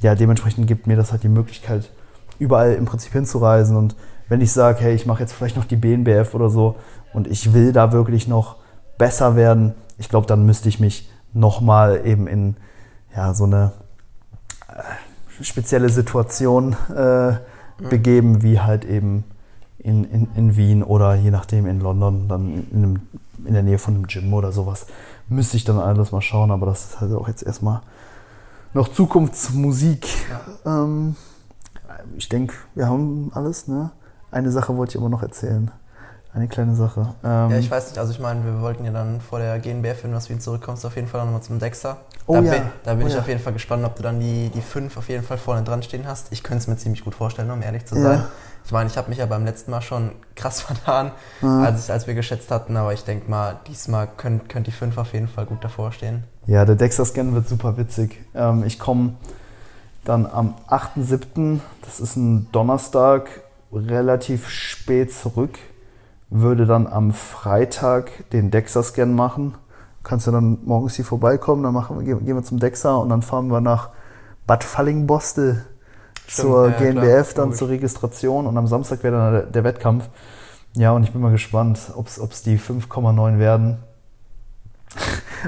ja, 0.00 0.14
dementsprechend 0.14 0.66
gibt 0.66 0.86
mir 0.86 0.96
das 0.96 1.12
halt 1.12 1.22
die 1.22 1.28
Möglichkeit, 1.28 1.90
überall 2.38 2.74
im 2.74 2.84
Prinzip 2.84 3.12
hinzureisen. 3.12 3.76
Und 3.76 3.96
wenn 4.28 4.40
ich 4.40 4.52
sage, 4.52 4.80
hey, 4.80 4.94
ich 4.94 5.06
mache 5.06 5.20
jetzt 5.20 5.32
vielleicht 5.32 5.56
noch 5.56 5.64
die 5.64 5.76
BNBF 5.76 6.34
oder 6.34 6.50
so 6.50 6.76
und 7.12 7.26
ich 7.26 7.54
will 7.54 7.72
da 7.72 7.92
wirklich 7.92 8.28
noch 8.28 8.56
besser 8.98 9.36
werden, 9.36 9.74
ich 9.98 10.08
glaube, 10.08 10.26
dann 10.26 10.44
müsste 10.44 10.68
ich 10.68 10.80
mich 10.80 11.10
nochmal 11.32 12.06
eben 12.06 12.26
in 12.26 12.56
ja, 13.14 13.34
so 13.34 13.44
eine 13.44 13.72
äh, 14.68 15.42
spezielle 15.42 15.88
Situation 15.88 16.76
äh, 16.94 17.32
mhm. 17.32 17.38
begeben, 17.88 18.42
wie 18.42 18.60
halt 18.60 18.84
eben 18.84 19.24
in, 19.78 20.04
in, 20.04 20.28
in 20.34 20.56
Wien 20.56 20.82
oder 20.82 21.14
je 21.14 21.30
nachdem 21.30 21.66
in 21.66 21.80
London, 21.80 22.28
dann 22.28 22.66
in, 22.70 22.76
einem, 22.76 23.00
in 23.44 23.54
der 23.54 23.62
Nähe 23.62 23.78
von 23.78 23.94
einem 23.94 24.06
Gym 24.06 24.32
oder 24.32 24.52
sowas. 24.52 24.86
Müsste 25.28 25.56
ich 25.56 25.64
dann 25.64 25.78
alles 25.78 26.12
mal 26.12 26.20
schauen, 26.20 26.50
aber 26.50 26.66
das 26.66 26.84
ist 26.84 27.00
halt 27.00 27.12
auch 27.12 27.28
jetzt 27.28 27.42
erstmal 27.42 27.80
noch 28.72 28.88
Zukunftsmusik. 28.88 30.06
Ja. 30.64 30.82
Ähm, 30.84 31.16
ich 32.16 32.28
denke, 32.28 32.54
wir 32.74 32.86
haben 32.86 33.30
alles. 33.34 33.68
Ne? 33.68 33.90
Eine 34.30 34.50
Sache 34.50 34.76
wollte 34.76 34.92
ich 34.92 35.00
aber 35.00 35.08
noch 35.08 35.22
erzählen. 35.22 35.70
Eine 36.34 36.48
kleine 36.48 36.74
Sache. 36.74 37.14
Ähm, 37.22 37.50
ja, 37.50 37.58
ich 37.58 37.70
weiß 37.70 37.90
nicht, 37.90 37.98
also 37.98 38.12
ich 38.12 38.18
meine, 38.18 38.44
wir 38.44 38.60
wollten 38.60 38.84
ja 38.84 38.90
dann 38.90 39.20
vor 39.20 39.38
der 39.38 39.56
GNBF, 39.60 40.02
wenn 40.02 40.10
du 40.10 40.16
aus 40.16 40.28
Wien 40.28 40.40
zurückkommst, 40.40 40.84
auf 40.84 40.96
jeden 40.96 41.06
Fall 41.06 41.24
nochmal 41.24 41.42
zum 41.42 41.60
Dexter. 41.60 41.98
Oh 42.26 42.34
da 42.34 42.40
ja. 42.40 42.52
bin, 42.52 42.62
da 42.82 42.94
bin 42.94 43.04
oh 43.04 43.06
ich 43.06 43.14
ja. 43.14 43.20
auf 43.20 43.28
jeden 43.28 43.38
Fall 43.38 43.52
gespannt, 43.52 43.84
ob 43.84 43.94
du 43.94 44.02
dann 44.02 44.18
die, 44.18 44.50
die 44.52 44.60
fünf 44.60 44.96
auf 44.96 45.08
jeden 45.08 45.22
Fall 45.22 45.38
vorne 45.38 45.62
dran 45.62 45.84
stehen 45.84 46.08
hast. 46.08 46.32
Ich 46.32 46.42
könnte 46.42 46.62
es 46.62 46.66
mir 46.66 46.76
ziemlich 46.76 47.04
gut 47.04 47.14
vorstellen, 47.14 47.52
um 47.52 47.62
ehrlich 47.62 47.86
zu 47.86 47.94
sein. 47.94 48.18
Ja. 48.18 48.28
Ich 48.64 48.72
meine, 48.72 48.90
ich 48.90 48.96
habe 48.96 49.10
mich 49.10 49.18
ja 49.18 49.26
beim 49.26 49.44
letzten 49.44 49.70
Mal 49.70 49.80
schon 49.80 50.10
krass 50.34 50.60
vertan, 50.62 51.12
mhm. 51.40 51.62
als, 51.62 51.88
als 51.88 52.08
wir 52.08 52.14
geschätzt 52.14 52.50
hatten, 52.50 52.76
aber 52.76 52.92
ich 52.92 53.04
denke 53.04 53.30
mal, 53.30 53.60
diesmal 53.68 54.08
könnte 54.16 54.46
könnt 54.48 54.66
die 54.66 54.72
fünf 54.72 54.98
auf 54.98 55.12
jeden 55.12 55.28
Fall 55.28 55.46
gut 55.46 55.62
davor 55.62 55.92
stehen. 55.92 56.24
Ja, 56.46 56.64
der 56.64 56.74
Dexter-Scan 56.74 57.32
wird 57.32 57.48
super 57.48 57.76
witzig. 57.76 58.18
Ähm, 58.34 58.64
ich 58.66 58.80
komme 58.80 59.14
dann 60.04 60.26
am 60.26 60.54
8.7., 60.68 61.60
das 61.82 62.00
ist 62.00 62.16
ein 62.16 62.48
Donnerstag, 62.50 63.28
relativ 63.72 64.48
spät 64.48 65.12
zurück 65.12 65.58
würde 66.34 66.66
dann 66.66 66.88
am 66.88 67.12
Freitag 67.12 68.28
den 68.30 68.50
Dexa-Scan 68.50 69.06
machen. 69.06 69.54
Kannst 70.02 70.26
du 70.26 70.32
dann 70.32 70.58
morgens 70.64 70.96
hier 70.96 71.04
vorbeikommen, 71.04 71.62
dann 71.62 71.72
machen 71.72 71.98
wir, 71.98 72.16
gehen 72.16 72.36
wir 72.36 72.42
zum 72.42 72.58
Dexa 72.58 72.96
und 72.96 73.08
dann 73.08 73.22
fahren 73.22 73.46
wir 73.52 73.60
nach 73.60 73.90
Bad 74.46 74.64
Fallingbostel 74.64 75.64
zur 76.26 76.70
ja, 76.70 76.76
GNBF, 76.76 77.34
dann 77.34 77.52
zur 77.52 77.68
Registration 77.68 78.46
und 78.46 78.58
am 78.58 78.66
Samstag 78.66 79.02
wäre 79.04 79.16
dann 79.16 79.32
der, 79.32 79.42
der, 79.44 79.64
Wettkampf. 79.64 80.08
Ja, 80.74 80.90
und 80.90 81.04
ich 81.04 81.12
bin 81.12 81.22
mal 81.22 81.30
gespannt, 81.30 81.92
ob 81.94 82.08
es 82.08 82.42
die 82.42 82.58
5,9 82.58 83.38
werden. 83.38 83.78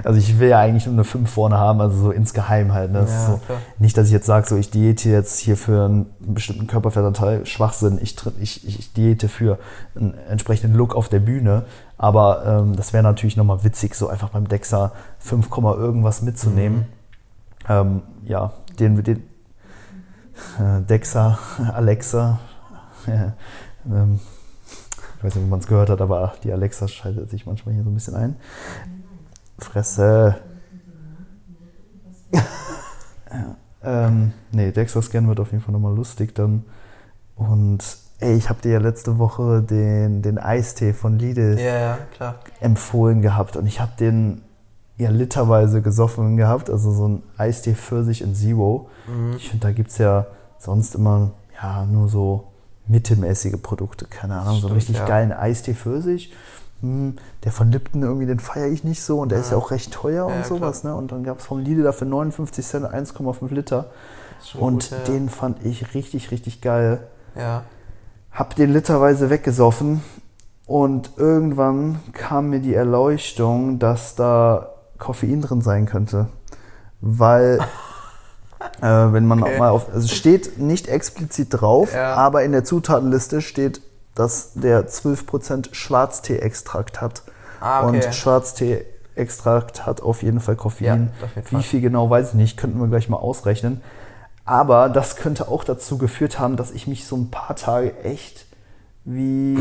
Also 0.05 0.19
ich 0.19 0.39
will 0.39 0.49
ja 0.49 0.61
eigentlich 0.61 0.87
nur 0.87 0.95
eine 0.95 1.05
5 1.05 1.29
vorne 1.29 1.59
haben, 1.59 1.81
also 1.81 1.97
so 1.97 2.11
insgeheim 2.11 2.73
halt. 2.73 2.93
Ne? 2.93 3.01
Ja, 3.01 3.07
so, 3.07 3.41
nicht, 3.79 3.97
dass 3.97 4.07
ich 4.07 4.13
jetzt 4.13 4.27
sage, 4.27 4.47
so 4.47 4.57
ich 4.57 4.71
diete 4.71 5.09
jetzt 5.09 5.39
hier 5.39 5.57
für 5.57 5.85
einen 5.85 6.07
bestimmten 6.21 6.67
Körperfettanteil, 6.67 7.47
Schwachsinn, 7.47 7.99
ich, 8.03 8.17
ich, 8.41 8.67
ich 8.67 8.93
diete 8.93 9.29
für 9.29 9.59
einen 9.95 10.15
entsprechenden 10.29 10.77
Look 10.77 10.95
auf 10.95 11.09
der 11.09 11.21
Bühne. 11.21 11.65
Aber 11.99 12.45
ähm, 12.47 12.77
das 12.77 12.93
wäre 12.93 13.03
natürlich 13.03 13.37
nochmal 13.37 13.65
witzig, 13.65 13.95
so 13.95 14.09
einfach 14.09 14.31
beim 14.31 14.49
Dexa 14.49 14.93
5, 15.19 15.49
irgendwas 15.57 16.23
mitzunehmen. 16.23 16.79
Mhm. 16.79 16.85
Ähm, 17.69 18.03
ja, 18.25 18.53
den, 18.79 19.03
den 19.03 19.23
äh, 20.59 20.83
Dexa, 20.83 21.39
Alexa, 21.75 22.39
äh, 23.07 23.31
ähm, 23.91 24.21
ich 25.17 25.25
weiß 25.25 25.35
nicht, 25.35 25.45
ob 25.45 25.51
man 25.51 25.61
es 25.61 25.67
gehört 25.67 25.89
hat, 25.89 26.01
aber 26.01 26.35
die 26.45 26.53
Alexa 26.53 26.89
schaltet 26.89 27.31
sich 27.31 27.47
manchmal 27.47 27.75
hier 27.75 27.85
so 27.85 27.91
ein 27.91 27.95
bisschen 27.95 28.15
ein. 28.15 28.37
Fresse. 29.59 30.37
ähm, 33.83 34.33
nee, 34.53 34.71
Dexter-Scan 34.73 35.29
wird 35.29 35.41
auf 35.41 35.53
jeden 35.53 35.63
Fall 35.63 35.73
nochmal 35.73 35.95
lustig 35.95 36.35
dann. 36.35 36.65
Und 37.37 37.81
ey, 38.21 38.35
ich 38.37 38.49
habe 38.49 38.61
dir 38.63 38.73
ja 38.73 38.79
letzte 38.79 39.19
Woche 39.19 39.63
den, 39.63 40.23
den 40.23 40.39
Eistee 40.39 40.93
von 40.93 41.19
Lidl 41.19 41.59
ja, 41.59 41.99
ja, 42.19 42.35
empfohlen 42.61 43.23
gehabt. 43.23 43.57
Und 43.57 43.67
ich 43.67 43.81
habe 43.81 43.93
den 43.99 44.43
ja 44.99 45.11
literweise 45.11 45.83
gesoffen 45.83 46.37
gehabt. 46.37 46.71
Also 46.71 46.93
so 46.93 47.09
ein 47.09 47.23
Eistee 47.37 47.75
Pfirsich 47.75 48.23
in 48.23 48.35
Zero. 48.35 48.89
Mhm. 49.07 49.37
Ich 49.37 49.51
finde, 49.51 49.67
da 49.67 49.73
gibt 49.73 49.91
es 49.91 49.99
ja 49.99 50.27
sonst 50.59 50.95
immer 50.95 51.33
ja 51.63 51.85
nur 51.87 52.09
so 52.09 52.49
mittelmäßige 52.87 53.61
Produkte. 53.63 54.07
Keine 54.07 54.35
Ahnung, 54.35 54.59
Stimmt, 54.59 54.61
so 54.61 54.67
einen 54.69 54.77
richtig 54.77 54.97
ja. 54.97 55.07
geilen 55.07 55.33
Eistee 55.33 55.75
Pfirsich 55.75 56.33
hm, 56.81 57.17
der 57.45 57.53
von 57.53 57.73
Lipton 57.73 58.03
irgendwie, 58.03 58.27
den 58.27 58.39
feiere 58.39 58.69
ich 58.69 58.85
nicht 58.85 59.03
so 59.03 59.21
und 59.21 59.31
der 59.31 59.39
ja. 59.39 59.45
ist 59.45 59.51
ja 59.51 59.57
auch 59.57 59.71
recht 59.71 59.93
teuer 59.93 60.29
ja, 60.29 60.37
und 60.37 60.47
sowas. 60.47 60.85
Ne? 60.85 60.95
Und 60.95 61.13
dann 61.13 61.25
gab 61.25 61.39
es 61.39 61.47
vom 61.47 61.59
Lidl 61.59 61.83
dafür 61.83 62.07
59 62.07 62.67
Cent 62.67 62.87
1,5 62.87 63.53
Liter. 63.53 63.87
Und 64.55 64.91
gut, 64.91 65.09
den 65.09 65.29
fand 65.29 65.65
ich 65.65 65.95
richtig, 65.95 66.31
richtig 66.31 66.61
geil. 66.61 67.07
Ja. 67.35 67.63
Hab 68.31 68.55
den 68.55 68.73
literweise 68.73 69.31
weggesoffen 69.31 70.03
und 70.67 71.13
irgendwann 71.17 72.01
kam 72.13 72.51
mir 72.51 72.61
die 72.61 72.75
Erleuchtung, 72.75 73.79
dass 73.79 74.15
da 74.15 74.75
Koffein 74.99 75.41
drin 75.41 75.63
sein 75.63 75.87
könnte. 75.87 76.27
Weil, 77.01 77.61
äh, 78.83 78.87
wenn 78.87 79.27
man 79.27 79.43
okay. 79.43 79.59
mal 79.59 79.71
auf, 79.71 79.93
also 79.93 80.09
steht 80.09 80.59
nicht 80.59 80.89
explizit 80.89 81.49
drauf, 81.51 81.95
ja. 81.95 82.15
aber 82.15 82.45
in 82.45 82.53
der 82.53 82.65
Zutatenliste 82.65 83.41
steht 83.41 83.81
dass 84.17 84.55
der 84.55 84.89
12% 84.89 85.73
Schwarztee-Extrakt 85.73 87.01
hat. 87.01 87.23
Ah, 87.61 87.87
okay. 87.87 88.05
Und 88.05 88.15
Schwarztee-Extrakt 88.15 89.87
hat 89.87 90.03
auf 90.03 90.23
jeden 90.23 90.41
Fall 90.41 90.57
Koffein. 90.57 91.13
Ja, 91.21 91.43
Wie 91.43 91.55
Fall. 91.55 91.63
viel 91.63 91.81
genau 91.81 92.11
weiß 92.11 92.31
ich 92.31 92.35
nicht, 92.35 92.57
könnten 92.57 92.81
wir 92.81 92.89
gleich 92.89 93.09
mal 93.09 93.19
ausrechnen. 93.19 93.83
Aber 94.45 94.89
das 94.89 95.17
könnte 95.17 95.49
auch 95.49 95.65
dazu 95.65 95.99
geführt 95.99 96.39
haben, 96.39 96.57
dass 96.57 96.71
ich 96.71 96.87
mich 96.87 97.05
so 97.07 97.17
ein 97.17 97.31
paar 97.31 97.57
Tage 97.57 97.97
echt 98.05 98.47
wie 99.05 99.59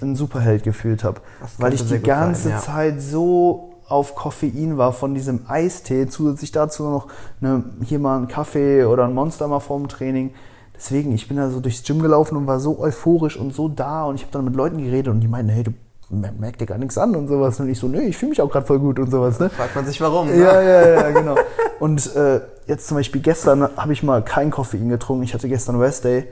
ein 0.00 0.16
Superheld 0.16 0.64
gefühlt 0.64 1.04
habe. 1.04 1.20
Weil 1.58 1.72
ich 1.72 1.86
die 1.86 1.98
ganze 1.98 2.42
sein, 2.42 2.52
ja. 2.52 2.60
Zeit 2.60 3.02
so 3.02 3.74
auf 3.88 4.14
Koffein 4.14 4.78
war 4.78 4.92
von 4.92 5.14
diesem 5.14 5.48
Eistee, 5.48 6.08
zusätzlich 6.08 6.52
dazu 6.52 6.84
noch 6.84 7.08
eine, 7.40 7.64
hier 7.84 7.98
mal 7.98 8.16
einen 8.16 8.28
Kaffee 8.28 8.84
oder 8.84 9.04
ein 9.04 9.14
Monster 9.14 9.48
mal 9.48 9.60
vorm 9.60 9.88
Training. 9.88 10.34
Deswegen, 10.82 11.12
ich 11.12 11.28
bin 11.28 11.36
da 11.36 11.48
so 11.48 11.60
durchs 11.60 11.84
Gym 11.84 12.02
gelaufen 12.02 12.36
und 12.36 12.48
war 12.48 12.58
so 12.58 12.80
euphorisch 12.80 13.36
und 13.36 13.54
so 13.54 13.68
da 13.68 14.04
und 14.04 14.16
ich 14.16 14.22
habe 14.22 14.32
dann 14.32 14.44
mit 14.44 14.56
Leuten 14.56 14.78
geredet 14.78 15.12
und 15.12 15.20
die 15.20 15.28
meinten, 15.28 15.50
hey, 15.50 15.62
du 15.62 15.72
merkst 16.10 16.60
dir 16.60 16.66
gar 16.66 16.76
nichts 16.76 16.98
an 16.98 17.14
und 17.14 17.28
sowas. 17.28 17.60
Und 17.60 17.68
ich 17.68 17.78
so, 17.78 17.86
nee, 17.86 18.00
ich 18.00 18.16
fühle 18.16 18.30
mich 18.30 18.42
auch 18.42 18.50
gerade 18.50 18.66
voll 18.66 18.80
gut 18.80 18.98
und 18.98 19.08
sowas. 19.08 19.38
Ne? 19.38 19.48
Fragt 19.48 19.76
man 19.76 19.86
sich 19.86 20.00
warum. 20.00 20.26
Ne? 20.26 20.42
Ja, 20.42 20.60
ja, 20.60 20.88
ja, 20.88 21.10
genau. 21.12 21.36
und 21.78 22.16
äh, 22.16 22.40
jetzt 22.66 22.88
zum 22.88 22.96
Beispiel 22.96 23.20
gestern 23.20 23.68
habe 23.76 23.92
ich 23.92 24.02
mal 24.02 24.24
kein 24.24 24.50
Koffein 24.50 24.88
getrunken. 24.88 25.22
Ich 25.22 25.34
hatte 25.34 25.48
gestern 25.48 25.78
Rest 25.78 26.02
Day 26.02 26.26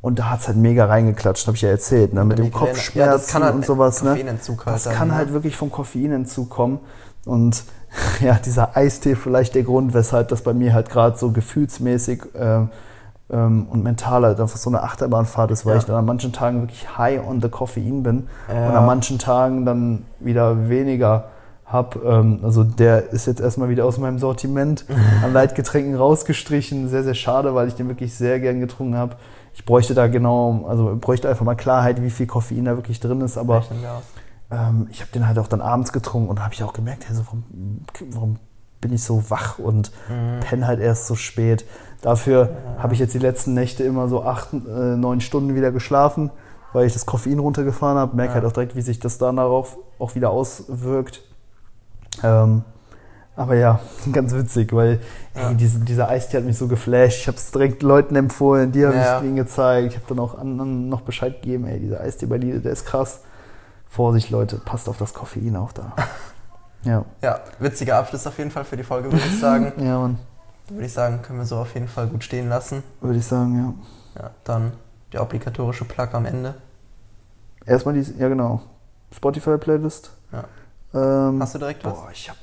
und 0.00 0.20
da 0.20 0.30
hat 0.30 0.42
es 0.42 0.46
halt 0.46 0.58
mega 0.58 0.86
reingeklatscht, 0.86 1.48
habe 1.48 1.56
ich 1.56 1.62
ja 1.62 1.70
erzählt, 1.70 2.14
ne? 2.14 2.24
mit 2.24 2.38
dem 2.38 2.52
Kopfschmerzen 2.52 3.40
ja, 3.40 3.46
halt 3.46 3.56
und 3.56 3.66
sowas. 3.66 4.04
Ne? 4.04 4.16
Das 4.64 4.86
halt 4.86 4.96
kann 4.96 5.08
ne? 5.08 5.16
halt 5.16 5.32
wirklich 5.32 5.56
vom 5.56 5.72
Koffeinentzug 5.72 6.48
kommen. 6.48 6.78
Und 7.24 7.64
ja, 8.20 8.34
dieser 8.34 8.76
Eistee 8.76 9.16
vielleicht 9.16 9.56
der 9.56 9.64
Grund, 9.64 9.92
weshalb 9.92 10.28
das 10.28 10.42
bei 10.42 10.54
mir 10.54 10.72
halt 10.72 10.88
gerade 10.88 11.18
so 11.18 11.32
gefühlsmäßig 11.32 12.22
äh, 12.36 12.60
und 13.28 13.82
mental 13.82 14.22
halt 14.24 14.40
einfach 14.40 14.56
so 14.56 14.70
eine 14.70 14.82
Achterbahnfahrt 14.82 15.50
ist, 15.50 15.66
weil 15.66 15.74
Ja. 15.74 15.78
ich 15.80 15.84
dann 15.84 15.96
an 15.96 16.04
manchen 16.06 16.32
Tagen 16.32 16.62
wirklich 16.62 16.96
high 16.96 17.20
on 17.26 17.42
the 17.42 17.48
Koffein 17.50 18.02
bin 18.02 18.26
Ja. 18.48 18.68
und 18.68 18.74
an 18.76 18.86
manchen 18.86 19.18
Tagen 19.18 19.66
dann 19.66 20.04
wieder 20.18 20.68
weniger 20.70 21.24
hab. 21.66 22.02
Ähm, 22.02 22.40
also 22.42 22.64
der 22.64 23.10
ist 23.10 23.26
jetzt 23.26 23.40
erstmal 23.42 23.68
wieder 23.68 23.84
aus 23.84 23.98
meinem 23.98 24.18
Sortiment 24.18 24.86
an 25.22 25.34
Leitgetränken 25.34 25.94
rausgestrichen. 25.94 26.88
Sehr, 26.88 27.04
sehr 27.04 27.12
schade, 27.12 27.54
weil 27.54 27.68
ich 27.68 27.74
den 27.74 27.88
wirklich 27.88 28.14
sehr 28.14 28.40
gern 28.40 28.60
getrunken 28.60 28.96
habe. 28.96 29.16
Ich 29.52 29.66
bräuchte 29.66 29.92
da 29.92 30.06
genau, 30.06 30.64
also 30.66 30.96
bräuchte 30.98 31.28
einfach 31.28 31.44
mal 31.44 31.54
Klarheit, 31.56 32.00
wie 32.00 32.08
viel 32.10 32.26
Koffein 32.26 32.64
da 32.64 32.76
wirklich 32.76 33.00
drin 33.00 33.20
ist, 33.20 33.36
aber 33.36 33.64
ähm, 34.50 34.86
ich 34.90 35.00
habe 35.00 35.10
den 35.12 35.26
halt 35.26 35.38
auch 35.38 35.48
dann 35.48 35.60
abends 35.60 35.92
getrunken 35.92 36.30
und 36.30 36.42
habe 36.42 36.54
ich 36.54 36.62
auch 36.62 36.72
gemerkt, 36.72 37.06
hey, 37.08 37.14
so, 37.14 37.24
warum, 37.26 37.44
warum 38.12 38.36
bin 38.80 38.92
ich 38.92 39.02
so 39.02 39.28
wach 39.28 39.58
und 39.58 39.90
Mhm. 40.08 40.40
penne 40.40 40.66
halt 40.66 40.80
erst 40.80 41.06
so 41.08 41.16
spät. 41.16 41.64
Dafür 42.00 42.50
habe 42.78 42.94
ich 42.94 43.00
jetzt 43.00 43.14
die 43.14 43.18
letzten 43.18 43.54
Nächte 43.54 43.82
immer 43.84 44.08
so 44.08 44.22
acht, 44.24 44.52
äh, 44.52 44.56
neun 44.96 45.20
Stunden 45.20 45.54
wieder 45.54 45.72
geschlafen, 45.72 46.30
weil 46.72 46.86
ich 46.86 46.92
das 46.92 47.06
Koffein 47.06 47.38
runtergefahren 47.40 47.98
habe. 47.98 48.14
Merke 48.14 48.30
Ja. 48.30 48.34
halt 48.36 48.44
auch 48.44 48.52
direkt, 48.52 48.76
wie 48.76 48.82
sich 48.82 49.00
das 49.00 49.18
dann 49.18 49.36
darauf 49.36 49.76
auch 49.98 50.14
wieder 50.14 50.30
auswirkt. 50.30 51.22
Ähm, 52.22 52.62
aber 53.36 53.54
ja, 53.56 53.80
ganz 54.12 54.32
witzig, 54.34 54.72
weil 54.72 55.00
Ja. 55.34 55.48
ey, 55.50 55.54
diese, 55.56 55.80
dieser 55.80 56.08
Eistee 56.08 56.36
hat 56.38 56.44
mich 56.44 56.56
so 56.58 56.68
geflasht. 56.68 57.18
Ich 57.20 57.26
habe 57.28 57.36
es 57.36 57.50
direkt 57.50 57.82
Leuten 57.82 58.14
empfohlen, 58.16 58.70
die 58.72 58.86
haben 58.86 58.96
Ja. 58.96 59.18
ich 59.20 59.24
ihn 59.26 59.36
gezeigt. 59.36 59.88
Ich 59.88 59.96
habe 59.96 60.06
dann 60.08 60.18
auch 60.20 60.38
anderen 60.38 60.88
noch 60.88 61.00
Bescheid 61.00 61.42
gegeben, 61.42 61.66
ey, 61.66 61.80
dieser 61.80 62.00
Eistee 62.00 62.26
bei 62.26 62.36
Lidl, 62.36 62.60
der 62.60 62.72
ist 62.72 62.86
krass. 62.86 63.20
Vorsicht, 63.88 64.30
Leute, 64.30 64.56
passt 64.64 64.88
auf 64.88 64.98
das 64.98 65.14
Koffein 65.14 65.56
auf 65.56 65.72
da. 65.72 65.94
Ja, 66.84 67.04
Ja, 67.22 67.40
witziger 67.58 67.96
Abschluss 67.96 68.24
auf 68.28 68.38
jeden 68.38 68.52
Fall 68.52 68.62
für 68.62 68.76
die 68.76 68.84
Folge, 68.84 69.10
würde 69.10 69.24
ich 69.26 69.40
sagen. 69.40 69.72
ja, 69.84 69.98
Mann, 69.98 70.16
würde 70.68 70.86
ich 70.86 70.92
sagen, 70.92 71.22
können 71.22 71.38
wir 71.38 71.46
so 71.46 71.56
auf 71.56 71.74
jeden 71.74 71.88
Fall 71.88 72.06
gut 72.06 72.24
stehen 72.24 72.48
lassen. 72.48 72.82
würde 73.00 73.18
ich 73.18 73.26
sagen, 73.26 73.56
ja. 74.16 74.22
Ja, 74.22 74.30
dann 74.44 74.72
der 75.12 75.22
obligatorische 75.22 75.84
Plug 75.84 76.08
am 76.12 76.26
Ende. 76.26 76.54
Erstmal 77.64 77.94
die, 77.94 78.04
ja 78.18 78.28
genau, 78.28 78.62
Spotify-Playlist. 79.14 80.10
Ja. 80.32 80.44
Ähm, 81.28 81.40
Hast 81.40 81.54
du 81.54 81.58
direkt 81.58 81.84
was? 81.84 81.94
Boah, 81.94 82.08
ich 82.12 82.28
hab. 82.28 82.36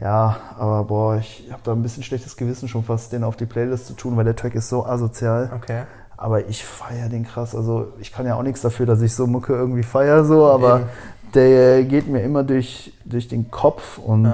Ja, 0.00 0.36
aber 0.58 0.84
boah, 0.84 1.16
ich 1.16 1.48
habe 1.50 1.62
da 1.64 1.72
ein 1.72 1.82
bisschen 1.82 2.02
schlechtes 2.02 2.36
Gewissen 2.36 2.68
schon 2.68 2.84
fast, 2.84 3.12
den 3.12 3.24
auf 3.24 3.36
die 3.36 3.46
Playlist 3.46 3.86
zu 3.86 3.94
tun, 3.94 4.16
weil 4.16 4.24
der 4.24 4.36
Track 4.36 4.54
ist 4.54 4.68
so 4.68 4.84
asozial. 4.84 5.50
Okay. 5.54 5.84
Aber 6.18 6.46
ich 6.48 6.64
feiere 6.64 7.08
den 7.08 7.24
krass. 7.24 7.54
Also 7.54 7.92
ich 8.00 8.12
kann 8.12 8.26
ja 8.26 8.36
auch 8.36 8.42
nichts 8.42 8.60
dafür, 8.60 8.86
dass 8.86 9.00
ich 9.00 9.14
so 9.14 9.26
Mucke 9.26 9.54
irgendwie 9.54 9.82
feiere, 9.82 10.24
so, 10.24 10.46
aber 10.46 10.80
Eben. 10.80 10.88
der 11.34 11.84
geht 11.84 12.08
mir 12.08 12.22
immer 12.22 12.42
durch, 12.42 12.92
durch 13.04 13.28
den 13.28 13.50
Kopf 13.50 13.98
und 13.98 14.32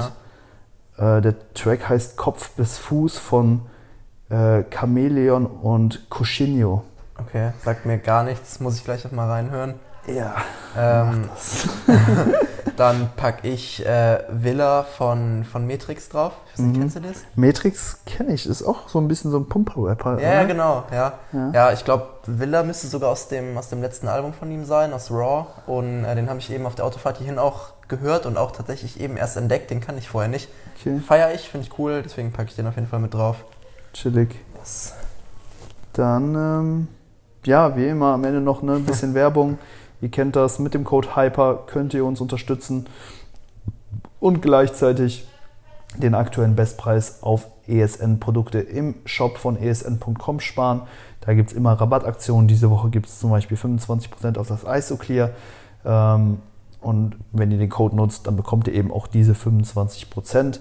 äh, 0.96 1.20
der 1.20 1.34
Track 1.54 1.88
heißt 1.88 2.16
Kopf 2.16 2.50
bis 2.50 2.78
Fuß 2.78 3.18
von 3.18 3.62
äh, 4.30 4.62
Chameleon 4.70 5.46
und 5.46 6.06
Cushinho. 6.10 6.84
Okay, 7.18 7.52
sagt 7.64 7.86
mir 7.86 7.98
gar 7.98 8.24
nichts, 8.24 8.60
muss 8.60 8.76
ich 8.76 8.84
gleich 8.84 9.04
noch 9.04 9.12
mal 9.12 9.28
reinhören. 9.28 9.74
Ja, 10.06 10.34
Ähm, 10.76 11.22
mach 11.22 11.28
das. 11.34 11.68
dann 12.76 13.10
packe 13.16 13.46
ich 13.48 13.84
äh, 13.86 14.18
Villa 14.30 14.82
von, 14.84 15.44
von 15.44 15.66
Matrix 15.66 16.08
drauf. 16.08 16.32
Ich 16.46 16.52
weiß 16.52 16.58
nicht, 16.66 16.76
Mhm. 16.76 16.80
kennst 16.80 16.96
du 16.96 17.00
das? 17.00 17.16
Matrix 17.36 17.98
kenne 18.06 18.32
ich, 18.34 18.46
ist 18.46 18.62
auch 18.62 18.88
so 18.88 18.98
ein 19.00 19.08
bisschen 19.08 19.30
so 19.30 19.38
ein 19.38 19.48
Pumper-Rapper. 19.48 20.20
Ja, 20.20 20.30
oder? 20.40 20.44
genau, 20.46 20.84
ja. 20.92 21.12
Ja. 21.32 21.50
Ja, 21.52 21.72
ich 21.72 21.84
glaube, 21.84 22.06
Villa 22.26 22.62
müsste 22.62 22.86
sogar 22.86 23.10
aus 23.10 23.28
dem, 23.28 23.56
aus 23.58 23.68
dem 23.68 23.80
letzten 23.82 24.08
Album 24.08 24.32
von 24.32 24.50
ihm 24.50 24.64
sein, 24.64 24.92
aus 24.92 25.10
Raw. 25.10 25.46
Und 25.66 26.04
äh, 26.04 26.14
den 26.14 26.28
habe 26.28 26.38
ich 26.38 26.50
eben 26.50 26.66
auf 26.66 26.74
der 26.74 26.84
Autofahrt 26.84 27.18
hierhin 27.18 27.38
auch 27.38 27.70
gehört 27.88 28.26
und 28.26 28.36
auch 28.38 28.52
tatsächlich 28.52 29.00
eben 29.00 29.16
erst 29.16 29.36
entdeckt. 29.36 29.70
Den 29.70 29.80
kann 29.80 29.98
ich 29.98 30.08
vorher 30.08 30.30
nicht. 30.30 30.48
Okay, 30.80 30.98
Feier 31.00 31.32
ich, 31.34 31.48
finde 31.48 31.66
ich 31.66 31.78
cool, 31.78 32.02
deswegen 32.02 32.32
packe 32.32 32.48
ich 32.48 32.56
den 32.56 32.66
auf 32.66 32.76
jeden 32.76 32.88
Fall 32.88 33.00
mit 33.00 33.12
drauf. 33.14 33.44
chillig. 33.92 34.34
Yes. 34.58 34.94
Dann, 35.92 36.34
ähm, 36.34 36.88
ja, 37.44 37.76
wie 37.76 37.86
immer, 37.88 38.14
am 38.14 38.24
Ende 38.24 38.40
noch 38.40 38.62
ne, 38.62 38.74
ein 38.76 38.86
bisschen 38.86 39.14
Werbung. 39.14 39.58
Ihr 40.02 40.10
kennt 40.10 40.34
das, 40.34 40.58
mit 40.58 40.74
dem 40.74 40.82
Code 40.82 41.14
HYPER 41.14 41.62
könnt 41.66 41.94
ihr 41.94 42.04
uns 42.04 42.20
unterstützen 42.20 42.86
und 44.18 44.42
gleichzeitig 44.42 45.28
den 45.96 46.16
aktuellen 46.16 46.56
Bestpreis 46.56 47.22
auf 47.22 47.46
ESN-Produkte 47.68 48.58
im 48.58 48.96
Shop 49.04 49.38
von 49.38 49.56
esn.com 49.56 50.40
sparen. 50.40 50.82
Da 51.20 51.34
gibt 51.34 51.50
es 51.50 51.56
immer 51.56 51.74
Rabattaktionen. 51.74 52.48
Diese 52.48 52.68
Woche 52.68 52.90
gibt 52.90 53.06
es 53.06 53.20
zum 53.20 53.30
Beispiel 53.30 53.56
25% 53.56 54.38
auf 54.38 54.48
das 54.48 54.64
ISOClear. 54.64 55.30
Ähm, 55.84 56.38
und 56.80 57.16
wenn 57.30 57.52
ihr 57.52 57.58
den 57.58 57.70
Code 57.70 57.94
nutzt, 57.94 58.26
dann 58.26 58.36
bekommt 58.36 58.66
ihr 58.66 58.74
eben 58.74 58.90
auch 58.90 59.06
diese 59.06 59.34
25% 59.34 60.58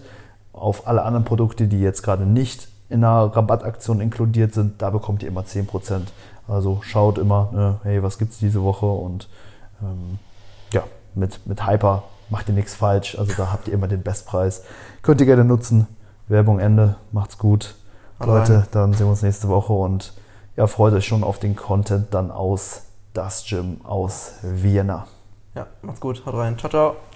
auf 0.54 0.88
alle 0.88 1.02
anderen 1.02 1.26
Produkte, 1.26 1.68
die 1.68 1.82
jetzt 1.82 2.04
gerade 2.04 2.28
nicht 2.28 2.68
in 2.90 3.04
einer 3.04 3.36
Rabattaktion 3.36 4.02
inkludiert 4.02 4.54
sind. 4.54 4.82
Da 4.84 4.92
bekommt 4.92 5.24
ihr 5.24 5.30
immer 5.30 5.42
10%. 5.42 6.02
Also 6.52 6.82
schaut 6.84 7.18
immer, 7.18 7.50
ne, 7.54 7.80
hey, 7.84 8.04
was 8.04 8.18
gibt 8.18 8.34
es 8.34 8.40
diese 8.40 8.62
Woche? 8.62 8.86
Und 8.86 9.30
ähm, 9.82 10.20
ja, 10.74 10.84
mit, 11.16 11.46
mit 11.48 11.66
Hyper 11.66 12.04
macht 12.30 12.50
ihr 12.50 12.56
nichts 12.56 12.76
falsch. 12.76 13.18
Also 13.18 13.34
da 13.38 13.52
habt 13.52 13.68
ihr 13.68 13.74
immer 13.74 13.88
den 13.88 14.04
Bestpreis. 14.04 14.64
Könnt 15.02 15.22
ihr 15.22 15.28
gerne 15.28 15.46
nutzen. 15.46 15.88
Werbung 16.28 16.60
Ende. 16.60 16.96
Macht's 17.12 17.38
gut. 17.38 17.76
Haut 18.20 18.28
Leute, 18.28 18.68
dann 18.72 18.94
sehen 18.94 19.08
wir 19.08 19.12
uns 19.12 19.22
nächste 19.22 19.48
Woche 19.48 19.74
und 19.74 20.14
ja, 20.56 20.68
freut 20.68 20.94
euch 20.94 21.06
schon 21.08 21.24
auf 21.24 21.40
den 21.40 21.56
Content 21.56 22.14
dann 22.14 22.30
aus 22.30 22.84
das 23.14 23.46
Gym 23.48 23.82
aus 23.84 24.34
Vienna. 24.44 25.08
Ja, 25.56 25.68
macht's 25.82 26.00
gut, 26.00 26.26
haut 26.26 26.36
rein. 26.36 26.58
Ciao, 26.58 26.70
ciao. 26.70 27.11